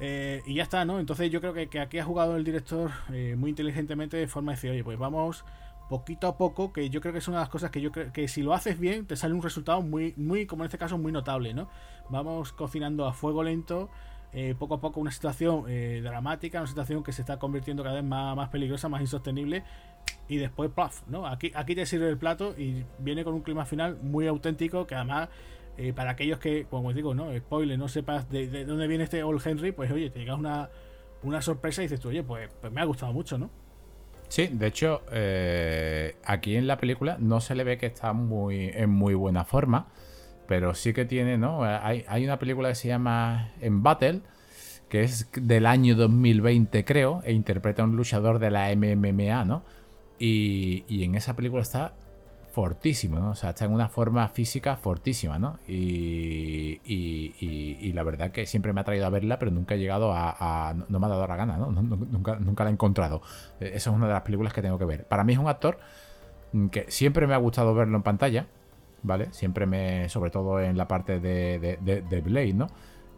eh, 0.00 0.42
y 0.46 0.54
ya 0.54 0.62
está, 0.62 0.84
¿no? 0.84 1.00
Entonces 1.00 1.30
yo 1.30 1.40
creo 1.40 1.54
que, 1.54 1.68
que 1.68 1.80
aquí 1.80 1.98
ha 1.98 2.04
jugado 2.04 2.36
el 2.36 2.44
director 2.44 2.90
eh, 3.12 3.36
muy 3.38 3.50
inteligentemente 3.50 4.16
de 4.16 4.28
forma 4.28 4.52
de 4.52 4.56
decir, 4.56 4.70
oye, 4.70 4.84
pues 4.84 4.98
vamos 4.98 5.44
poquito 5.88 6.26
a 6.26 6.36
poco, 6.36 6.72
que 6.72 6.90
yo 6.90 7.00
creo 7.00 7.12
que 7.12 7.18
es 7.18 7.28
una 7.28 7.38
de 7.38 7.42
las 7.42 7.48
cosas 7.48 7.70
que 7.70 7.80
yo 7.80 7.92
creo 7.92 8.12
que 8.12 8.28
si 8.28 8.42
lo 8.42 8.54
haces 8.54 8.78
bien, 8.78 9.06
te 9.06 9.16
sale 9.16 9.34
un 9.34 9.42
resultado 9.42 9.82
muy, 9.82 10.14
muy, 10.16 10.46
como 10.46 10.62
en 10.62 10.66
este 10.66 10.78
caso, 10.78 10.98
muy 10.98 11.12
notable, 11.12 11.54
¿no? 11.54 11.68
Vamos 12.08 12.52
cocinando 12.52 13.06
a 13.06 13.12
fuego 13.12 13.42
lento, 13.42 13.90
eh, 14.32 14.54
poco 14.58 14.74
a 14.74 14.80
poco 14.80 15.00
una 15.00 15.12
situación 15.12 15.64
eh, 15.68 16.00
dramática, 16.02 16.58
una 16.58 16.66
situación 16.66 17.02
que 17.04 17.12
se 17.12 17.22
está 17.22 17.38
convirtiendo 17.38 17.82
cada 17.82 17.96
vez 17.96 18.04
más, 18.04 18.34
más 18.34 18.48
peligrosa, 18.48 18.88
más 18.88 19.00
insostenible, 19.00 19.62
y 20.28 20.38
después, 20.38 20.70
¡puff! 20.70 21.02
¿no? 21.06 21.26
Aquí, 21.26 21.52
aquí 21.54 21.74
te 21.74 21.86
sirve 21.86 22.08
el 22.08 22.18
plato 22.18 22.54
y 22.58 22.84
viene 22.98 23.24
con 23.24 23.34
un 23.34 23.42
clima 23.42 23.64
final 23.64 23.98
muy 24.02 24.26
auténtico, 24.26 24.86
que 24.86 24.94
además, 24.94 25.28
eh, 25.76 25.92
para 25.92 26.12
aquellos 26.12 26.38
que, 26.38 26.66
como 26.66 26.88
os 26.88 26.94
digo, 26.94 27.14
¿no? 27.14 27.36
Spoiler, 27.36 27.78
no 27.78 27.88
sepas 27.88 28.28
de, 28.30 28.64
dónde 28.64 28.86
viene 28.86 29.04
este 29.04 29.22
Old 29.22 29.46
Henry, 29.46 29.72
pues 29.72 29.90
oye, 29.90 30.10
te 30.10 30.20
llegas 30.20 30.38
una, 30.38 30.70
una 31.22 31.42
sorpresa 31.42 31.82
y 31.82 31.84
dices 31.84 32.00
tú, 32.00 32.08
oye, 32.08 32.22
pues, 32.22 32.50
pues 32.60 32.72
me 32.72 32.80
ha 32.80 32.84
gustado 32.84 33.12
mucho, 33.12 33.38
¿no? 33.38 33.50
Sí, 34.34 34.48
de 34.48 34.66
hecho, 34.66 35.02
eh, 35.12 36.16
aquí 36.24 36.56
en 36.56 36.66
la 36.66 36.76
película 36.76 37.16
no 37.20 37.40
se 37.40 37.54
le 37.54 37.62
ve 37.62 37.78
que 37.78 37.86
está 37.86 38.12
muy, 38.14 38.68
en 38.74 38.90
muy 38.90 39.14
buena 39.14 39.44
forma, 39.44 39.86
pero 40.48 40.74
sí 40.74 40.92
que 40.92 41.04
tiene, 41.04 41.38
¿no? 41.38 41.62
Hay, 41.62 42.24
una 42.24 42.40
película 42.40 42.70
que 42.70 42.74
se 42.74 42.88
llama 42.88 43.52
En 43.60 43.84
Battle, 43.84 44.22
que 44.88 45.04
es 45.04 45.30
del 45.40 45.66
año 45.66 45.94
2020, 45.94 46.84
creo, 46.84 47.22
e 47.22 47.32
interpreta 47.32 47.82
a 47.82 47.84
un 47.84 47.94
luchador 47.94 48.40
de 48.40 48.50
la 48.50 48.74
MMA, 48.74 49.44
¿no? 49.44 49.62
Y, 50.18 50.84
y 50.88 51.04
en 51.04 51.14
esa 51.14 51.36
película 51.36 51.62
está 51.62 51.94
fortísimo, 52.54 53.18
¿no? 53.18 53.30
O 53.30 53.34
sea, 53.34 53.50
está 53.50 53.64
en 53.64 53.72
una 53.72 53.88
forma 53.88 54.28
física 54.28 54.76
fortísima, 54.76 55.40
¿no? 55.40 55.58
Y, 55.66 56.80
la 57.92 58.04
verdad 58.04 58.30
que 58.30 58.46
siempre 58.46 58.72
me 58.72 58.80
ha 58.80 58.84
traído 58.84 59.06
a 59.06 59.10
verla, 59.10 59.38
pero 59.40 59.50
nunca 59.50 59.74
he 59.74 59.78
llegado 59.78 60.12
a... 60.14 60.74
no 60.88 61.00
me 61.00 61.06
ha 61.06 61.08
dado 61.08 61.26
la 61.26 61.36
gana, 61.36 61.56
¿no? 61.56 61.72
Nunca, 61.72 62.36
nunca 62.36 62.64
la 62.64 62.70
he 62.70 62.72
encontrado. 62.72 63.22
Eh, 63.60 63.72
esa 63.74 63.90
es 63.90 63.96
una 63.96 64.06
de 64.06 64.12
las 64.12 64.22
películas 64.22 64.52
que 64.52 64.62
tengo 64.62 64.78
que 64.78 64.84
ver. 64.84 65.04
Para 65.04 65.24
mí 65.24 65.32
es 65.32 65.38
un 65.38 65.48
actor 65.48 65.78
que 66.70 66.86
siempre 66.88 67.26
me 67.26 67.34
ha 67.34 67.38
gustado 67.38 67.74
verlo 67.74 67.96
en 67.96 68.02
pantalla, 68.04 68.46
¿vale? 69.02 69.32
Siempre 69.32 69.66
me... 69.66 70.08
sobre 70.08 70.30
todo 70.30 70.60
en 70.60 70.78
la 70.78 70.86
parte 70.86 71.18
de, 71.18 71.78
de, 71.80 72.20
Blade, 72.20 72.54
¿no? 72.54 72.68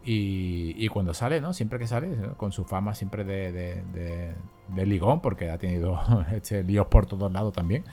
Y, 0.03 0.87
cuando 0.87 1.13
sale, 1.13 1.41
¿no? 1.41 1.53
Siempre 1.53 1.77
que 1.77 1.85
sale, 1.85 2.09
con 2.37 2.51
su 2.51 2.65
fama 2.65 2.95
siempre 2.95 3.23
de, 3.23 3.51
de, 3.51 4.85
ligón, 4.85 5.21
porque 5.21 5.51
ha 5.51 5.59
tenido 5.59 5.99
este 6.31 6.63
líos 6.63 6.87
por 6.87 7.05
todos 7.05 7.31
lados 7.31 7.53
también 7.53 7.83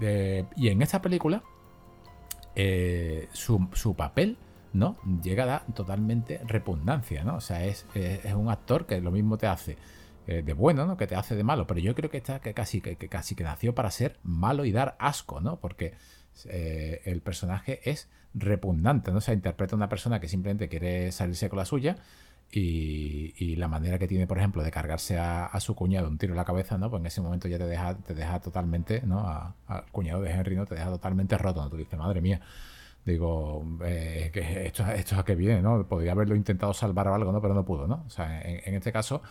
y 0.00 0.68
en 0.68 0.82
esta 0.82 1.02
película, 1.02 1.42
eh, 2.60 3.28
su, 3.32 3.94
papel, 3.96 4.36
¿no? 4.72 4.96
Llega 5.22 5.44
a 5.44 5.46
dar 5.46 5.66
totalmente 5.74 6.40
repugnancia, 6.44 7.22
¿no? 7.22 7.36
O 7.36 7.40
sea, 7.40 7.64
es, 7.64 7.86
un 8.34 8.48
actor 8.50 8.84
que 8.84 9.00
lo 9.00 9.12
mismo 9.12 9.38
te 9.38 9.46
hace 9.46 9.76
eh, 10.26 10.42
de 10.42 10.52
bueno, 10.54 10.84
¿no? 10.84 10.96
Que 10.96 11.06
te 11.06 11.14
hace 11.14 11.36
de 11.36 11.44
malo. 11.44 11.68
Pero 11.68 11.78
yo 11.78 11.94
creo 11.94 12.10
que 12.10 12.16
está 12.16 12.40
que 12.40 12.54
casi 12.54 12.80
que, 12.80 12.96
casi 12.96 13.36
que 13.36 13.44
nació 13.44 13.76
para 13.76 13.92
ser 13.92 14.18
malo 14.24 14.64
y 14.64 14.72
dar 14.72 14.96
asco, 14.98 15.40
¿no? 15.40 15.60
Porque 15.60 15.94
eh, 16.46 17.00
el 17.04 17.20
personaje 17.20 17.80
es 17.88 18.08
repugnante, 18.34 19.12
¿no? 19.12 19.18
O 19.18 19.20
sea, 19.20 19.34
interpreta 19.34 19.74
a 19.74 19.76
una 19.76 19.88
persona 19.88 20.18
que 20.18 20.26
simplemente 20.26 20.68
quiere 20.68 21.12
salirse 21.12 21.48
con 21.48 21.60
la 21.60 21.64
suya 21.64 21.96
Y, 22.50 23.56
la 23.56 23.68
manera 23.68 23.98
que 23.98 24.06
tiene, 24.08 24.26
por 24.26 24.38
ejemplo, 24.38 24.62
de 24.62 24.70
cargarse 24.70 25.18
a, 25.18 25.58
su 25.60 25.74
cuñado 25.74 26.08
un 26.08 26.18
tiro 26.18 26.32
en 26.32 26.36
la 26.36 26.44
cabeza, 26.44 26.78
¿no? 26.78 26.90
Pues 26.90 27.00
en 27.00 27.06
ese 27.06 27.20
momento 27.20 27.48
ya 27.48 27.58
te 27.58 27.66
deja, 27.66 27.96
te 27.96 28.14
deja 28.14 28.40
totalmente, 28.40 29.02
¿no? 29.04 29.26
Al 29.66 29.84
cuñado 29.92 30.22
de 30.22 30.30
Henry, 30.30 30.56
¿no? 30.56 30.64
Te 30.64 30.74
deja 30.74 30.88
totalmente 30.88 31.36
roto, 31.36 31.62
¿no? 31.62 31.68
Tú 31.70 31.76
dices, 31.76 31.98
madre 31.98 32.20
mía. 32.20 32.40
Digo, 33.04 33.64
eh, 33.84 34.30
que 34.32 34.66
esto, 34.66 34.86
esto 34.86 35.14
es 35.14 35.20
a 35.20 35.24
qué 35.24 35.34
viene, 35.34 35.62
¿no? 35.62 35.86
Podría 35.86 36.12
haberlo 36.12 36.34
intentado 36.36 36.74
salvar 36.74 37.08
o 37.08 37.14
algo, 37.14 37.32
¿no? 37.32 37.40
Pero 37.40 37.54
no 37.54 37.64
pudo, 37.64 37.86
¿no? 37.86 38.04
O 38.06 38.10
sea, 38.10 38.42
en, 38.42 38.74
este 38.74 38.92
caso, 38.92 39.22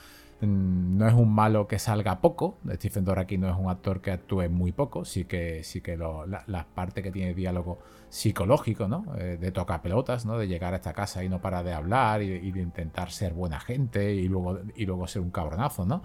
no 0.42 1.08
es 1.08 1.14
un 1.14 1.34
malo 1.34 1.68
que 1.68 1.80
salga 1.80 2.22
poco. 2.22 2.58
Stephen 2.74 3.06
Dorr 3.06 3.20
aquí 3.20 3.38
no 3.38 3.50
es 3.50 3.56
un 3.58 3.70
actor 3.70 4.02
que 4.02 4.12
actúe 4.12 4.50
muy 4.50 4.72
poco. 4.72 5.04
Sí 5.04 5.26
que, 5.26 5.64
sí 5.64 5.82
que 5.82 5.98
la, 5.98 6.68
parte 6.76 7.02
que 7.02 7.12
tiene 7.12 7.34
diálogo 7.34 7.80
psicológico, 8.10 8.88
¿no? 8.88 9.06
Eh, 9.18 9.38
de 9.40 9.52
tocar 9.52 9.82
pelotas, 9.82 10.26
¿no? 10.26 10.38
De 10.38 10.48
llegar 10.48 10.74
a 10.74 10.78
esta 10.78 10.94
casa 10.94 11.24
y 11.24 11.30
no 11.30 11.42
para 11.42 11.64
de 11.64 11.74
hablar 11.74 12.22
y, 12.22 12.52
de 12.52 12.62
intentar 12.62 13.12
ser 13.12 13.34
buena 13.34 13.60
gente 13.60 14.14
y 14.14 14.28
luego, 14.28 14.60
y 14.76 14.86
luego 14.86 15.08
ser 15.08 15.24
un 15.24 15.32
cabronazo, 15.32 15.86
¿no? 15.86 16.04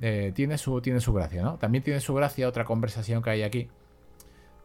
Eh, 0.00 0.32
tiene, 0.34 0.58
su, 0.58 0.80
tiene 0.80 1.00
su 1.00 1.12
gracia, 1.12 1.42
¿no? 1.42 1.56
También 1.56 1.82
tiene 1.82 2.00
su 2.00 2.14
gracia 2.14 2.48
otra 2.48 2.64
conversación 2.64 3.22
que 3.22 3.30
hay 3.30 3.42
aquí 3.42 3.68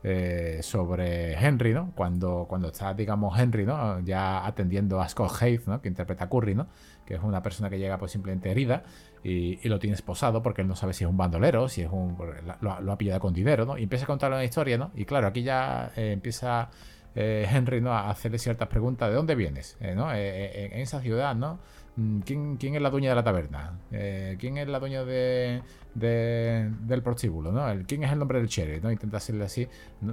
eh, 0.03 0.59
sobre 0.63 1.33
Henry, 1.33 1.73
¿no? 1.73 1.91
Cuando, 1.95 2.45
cuando 2.49 2.69
está, 2.69 2.93
digamos, 2.95 3.39
Henry, 3.39 3.65
¿no? 3.65 3.99
Ya 3.99 4.45
atendiendo 4.45 4.99
a 4.99 5.07
Scott 5.07 5.31
Hayes, 5.41 5.67
¿no? 5.67 5.79
Que 5.79 5.89
interpreta 5.89 6.23
a 6.23 6.29
Curry, 6.29 6.55
¿no? 6.55 6.67
Que 7.05 7.15
es 7.15 7.21
una 7.21 7.43
persona 7.43 7.69
que 7.69 7.77
llega 7.77 7.99
pues 7.99 8.11
simplemente 8.11 8.49
herida 8.49 8.83
y, 9.23 9.57
lo 9.69 9.77
tiene 9.77 9.95
esposado 9.95 10.41
porque 10.41 10.63
él 10.63 10.67
no 10.67 10.75
sabe 10.75 10.93
si 10.93 11.03
es 11.03 11.09
un 11.09 11.17
bandolero, 11.17 11.69
si 11.69 11.83
es 11.83 11.89
un... 11.91 12.17
Lo, 12.61 12.91
ha 12.91 12.97
pillado 12.97 13.19
con 13.19 13.33
dinero, 13.33 13.65
¿no? 13.65 13.77
Y 13.77 13.83
empieza 13.83 14.05
a 14.05 14.07
contarle 14.07 14.37
una 14.37 14.45
historia, 14.45 14.77
¿no? 14.77 14.89
Y 14.95 15.05
claro, 15.05 15.27
aquí 15.27 15.43
ya 15.43 15.91
eh, 15.95 16.13
empieza 16.13 16.69
eh, 17.13 17.47
Henry, 17.47 17.79
¿no? 17.79 17.93
A 17.93 18.09
hacerle 18.09 18.39
ciertas 18.39 18.67
preguntas. 18.69 19.09
¿De 19.09 19.15
dónde 19.15 19.35
vienes? 19.35 19.77
¿no? 19.95 20.11
en 20.11 20.79
esa 20.79 20.99
ciudad, 21.01 21.35
¿no? 21.35 21.59
Mm, 21.95 22.19
¿Quién, 22.21 22.57
¿Quién, 22.57 22.75
es 22.75 22.81
la 22.81 22.89
dueña 22.89 23.09
de 23.09 23.15
la 23.15 23.23
taberna? 23.23 23.79
¿Quién 23.89 24.57
es 24.57 24.67
la 24.67 24.79
dueña 24.79 25.03
de, 25.03 25.61
del 25.93 27.03
prostíbulo, 27.03 27.51
¿no? 27.51 27.65
¿Quién 27.85 28.03
es 28.03 28.11
el 28.11 28.19
nombre 28.19 28.39
del 28.39 28.47
cherry? 28.47 28.79
¿no? 28.79 28.91
Intenta 28.91 29.17
hacerle 29.17 29.45
así 29.45 29.67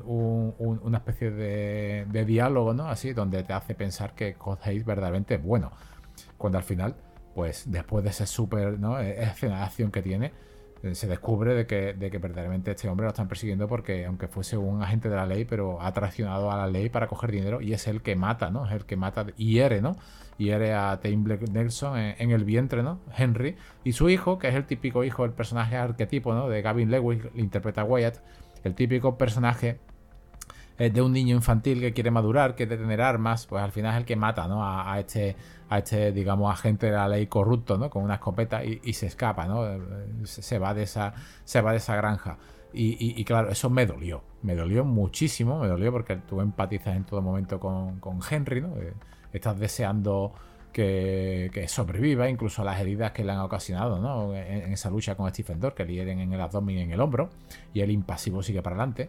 una 0.05 0.99
especie 0.99 1.31
de, 1.31 2.25
diálogo, 2.27 2.75
¿no? 2.75 2.89
Así, 2.89 3.13
donde 3.13 3.43
te 3.45 3.53
hace 3.53 3.75
pensar 3.75 4.15
que 4.15 4.35
Code 4.35 4.83
verdaderamente 4.85 5.37
es 5.37 5.43
bueno. 5.43 5.71
Cuando 6.37 6.59
al 6.59 6.65
final, 6.65 6.97
pues 7.35 7.71
después 7.71 8.03
de 8.05 8.11
ese 8.11 8.27
súper, 8.27 8.79
¿no? 8.79 8.99
E-, 9.01 9.23
escena 9.23 9.59
de 9.59 9.65
acción 9.65 9.91
que 9.91 10.03
tiene, 10.03 10.27
eh, 10.27 10.33
se 10.93 11.07
descubre 11.07 11.55
de 11.55 11.67
que, 11.67 11.95
de 11.95 12.11
que 12.11 12.19
verdaderamente 12.19 12.71
este 12.71 12.89
hombre 12.89 13.05
lo 13.05 13.11
están 13.11 13.29
persiguiendo 13.29 13.67
porque 13.67 14.07
aunque 14.07 14.29
fuese 14.29 14.57
un 14.57 14.83
agente 14.83 15.09
de 15.09 15.17
la 15.17 15.27
ley, 15.27 15.45
pero 15.45 15.81
ha 15.83 15.93
traicionado 15.93 16.51
a 16.51 16.57
la 16.57 16.67
ley 16.67 16.89
para 16.89 17.09
coger 17.09 17.33
dinero 17.33 17.61
y 17.61 17.73
es 17.73 17.87
el 17.89 18.03
que 18.03 18.17
mata, 18.17 18.51
¿no? 18.51 18.67
Es 18.67 18.73
el 18.73 18.85
que 18.85 18.97
mata 18.97 19.27
y 19.37 19.55
hiere, 19.55 19.81
¿no? 19.81 19.97
Hiere 20.39 20.73
a 20.75 21.01
Tim 21.03 21.25
Nelson 21.53 21.99
en, 21.99 22.31
el 22.31 22.45
vientre, 22.45 22.83
¿no? 22.83 23.01
Henry. 23.17 23.57
Y 23.83 23.93
su 23.93 24.09
hijo, 24.09 24.39
que 24.39 24.49
es 24.49 24.55
el 24.55 24.67
típico 24.67 25.03
hijo 25.03 25.25
del 25.25 25.33
personaje 25.33 25.77
arquetipo, 25.77 26.33
¿no? 26.33 26.49
De 26.49 26.63
Gavin 26.63 26.91
Lewis, 26.91 27.23
interpreta 27.35 27.81
a 27.81 27.85
Wyatt. 27.85 28.19
El 28.63 28.75
típico 28.75 29.19
personaje 29.19 29.79
de 30.79 31.03
un 31.03 31.13
niño 31.13 31.35
infantil 31.35 31.81
que 31.81 31.93
quiere 31.93 32.13
madurar, 32.13 32.55
que 32.55 32.69
quiere 32.69 32.81
tener 32.81 33.01
armas, 33.01 33.47
pues 33.47 33.63
al 33.63 33.73
final 33.73 33.95
es 33.95 33.99
el 33.99 34.05
que 34.05 34.15
mata, 34.15 34.47
¿no? 34.47 34.65
A, 34.65 34.99
este, 35.01 35.35
a 35.69 35.79
este, 35.79 36.13
digamos, 36.13 36.53
agente 36.53 36.87
de 36.87 36.93
la 36.93 37.09
ley 37.09 37.27
corrupto, 37.27 37.77
¿no? 37.77 37.91
Con 37.91 38.05
una 38.05 38.15
escopeta 38.15 38.65
y, 38.65 38.93
se 38.93 39.07
escapa, 39.07 39.47
¿no? 39.47 39.65
Se, 40.25 40.59
va 40.59 40.75
de 40.75 40.85
esa, 40.85 41.15
se 41.45 41.61
va 41.61 41.73
de 41.73 41.79
esa 41.79 41.97
granja. 41.97 42.39
Y, 42.73 43.25
claro, 43.25 43.51
eso 43.51 43.71
me 43.71 43.87
dolió, 43.87 44.23
me 44.43 44.55
dolió 44.55 44.85
muchísimo, 44.85 45.59
me 45.59 45.67
dolió 45.67 45.91
porque 45.91 46.17
tú 46.17 46.41
empatizas 46.41 46.97
en 46.97 47.05
todo 47.05 47.23
momento 47.23 47.59
con, 47.59 48.21
Henry, 48.31 48.61
¿no? 48.61 48.77
Eh, 48.77 48.93
estás 49.33 49.59
deseando 49.59 50.33
que, 50.73 51.65
sobreviva, 51.67 52.29
incluso 52.29 52.63
las 52.63 52.81
heridas 52.81 53.11
que 53.11 53.25
le 53.25 53.33
han 53.33 53.41
ocasionado, 53.41 53.99
¿no? 53.99 54.33
En, 54.35 54.73
esa 54.73 54.91
lucha 54.91 55.17
con 55.17 55.29
Stephen 55.31 55.59
Dorr, 55.59 55.75
que 55.75 55.85
le 55.85 55.95
hieren 55.95 56.21
en 56.21 56.33
el 56.33 56.41
abdomen 56.41 56.79
y 56.79 56.81
en 56.83 56.93
el 56.93 57.01
hombro, 57.01 57.31
y 57.75 57.81
el 57.81 57.91
impasivo 57.91 58.45
sigue 58.45 58.63
para 58.63 58.77
adelante. 58.77 59.09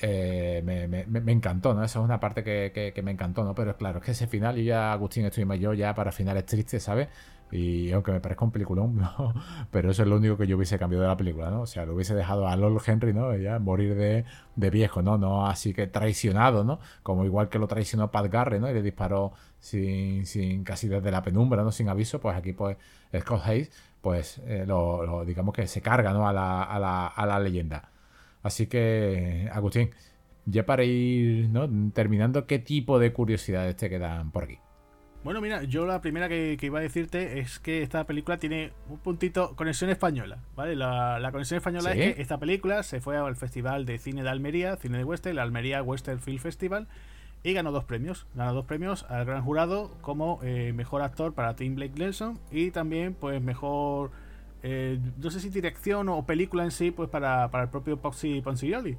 Eh, 0.00 0.62
me, 0.64 1.32
encantó, 1.32 1.74
¿no? 1.74 1.84
Esa 1.84 1.98
es 2.00 2.04
una 2.04 2.20
parte 2.20 2.42
que, 2.42 3.02
me 3.02 3.12
encantó, 3.12 3.44
¿no? 3.44 3.54
Pero 3.54 3.76
claro, 3.76 3.98
es 3.98 4.04
que 4.04 4.10
ese 4.12 4.26
final, 4.26 4.56
yo 4.56 4.62
ya, 4.62 4.92
Agustín, 4.92 5.24
estoy 5.24 5.44
mayor 5.44 5.76
ya 5.76 5.94
para 5.94 6.12
finales 6.12 6.46
tristes, 6.46 6.82
¿sabes? 6.82 7.08
Y 7.50 7.92
aunque 7.92 8.10
me 8.10 8.20
parezca 8.20 8.44
un 8.44 8.50
peliculón, 8.50 8.96
¿no? 9.18 9.34
Pero 9.70 9.90
eso 9.90 10.02
es 10.02 10.08
lo 10.08 10.16
único 10.16 10.36
que 10.36 10.46
yo 10.46 10.56
hubiese 10.56 10.78
cambiado 10.78 11.02
de 11.02 11.08
la 11.08 11.16
película, 11.16 11.50
¿no? 11.50 11.62
O 11.62 11.66
sea, 11.66 11.86
lo 11.86 11.94
hubiese 11.94 12.14
dejado 12.14 12.48
a 12.48 12.56
Lord 12.56 12.82
Henry, 12.84 13.12
¿no? 13.12 13.36
Ya 13.36 13.58
morir 13.58 13.94
de, 13.94 14.70
viejo, 14.70 15.02
¿no? 15.02 15.18
No 15.18 15.46
así 15.46 15.72
que 15.72 15.86
traicionado, 15.86 16.64
¿no? 16.64 16.80
Como 17.02 17.24
igual 17.24 17.48
que 17.48 17.58
lo 17.58 17.68
traicionó 17.68 18.10
Pat 18.10 18.30
Garre, 18.30 18.58
¿no? 18.60 18.68
Y 18.70 18.74
le 18.74 18.82
disparó 18.82 19.32
sin, 19.60 20.26
sin 20.26 20.64
casi 20.64 20.88
desde 20.88 21.10
la 21.10 21.22
penumbra, 21.22 21.62
¿no? 21.62 21.70
Sin 21.70 21.88
aviso, 21.88 22.20
pues 22.20 22.36
aquí, 22.36 22.52
pues, 22.52 22.76
Scott 23.20 23.42
Hayes, 23.44 23.70
pues, 24.00 24.38
eh, 24.46 24.64
lo, 24.66 25.24
digamos 25.24 25.54
que 25.54 25.66
se 25.66 25.80
carga, 25.80 26.12
¿no? 26.12 26.28
A 26.28 26.32
la, 26.32 26.64
a 26.64 26.78
la, 26.78 27.06
a 27.06 27.26
la 27.26 27.38
leyenda. 27.38 27.90
Así 28.44 28.66
que, 28.66 29.48
Agustín, 29.52 29.90
ya 30.44 30.66
para 30.66 30.84
ir 30.84 31.50
terminando, 31.94 32.46
¿qué 32.46 32.58
tipo 32.60 32.98
de 32.98 33.12
curiosidades 33.12 33.74
te 33.74 33.88
quedan 33.88 34.30
por 34.30 34.44
aquí? 34.44 34.58
Bueno, 35.24 35.40
mira, 35.40 35.62
yo 35.62 35.86
la 35.86 36.02
primera 36.02 36.28
que, 36.28 36.58
iba 36.60 36.78
a 36.78 36.82
decirte 36.82 37.38
es 37.38 37.58
que 37.58 37.82
esta 37.82 38.04
película 38.04 38.36
tiene 38.36 38.72
un 38.90 38.98
puntito 38.98 39.56
conexión 39.56 39.88
española, 39.88 40.40
¿vale? 40.54 40.76
La, 40.76 41.26
conexión 41.32 41.56
española 41.56 41.92
es 41.92 42.14
que 42.14 42.20
esta 42.20 42.38
película 42.38 42.82
se 42.82 43.00
fue 43.00 43.16
al 43.16 43.34
Festival 43.34 43.86
de 43.86 43.98
Cine 43.98 44.22
de 44.22 44.28
Almería, 44.28 44.76
Cine 44.76 44.98
de 44.98 45.04
Western, 45.04 45.32
el 45.32 45.38
Almería 45.38 45.82
Western 45.82 46.20
Film 46.20 46.38
Festival, 46.38 46.86
y 47.42 47.54
ganó 47.54 47.72
dos 47.72 47.84
premios. 47.84 48.26
Ganó 48.34 48.52
dos 48.52 48.66
premios 48.66 49.06
al 49.08 49.24
gran 49.24 49.42
jurado 49.42 49.90
como 50.02 50.40
eh, 50.42 50.74
mejor 50.74 51.00
actor 51.00 51.32
para 51.32 51.56
Tim 51.56 51.74
Blake 51.76 51.94
Nelson 51.96 52.38
y 52.50 52.70
también, 52.70 53.14
pues, 53.14 53.40
mejor 53.40 54.10
eh, 54.66 54.98
no 55.18 55.30
sé 55.30 55.40
si 55.40 55.50
dirección 55.50 56.08
o 56.08 56.24
película 56.24 56.64
en 56.64 56.70
sí, 56.70 56.90
pues 56.90 57.10
para, 57.10 57.50
el 57.52 57.68
propio 57.68 57.98
Poxy 57.98 58.40
Ponsiglioli. 58.40 58.96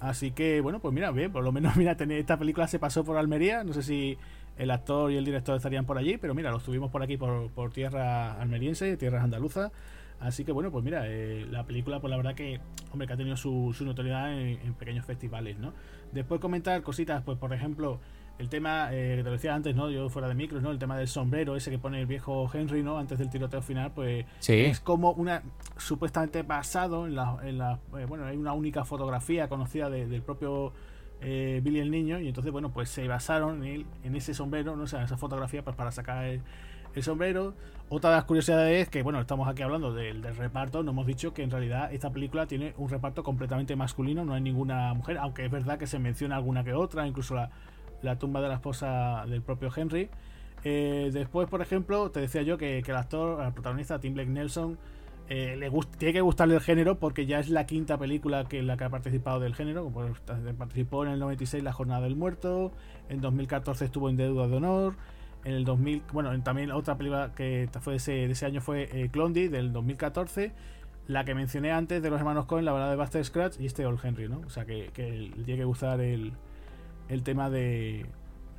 Así 0.00 0.32
que, 0.32 0.60
bueno, 0.60 0.80
pues 0.80 0.92
mira, 0.92 1.12
bien, 1.12 1.30
por 1.30 1.44
lo 1.44 1.52
menos, 1.52 1.76
mira, 1.76 1.92
esta 1.92 2.36
película 2.36 2.66
se 2.66 2.80
pasó 2.80 3.04
por 3.04 3.16
Almería. 3.16 3.62
No 3.62 3.72
sé 3.72 3.84
si 3.84 4.18
el 4.58 4.72
actor 4.72 5.12
y 5.12 5.16
el 5.16 5.24
director 5.24 5.56
estarían 5.56 5.86
por 5.86 5.98
allí, 5.98 6.18
pero 6.18 6.34
mira, 6.34 6.50
los 6.50 6.64
tuvimos 6.64 6.90
por 6.90 7.00
aquí, 7.00 7.16
por, 7.16 7.70
tierra 7.72 8.40
almeriense, 8.40 8.96
tierras 8.96 9.22
andaluzas. 9.22 9.70
Así 10.18 10.44
que, 10.44 10.50
bueno, 10.50 10.72
pues 10.72 10.84
mira, 10.84 11.04
eh, 11.06 11.46
la 11.48 11.64
película, 11.64 12.00
pues 12.00 12.10
la 12.10 12.16
verdad 12.16 12.34
que, 12.34 12.60
hombre, 12.90 13.06
que 13.06 13.12
ha 13.12 13.16
tenido 13.16 13.36
su, 13.36 13.72
notoriedad 13.82 14.32
en, 14.32 14.58
en, 14.66 14.74
pequeños 14.74 15.06
festivales, 15.06 15.58
¿no? 15.58 15.74
Después 16.10 16.40
comentar 16.40 16.82
cositas, 16.82 17.22
pues 17.22 17.38
por 17.38 17.52
ejemplo, 17.52 18.00
el 18.38 18.48
tema 18.48 18.88
eh, 18.92 19.16
que 19.16 19.24
te 19.24 19.30
decía 19.30 19.54
antes, 19.54 19.76
¿no? 19.76 19.90
Yo 19.90 20.08
fuera 20.08 20.28
de 20.28 20.34
micros, 20.34 20.62
¿no? 20.62 20.70
El 20.70 20.78
tema 20.78 20.96
del 20.96 21.06
sombrero 21.06 21.54
ese 21.56 21.70
que 21.70 21.78
pone 21.78 22.00
el 22.00 22.06
viejo 22.06 22.50
Henry, 22.52 22.82
¿no? 22.82 22.98
Antes 22.98 23.18
del 23.18 23.30
tiroteo 23.30 23.62
final, 23.62 23.92
pues 23.92 24.26
es 24.48 24.80
como 24.80 25.12
una 25.12 25.42
supuestamente 25.76 26.42
basado 26.42 27.06
en 27.06 27.14
la, 27.14 27.36
en 27.44 27.58
la 27.58 27.78
eh, 27.98 28.06
bueno, 28.06 28.26
hay 28.26 28.36
una 28.36 28.52
única 28.52 28.84
fotografía 28.84 29.48
conocida 29.48 29.88
del 29.88 30.22
propio 30.22 30.72
eh, 31.20 31.60
Billy 31.62 31.78
el 31.78 31.90
niño 31.90 32.18
y 32.18 32.28
entonces 32.28 32.52
bueno, 32.52 32.72
pues 32.72 32.90
se 32.90 33.06
basaron 33.06 33.64
en, 33.64 33.86
en 34.02 34.16
ese 34.16 34.34
sombrero, 34.34 34.74
no 34.74 34.82
o 34.82 34.86
sea, 34.86 35.04
esa 35.04 35.16
fotografía 35.16 35.62
pues 35.62 35.76
para 35.76 35.92
sacar 35.92 36.24
el, 36.24 36.42
sombrero. 37.02 37.54
Otra 37.88 38.10
de 38.10 38.16
las 38.16 38.24
curiosidades 38.24 38.82
es 38.84 38.88
que, 38.88 39.02
bueno, 39.02 39.20
estamos 39.20 39.48
aquí 39.48 39.62
hablando 39.62 39.92
del, 39.92 40.22
del, 40.22 40.36
reparto, 40.36 40.82
no 40.82 40.92
hemos 40.92 41.06
dicho 41.06 41.34
que 41.34 41.42
en 41.42 41.50
realidad 41.50 41.92
esta 41.92 42.10
película 42.10 42.46
tiene 42.46 42.72
un 42.78 42.88
reparto 42.88 43.22
completamente 43.22 43.74
masculino, 43.76 44.24
no 44.24 44.32
hay 44.32 44.40
ninguna 44.40 44.94
mujer, 44.94 45.18
aunque 45.18 45.44
es 45.44 45.50
verdad 45.50 45.76
que 45.76 45.86
se 45.86 45.98
menciona 45.98 46.36
alguna 46.36 46.62
que 46.62 46.72
otra, 46.72 47.06
incluso 47.06 47.34
la, 47.34 47.50
la 48.04 48.18
tumba 48.18 48.40
de 48.40 48.48
la 48.48 48.54
esposa 48.54 49.24
del 49.26 49.42
propio 49.42 49.70
Henry. 49.74 50.08
Eh, 50.64 51.10
después, 51.12 51.48
por 51.48 51.60
ejemplo, 51.60 52.10
te 52.10 52.20
decía 52.20 52.42
yo 52.42 52.56
que, 52.56 52.78
el 52.78 52.96
actor, 52.96 53.42
el 53.44 53.52
protagonista, 53.52 53.98
Tim 53.98 54.14
Blake 54.14 54.30
Nelson, 54.30 54.78
eh, 55.28 55.56
le 55.58 55.70
tiene 55.98 56.12
que 56.12 56.20
gustarle 56.20 56.54
el 56.54 56.60
género 56.60 56.98
porque 56.98 57.24
ya 57.24 57.38
es 57.38 57.48
la 57.48 57.64
quinta 57.64 57.96
película 57.96 58.44
que 58.44 58.58
en 58.58 58.66
la 58.66 58.76
que 58.76 58.84
ha 58.84 58.90
participado 58.90 59.40
del 59.40 59.54
género. 59.54 59.90
participó 60.58 61.04
en 61.04 61.12
el 61.12 61.18
96 61.18 61.62
La 61.62 61.72
Jornada 61.72 62.02
del 62.02 62.16
Muerto, 62.16 62.72
en 63.08 63.20
2014 63.20 63.86
estuvo 63.86 64.10
en 64.10 64.16
Deuda 64.16 64.48
de 64.48 64.56
Honor, 64.56 64.94
en 65.44 65.52
el 65.54 65.64
2000, 65.64 66.02
bueno, 66.12 66.42
también 66.42 66.70
otra 66.72 66.96
película 66.96 67.32
que 67.34 67.68
fue 67.80 67.98
de 67.98 68.30
ese, 68.30 68.46
año 68.46 68.60
fue 68.60 68.88
eh, 68.92 69.08
Clondy 69.10 69.48
del 69.48 69.72
2014. 69.72 70.52
La 71.06 71.24
que 71.24 71.34
mencioné 71.34 71.70
antes 71.70 72.02
de 72.02 72.08
los 72.08 72.18
hermanos 72.18 72.46
Cohen, 72.46 72.64
la 72.64 72.72
verdad 72.72 72.88
de 72.88 72.96
Buster 72.96 73.22
Scratch 73.22 73.60
y 73.60 73.66
este 73.66 73.84
Old 73.84 74.00
Henry, 74.02 74.26
¿no? 74.26 74.40
O 74.46 74.48
sea 74.48 74.64
que, 74.64 74.90
tiene 74.94 75.56
que 75.58 75.64
gustar 75.64 76.00
el, 76.00 76.32
el 77.08 77.22
tema 77.22 77.50
de 77.50 78.06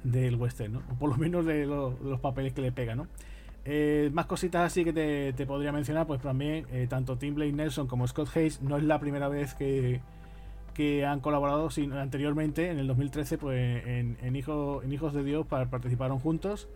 del 0.04 0.36
western, 0.36 0.74
¿no? 0.74 0.82
O 0.92 0.96
por 0.96 1.10
lo 1.10 1.18
menos 1.18 1.46
de, 1.46 1.66
los 1.66 2.20
papeles 2.20 2.54
que 2.54 2.62
le 2.62 2.72
pega, 2.72 2.96
¿no? 2.96 3.08
Eh, 3.66 4.12
más 4.14 4.28
cositas 4.28 4.62
así 4.62 4.84
que 4.84 4.94
te, 4.94 5.46
podría 5.48 5.72
mencionar, 5.72 6.06
pues 6.06 6.22
también 6.22 6.68
eh, 6.72 6.86
tanto 6.88 7.18
Tim 7.18 7.34
Blake 7.34 7.52
Nelson 7.52 7.88
como 7.88 8.08
Scott 8.08 8.30
Hayes 8.36 8.62
no 8.62 8.78
es 8.78 8.84
la 8.84 9.00
primera 9.00 9.28
vez 9.28 9.56
que, 9.56 10.02
que 10.76 11.06
han 11.06 11.20
colaborado, 11.20 11.72
sino 11.72 12.00
anteriormente, 12.00 12.70
en 12.70 12.78
el 12.78 12.88
2013, 12.88 13.40
pues 13.40 13.86
en, 13.88 14.18
en, 14.22 14.36
Hijo, 14.36 14.84
en 14.84 14.94
Hijos 14.94 15.14
de 15.14 15.24
Dios 15.24 15.48
participaron 15.48 16.20
juntos. 16.20 16.70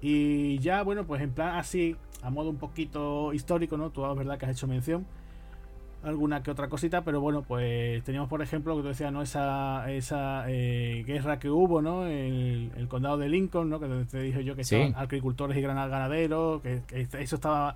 Y 0.00 0.58
ya, 0.58 0.82
bueno, 0.82 1.06
pues 1.06 1.22
en 1.22 1.30
plan 1.30 1.56
así, 1.56 1.96
a 2.22 2.30
modo 2.30 2.50
un 2.50 2.56
poquito 2.56 3.32
histórico, 3.32 3.76
¿no? 3.76 3.90
Tú, 3.90 4.02
verdad 4.16 4.36
que 4.36 4.46
has 4.46 4.52
hecho 4.52 4.66
mención 4.66 5.06
alguna 6.04 6.42
que 6.42 6.50
otra 6.50 6.68
cosita, 6.68 7.02
pero 7.02 7.20
bueno, 7.20 7.42
pues 7.42 8.02
teníamos 8.04 8.28
por 8.28 8.42
ejemplo, 8.42 8.76
que 8.76 8.82
tú 8.82 8.88
decías, 8.88 9.12
¿no? 9.12 9.22
Esa, 9.22 9.90
esa 9.90 10.44
eh, 10.48 11.02
guerra 11.06 11.38
que 11.38 11.50
hubo, 11.50 11.82
¿no? 11.82 12.06
El, 12.06 12.86
condado 12.88 13.18
de 13.18 13.28
Lincoln, 13.28 13.70
¿no? 13.70 13.80
Que 13.80 13.88
te 14.10 14.20
dije 14.20 14.44
yo 14.44 14.54
que 14.54 14.62
estaban 14.62 14.94
agricultores 14.96 15.56
y 15.56 15.62
ganaderos, 15.62 16.62
que, 16.62 16.82
eso 17.18 17.36
estaba 17.36 17.74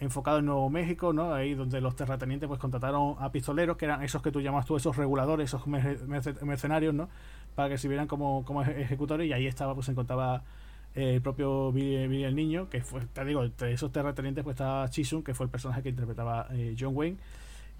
enfocado 0.00 0.38
en 0.38 0.46
Nuevo 0.46 0.70
México, 0.70 1.12
¿no? 1.12 1.34
Ahí 1.34 1.54
donde 1.54 1.80
los 1.80 1.96
terratenientes 1.96 2.48
pues 2.48 2.60
contrataron 2.60 3.16
a 3.18 3.30
pistoleros, 3.30 3.76
que 3.76 3.84
eran 3.84 4.02
esos 4.02 4.22
que 4.22 4.30
tú 4.30 4.40
llamas 4.40 4.66
tú, 4.66 4.76
esos 4.76 4.96
reguladores, 4.96 5.50
esos 5.50 5.66
mercenarios, 5.66 6.94
¿no? 6.94 7.08
Para 7.54 7.68
que 7.68 7.78
sirvieran 7.78 8.06
como, 8.06 8.44
como 8.44 8.62
ejecutores 8.62 9.28
y 9.28 9.32
ahí 9.32 9.46
estaba, 9.46 9.74
pues 9.74 9.86
se 9.86 9.92
encontraba 9.92 10.42
el 10.94 11.20
propio 11.20 11.72
Billy, 11.72 12.24
el 12.24 12.36
Niño, 12.36 12.68
que 12.68 12.80
fue, 12.80 13.00
te 13.00 13.24
digo, 13.24 13.42
entre 13.42 13.72
esos 13.72 13.90
terratenientes 13.90 14.44
pues 14.44 14.54
estaba 14.54 14.88
Chisum, 14.88 15.22
que 15.22 15.34
fue 15.34 15.46
el 15.46 15.50
personaje 15.50 15.82
que 15.82 15.88
interpretaba 15.88 16.46
eh, 16.52 16.76
John 16.78 16.94
Wayne. 16.94 17.16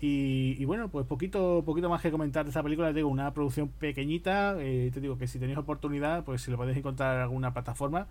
Y, 0.07 0.62
bueno, 0.66 0.90
pues 0.90 1.07
poquito, 1.07 1.62
poquito 1.64 1.88
más 1.88 2.02
que 2.02 2.11
comentar 2.11 2.44
de 2.44 2.50
esta 2.50 2.62
película. 2.62 2.88
Te 2.88 2.96
digo, 2.96 3.09
una 3.09 3.32
producción 3.32 3.68
pequeñita. 3.68 4.55
Eh, 4.59 4.90
te 4.92 5.00
digo 5.00 5.16
que 5.16 5.26
si 5.26 5.38
tenéis 5.38 5.57
oportunidad, 5.57 6.24
pues 6.24 6.42
si 6.42 6.50
lo 6.50 6.59
podéis 6.59 6.76
encontrar 6.76 7.16
en 7.16 7.22
alguna 7.22 7.55
plataforma, 7.55 8.07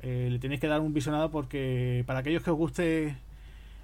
eh, 0.00 0.28
le 0.28 0.40
tenéis 0.40 0.60
que 0.60 0.66
dar 0.66 0.80
un 0.80 0.92
visionado 0.92 1.30
porque 1.30 2.02
para 2.04 2.18
aquellos 2.18 2.42
que 2.42 2.50
os 2.50 2.56
guste 2.56 3.16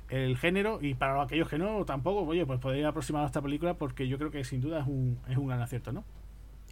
el 0.08 0.36
género 0.38 0.80
y 0.82 0.94
para 0.94 1.22
aquellos 1.22 1.48
que 1.48 1.56
no, 1.56 1.84
tampoco, 1.84 2.22
oye, 2.22 2.44
pues 2.44 2.58
podéis 2.58 2.84
aproximar 2.84 3.22
a 3.22 3.26
esta 3.26 3.40
película 3.40 3.74
porque 3.74 4.08
yo 4.08 4.18
creo 4.18 4.32
que 4.32 4.42
sin 4.42 4.60
duda 4.60 4.80
es 4.80 4.86
un, 4.88 5.18
es 5.28 5.36
un 5.36 5.46
gran 5.46 5.62
acierto, 5.62 5.92
¿no? 5.92 6.02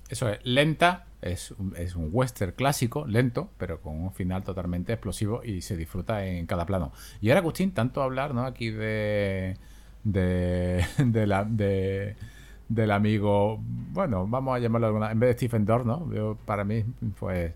Eso 0.09 0.29
es, 0.29 0.41
lenta, 0.43 1.07
es 1.23 1.53
un, 1.53 1.73
es 1.77 1.95
un 1.95 2.09
western 2.11 2.53
clásico, 2.53 3.07
lento, 3.07 3.49
pero 3.59 3.81
con 3.81 3.95
un 4.01 4.13
final 4.13 4.43
totalmente 4.43 4.93
explosivo 4.93 5.45
y 5.45 5.63
se 5.63 5.77
disfruta 5.77 6.27
en 6.27 6.47
cada 6.47 6.67
plano. 6.67 6.91
Y 7.21 7.31
ahora, 7.31 7.41
Agustín, 7.41 7.71
tanto 7.71 8.03
hablar, 8.03 8.35
¿no? 8.35 8.45
Aquí 8.45 8.71
de 8.71 9.57
de, 10.05 10.85
de 10.99 11.27
la, 11.27 11.45
de, 11.45 12.17
del 12.69 12.91
amigo, 12.91 13.59
bueno, 13.93 14.27
vamos 14.27 14.57
a 14.57 14.59
llamarlo 14.59 14.89
alguna, 14.89 15.11
en 15.11 15.21
vez 15.21 15.31
de 15.31 15.35
Stephen 15.35 15.65
Dorr, 15.65 15.85
¿no? 15.87 16.37
para 16.45 16.65
mí, 16.65 16.85
pues 17.19 17.53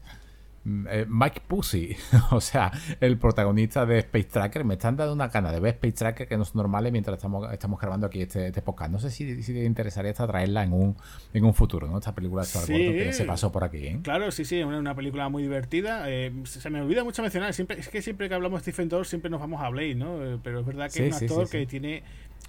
eh, 0.89 1.07
Mike 1.09 1.43
Pussy, 1.47 1.97
o 2.31 2.41
sea, 2.41 2.73
el 3.01 3.19
protagonista 3.19 3.87
de 3.87 3.99
Space 3.99 4.25
Tracker. 4.25 4.65
Me 4.65 4.75
están 4.75 4.97
dando 4.97 5.13
una 5.13 5.31
cana 5.31 5.53
de 5.53 5.61
ver 5.61 5.75
Space 5.75 5.95
Tracker 5.95 6.29
que 6.29 6.37
no 6.37 6.43
es 6.43 6.55
normal 6.55 6.91
mientras 6.93 7.17
estamos, 7.17 7.53
estamos 7.53 7.81
grabando 7.81 8.07
aquí 8.07 8.23
este, 8.23 8.49
este 8.49 8.63
podcast. 8.63 8.91
No 8.91 8.99
sé 8.99 9.11
si, 9.11 9.43
si, 9.43 9.53
te 9.53 9.65
interesaría 9.65 10.11
esta 10.11 10.27
traerla 10.27 10.63
en 10.63 10.73
un, 10.73 10.97
en 11.33 11.45
un 11.45 11.55
futuro, 11.55 11.87
¿no? 11.89 11.99
Esta 11.99 12.15
película 12.15 12.43
de 12.43 12.49
Star 12.49 12.67
que 12.67 13.13
se 13.13 13.25
pasó 13.25 13.53
por 13.53 13.65
aquí. 13.65 13.87
¿eh? 13.87 14.01
Claro, 14.03 14.31
sí, 14.31 14.45
sí, 14.45 14.63
una, 14.63 14.79
una 14.79 14.95
película 14.95 15.29
muy 15.29 15.43
divertida. 15.43 16.11
Eh, 16.11 16.33
se 16.45 16.71
me 16.71 16.81
olvida 16.81 17.05
mucho 17.05 17.23
mencionar, 17.23 17.55
siempre, 17.55 17.79
es 17.79 17.89
que 17.89 18.03
siempre 18.03 18.29
que 18.29 18.35
hablamos 18.35 18.61
de 18.61 18.73
Stephen 18.73 18.89
Dorr 18.89 19.07
siempre 19.07 19.31
nos 19.31 19.41
vamos 19.41 19.63
a 19.63 19.69
Blade, 19.69 19.95
¿no? 19.95 20.41
Pero 20.43 20.61
es 20.61 20.67
verdad 20.67 20.91
que 20.91 21.09
es 21.09 21.17
un 21.17 21.23
actor 21.23 21.49
que 21.49 21.67
tiene 21.67 22.03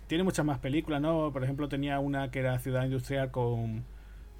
tiene 0.08 0.24
muchas 0.24 0.46
más 0.46 0.60
películas, 0.60 1.02
¿no? 1.02 1.32
Por 1.32 1.44
ejemplo, 1.44 1.68
tenía 1.68 2.00
una 2.00 2.30
que 2.32 2.40
era 2.40 2.60
Ciudad 2.60 2.86
Industrial 2.86 3.32
con. 3.32 3.84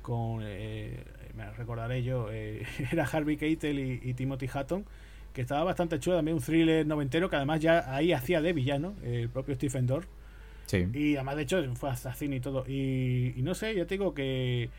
con 0.02 0.42
eh, 0.44 1.04
me 1.36 1.50
recordaré 1.52 2.04
yo, 2.04 2.30
eh, 2.32 2.66
era 2.92 3.06
Harvey 3.06 3.38
Keitel 3.38 3.80
y, 3.80 4.14
Timothy 4.14 4.50
Hatton, 4.52 4.86
que 5.34 5.42
estaba 5.42 5.64
bastante 5.64 6.00
chulo, 6.00 6.18
también 6.18 6.38
un 6.38 6.44
thriller 6.44 6.86
noventero, 6.86 7.30
que 7.30 7.36
además 7.36 7.60
ya 7.60 7.94
ahí 7.94 8.14
hacía 8.14 8.42
de 8.42 8.54
villano, 8.54 8.96
el 9.04 9.30
propio 9.30 9.56
Stephen 9.56 9.86
Dorff. 9.86 10.08
Sí. 10.66 10.88
Y 10.94 11.16
además, 11.16 11.36
de 11.36 11.44
hecho, 11.44 11.76
fue 11.76 11.90
hasta 11.90 12.14
cine 12.14 12.38
y 12.38 12.40
todo. 12.40 12.66
Y, 12.68 13.34
y 13.36 13.42
no 13.44 13.54
sé, 13.54 13.76
yo 13.76 13.86
te 13.86 13.96
digo 13.96 14.14
que 14.14 14.70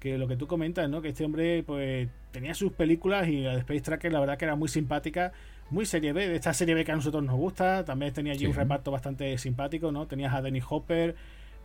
que 0.00 0.18
lo 0.18 0.28
que 0.28 0.36
tú 0.36 0.46
comentas, 0.46 0.88
¿no? 0.88 1.02
Que 1.02 1.08
este 1.08 1.24
hombre 1.24 1.62
pues 1.62 2.08
tenía 2.30 2.54
sus 2.54 2.72
películas 2.72 3.28
y 3.28 3.40
la 3.40 3.52
de 3.52 3.58
Space 3.60 3.80
Tracker 3.80 4.12
la 4.12 4.20
verdad 4.20 4.36
que 4.36 4.44
era 4.44 4.54
muy 4.54 4.68
simpática, 4.68 5.32
muy 5.70 5.86
serie 5.86 6.12
B, 6.12 6.28
de 6.28 6.36
esta 6.36 6.52
serie 6.54 6.74
B 6.74 6.84
que 6.84 6.92
a 6.92 6.96
nosotros 6.96 7.24
nos 7.24 7.36
gusta, 7.36 7.84
también 7.84 8.12
tenía 8.12 8.32
allí 8.32 8.46
un 8.46 8.54
reparto 8.54 8.90
bastante 8.90 9.36
simpático, 9.38 9.92
¿no? 9.92 10.06
Tenías 10.06 10.34
a 10.34 10.42
Dennis 10.42 10.64
Hopper, 10.68 11.16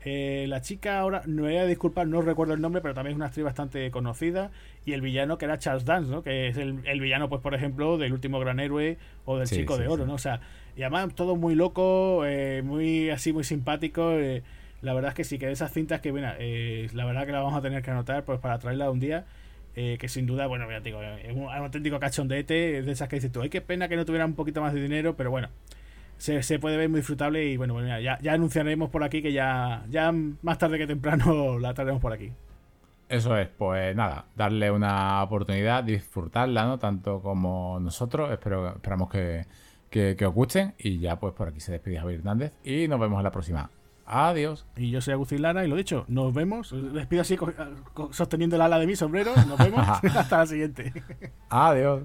eh, 0.04 0.46
la 0.48 0.62
chica 0.62 1.00
ahora, 1.00 1.22
no 1.26 1.44
voy 1.44 1.58
a 1.58 1.66
disculpar, 1.66 2.08
no 2.08 2.22
recuerdo 2.22 2.54
el 2.54 2.62
nombre, 2.62 2.82
pero 2.82 2.94
también 2.94 3.14
es 3.14 3.16
una 3.18 3.28
actriz 3.28 3.46
bastante 3.46 3.90
conocida. 3.92 4.52
Y 4.86 4.94
el 4.94 5.02
villano 5.02 5.38
que 5.38 5.46
era 5.46 5.60
Charles 5.60 5.86
Dance, 5.86 6.12
¿no? 6.12 6.24
Que 6.24 6.48
es 6.48 6.58
el, 6.58 6.74
villano, 7.00 7.30
pues, 7.30 7.42
por 7.42 7.54
ejemplo, 7.54 7.98
del 7.98 8.14
último 8.14 8.40
gran 8.40 8.60
héroe 8.60 8.98
o 9.26 9.38
del 9.38 9.48
Chico 9.48 9.78
de 9.78 9.88
Oro, 9.88 10.06
¿no? 10.06 10.16
O 10.16 10.20
sea, 10.20 10.42
y 10.76 10.82
además 10.82 11.14
todo 11.14 11.36
muy 11.36 11.56
loco, 11.56 12.26
eh, 12.26 12.62
muy 12.64 13.10
así, 13.10 13.34
muy 13.34 13.44
simpático. 13.44 14.14
Eh, 14.14 14.44
la 14.82 14.94
verdad 14.94 15.10
es 15.10 15.16
que 15.16 15.24
sí, 15.24 15.38
que 15.38 15.46
de 15.46 15.52
esas 15.52 15.72
cintas 15.72 16.02
que, 16.02 16.12
eh, 16.40 16.90
la 16.94 17.06
verdad 17.06 17.26
que 17.26 17.32
la 17.32 17.40
vamos 17.40 17.56
a 17.56 17.62
tener 17.62 17.84
que 17.84 17.92
anotar 17.92 18.26
pues 18.26 18.40
para 18.40 18.58
traerla 18.60 18.90
un 18.90 19.00
día. 19.00 19.26
Eh, 19.74 19.98
que 20.00 20.10
sin 20.10 20.26
duda, 20.26 20.48
bueno, 20.48 20.70
ya 20.70 20.82
digo, 20.82 21.02
es 21.02 21.34
un, 21.34 21.48
auténtico 21.48 21.98
cachondete, 21.98 22.80
es 22.80 22.86
de 22.86 22.92
esas 22.92 23.08
que 23.08 23.16
dices 23.16 23.32
tú, 23.32 23.42
ay, 23.42 23.50
qué 23.50 23.62
pena 23.62 23.88
que 23.88 23.96
no 23.96 24.04
tuviera 24.04 24.26
un 24.26 24.36
poquito 24.36 24.60
más 24.60 24.74
de 24.74 24.82
dinero, 24.82 25.16
pero 25.16 25.32
bueno, 25.32 25.48
se, 26.22 26.44
se 26.44 26.60
puede 26.60 26.78
ver 26.78 26.88
muy 26.88 27.00
disfrutable 27.00 27.44
y 27.46 27.58
bueno, 27.58 27.82
ya, 28.00 28.20
ya 28.20 28.34
anunciaremos 28.34 28.92
por 28.92 29.04
aquí 29.04 29.24
que 29.24 29.34
ya, 29.34 29.84
ya 29.90 30.14
más 30.44 30.60
tarde 30.60 30.78
que 30.78 30.86
temprano 30.86 31.58
la 31.60 31.74
traeremos 31.74 32.00
por 32.00 32.14
aquí. 32.14 32.32
Eso 33.10 33.36
es, 33.38 33.48
pues 33.50 33.96
nada, 33.96 34.26
darle 34.36 34.70
una 34.70 35.24
oportunidad, 35.24 35.84
disfrutarla, 35.84 36.66
¿no? 36.66 36.78
Tanto 36.78 37.22
como 37.22 37.80
nosotros, 37.80 38.32
espero, 38.32 38.70
esperamos 38.70 39.10
que, 39.10 39.48
que, 39.90 40.16
que 40.16 40.26
os 40.28 40.34
gusten 40.34 40.76
y 40.78 41.00
ya 41.00 41.20
pues 41.20 41.34
por 41.34 41.48
aquí 41.48 41.60
se 41.60 41.72
despide 41.72 42.00
Javier 42.00 42.20
Hernández 42.20 42.54
y 42.64 42.88
nos 42.88 43.00
vemos 43.00 43.18
en 43.18 43.24
la 43.24 43.32
próxima. 43.32 43.72
Adiós. 44.06 44.68
Y 44.76 44.92
yo 44.92 45.02
soy 45.02 45.14
Agustín 45.14 45.42
Lara 45.42 45.66
y 45.66 45.68
lo 45.68 45.76
dicho, 45.76 46.06
nos 46.08 46.32
vemos. 46.34 46.72
Les 46.72 47.08
pido 47.08 47.24
así 47.24 47.36
sosteniendo 48.12 48.58
el 48.58 48.62
ala 48.62 48.78
de 48.78 48.86
mi 48.86 48.96
sombrero. 48.96 49.34
Nos 49.48 49.58
vemos 49.58 49.88
hasta 50.16 50.38
la 50.38 50.46
siguiente. 50.46 50.94
Adiós. 51.50 52.04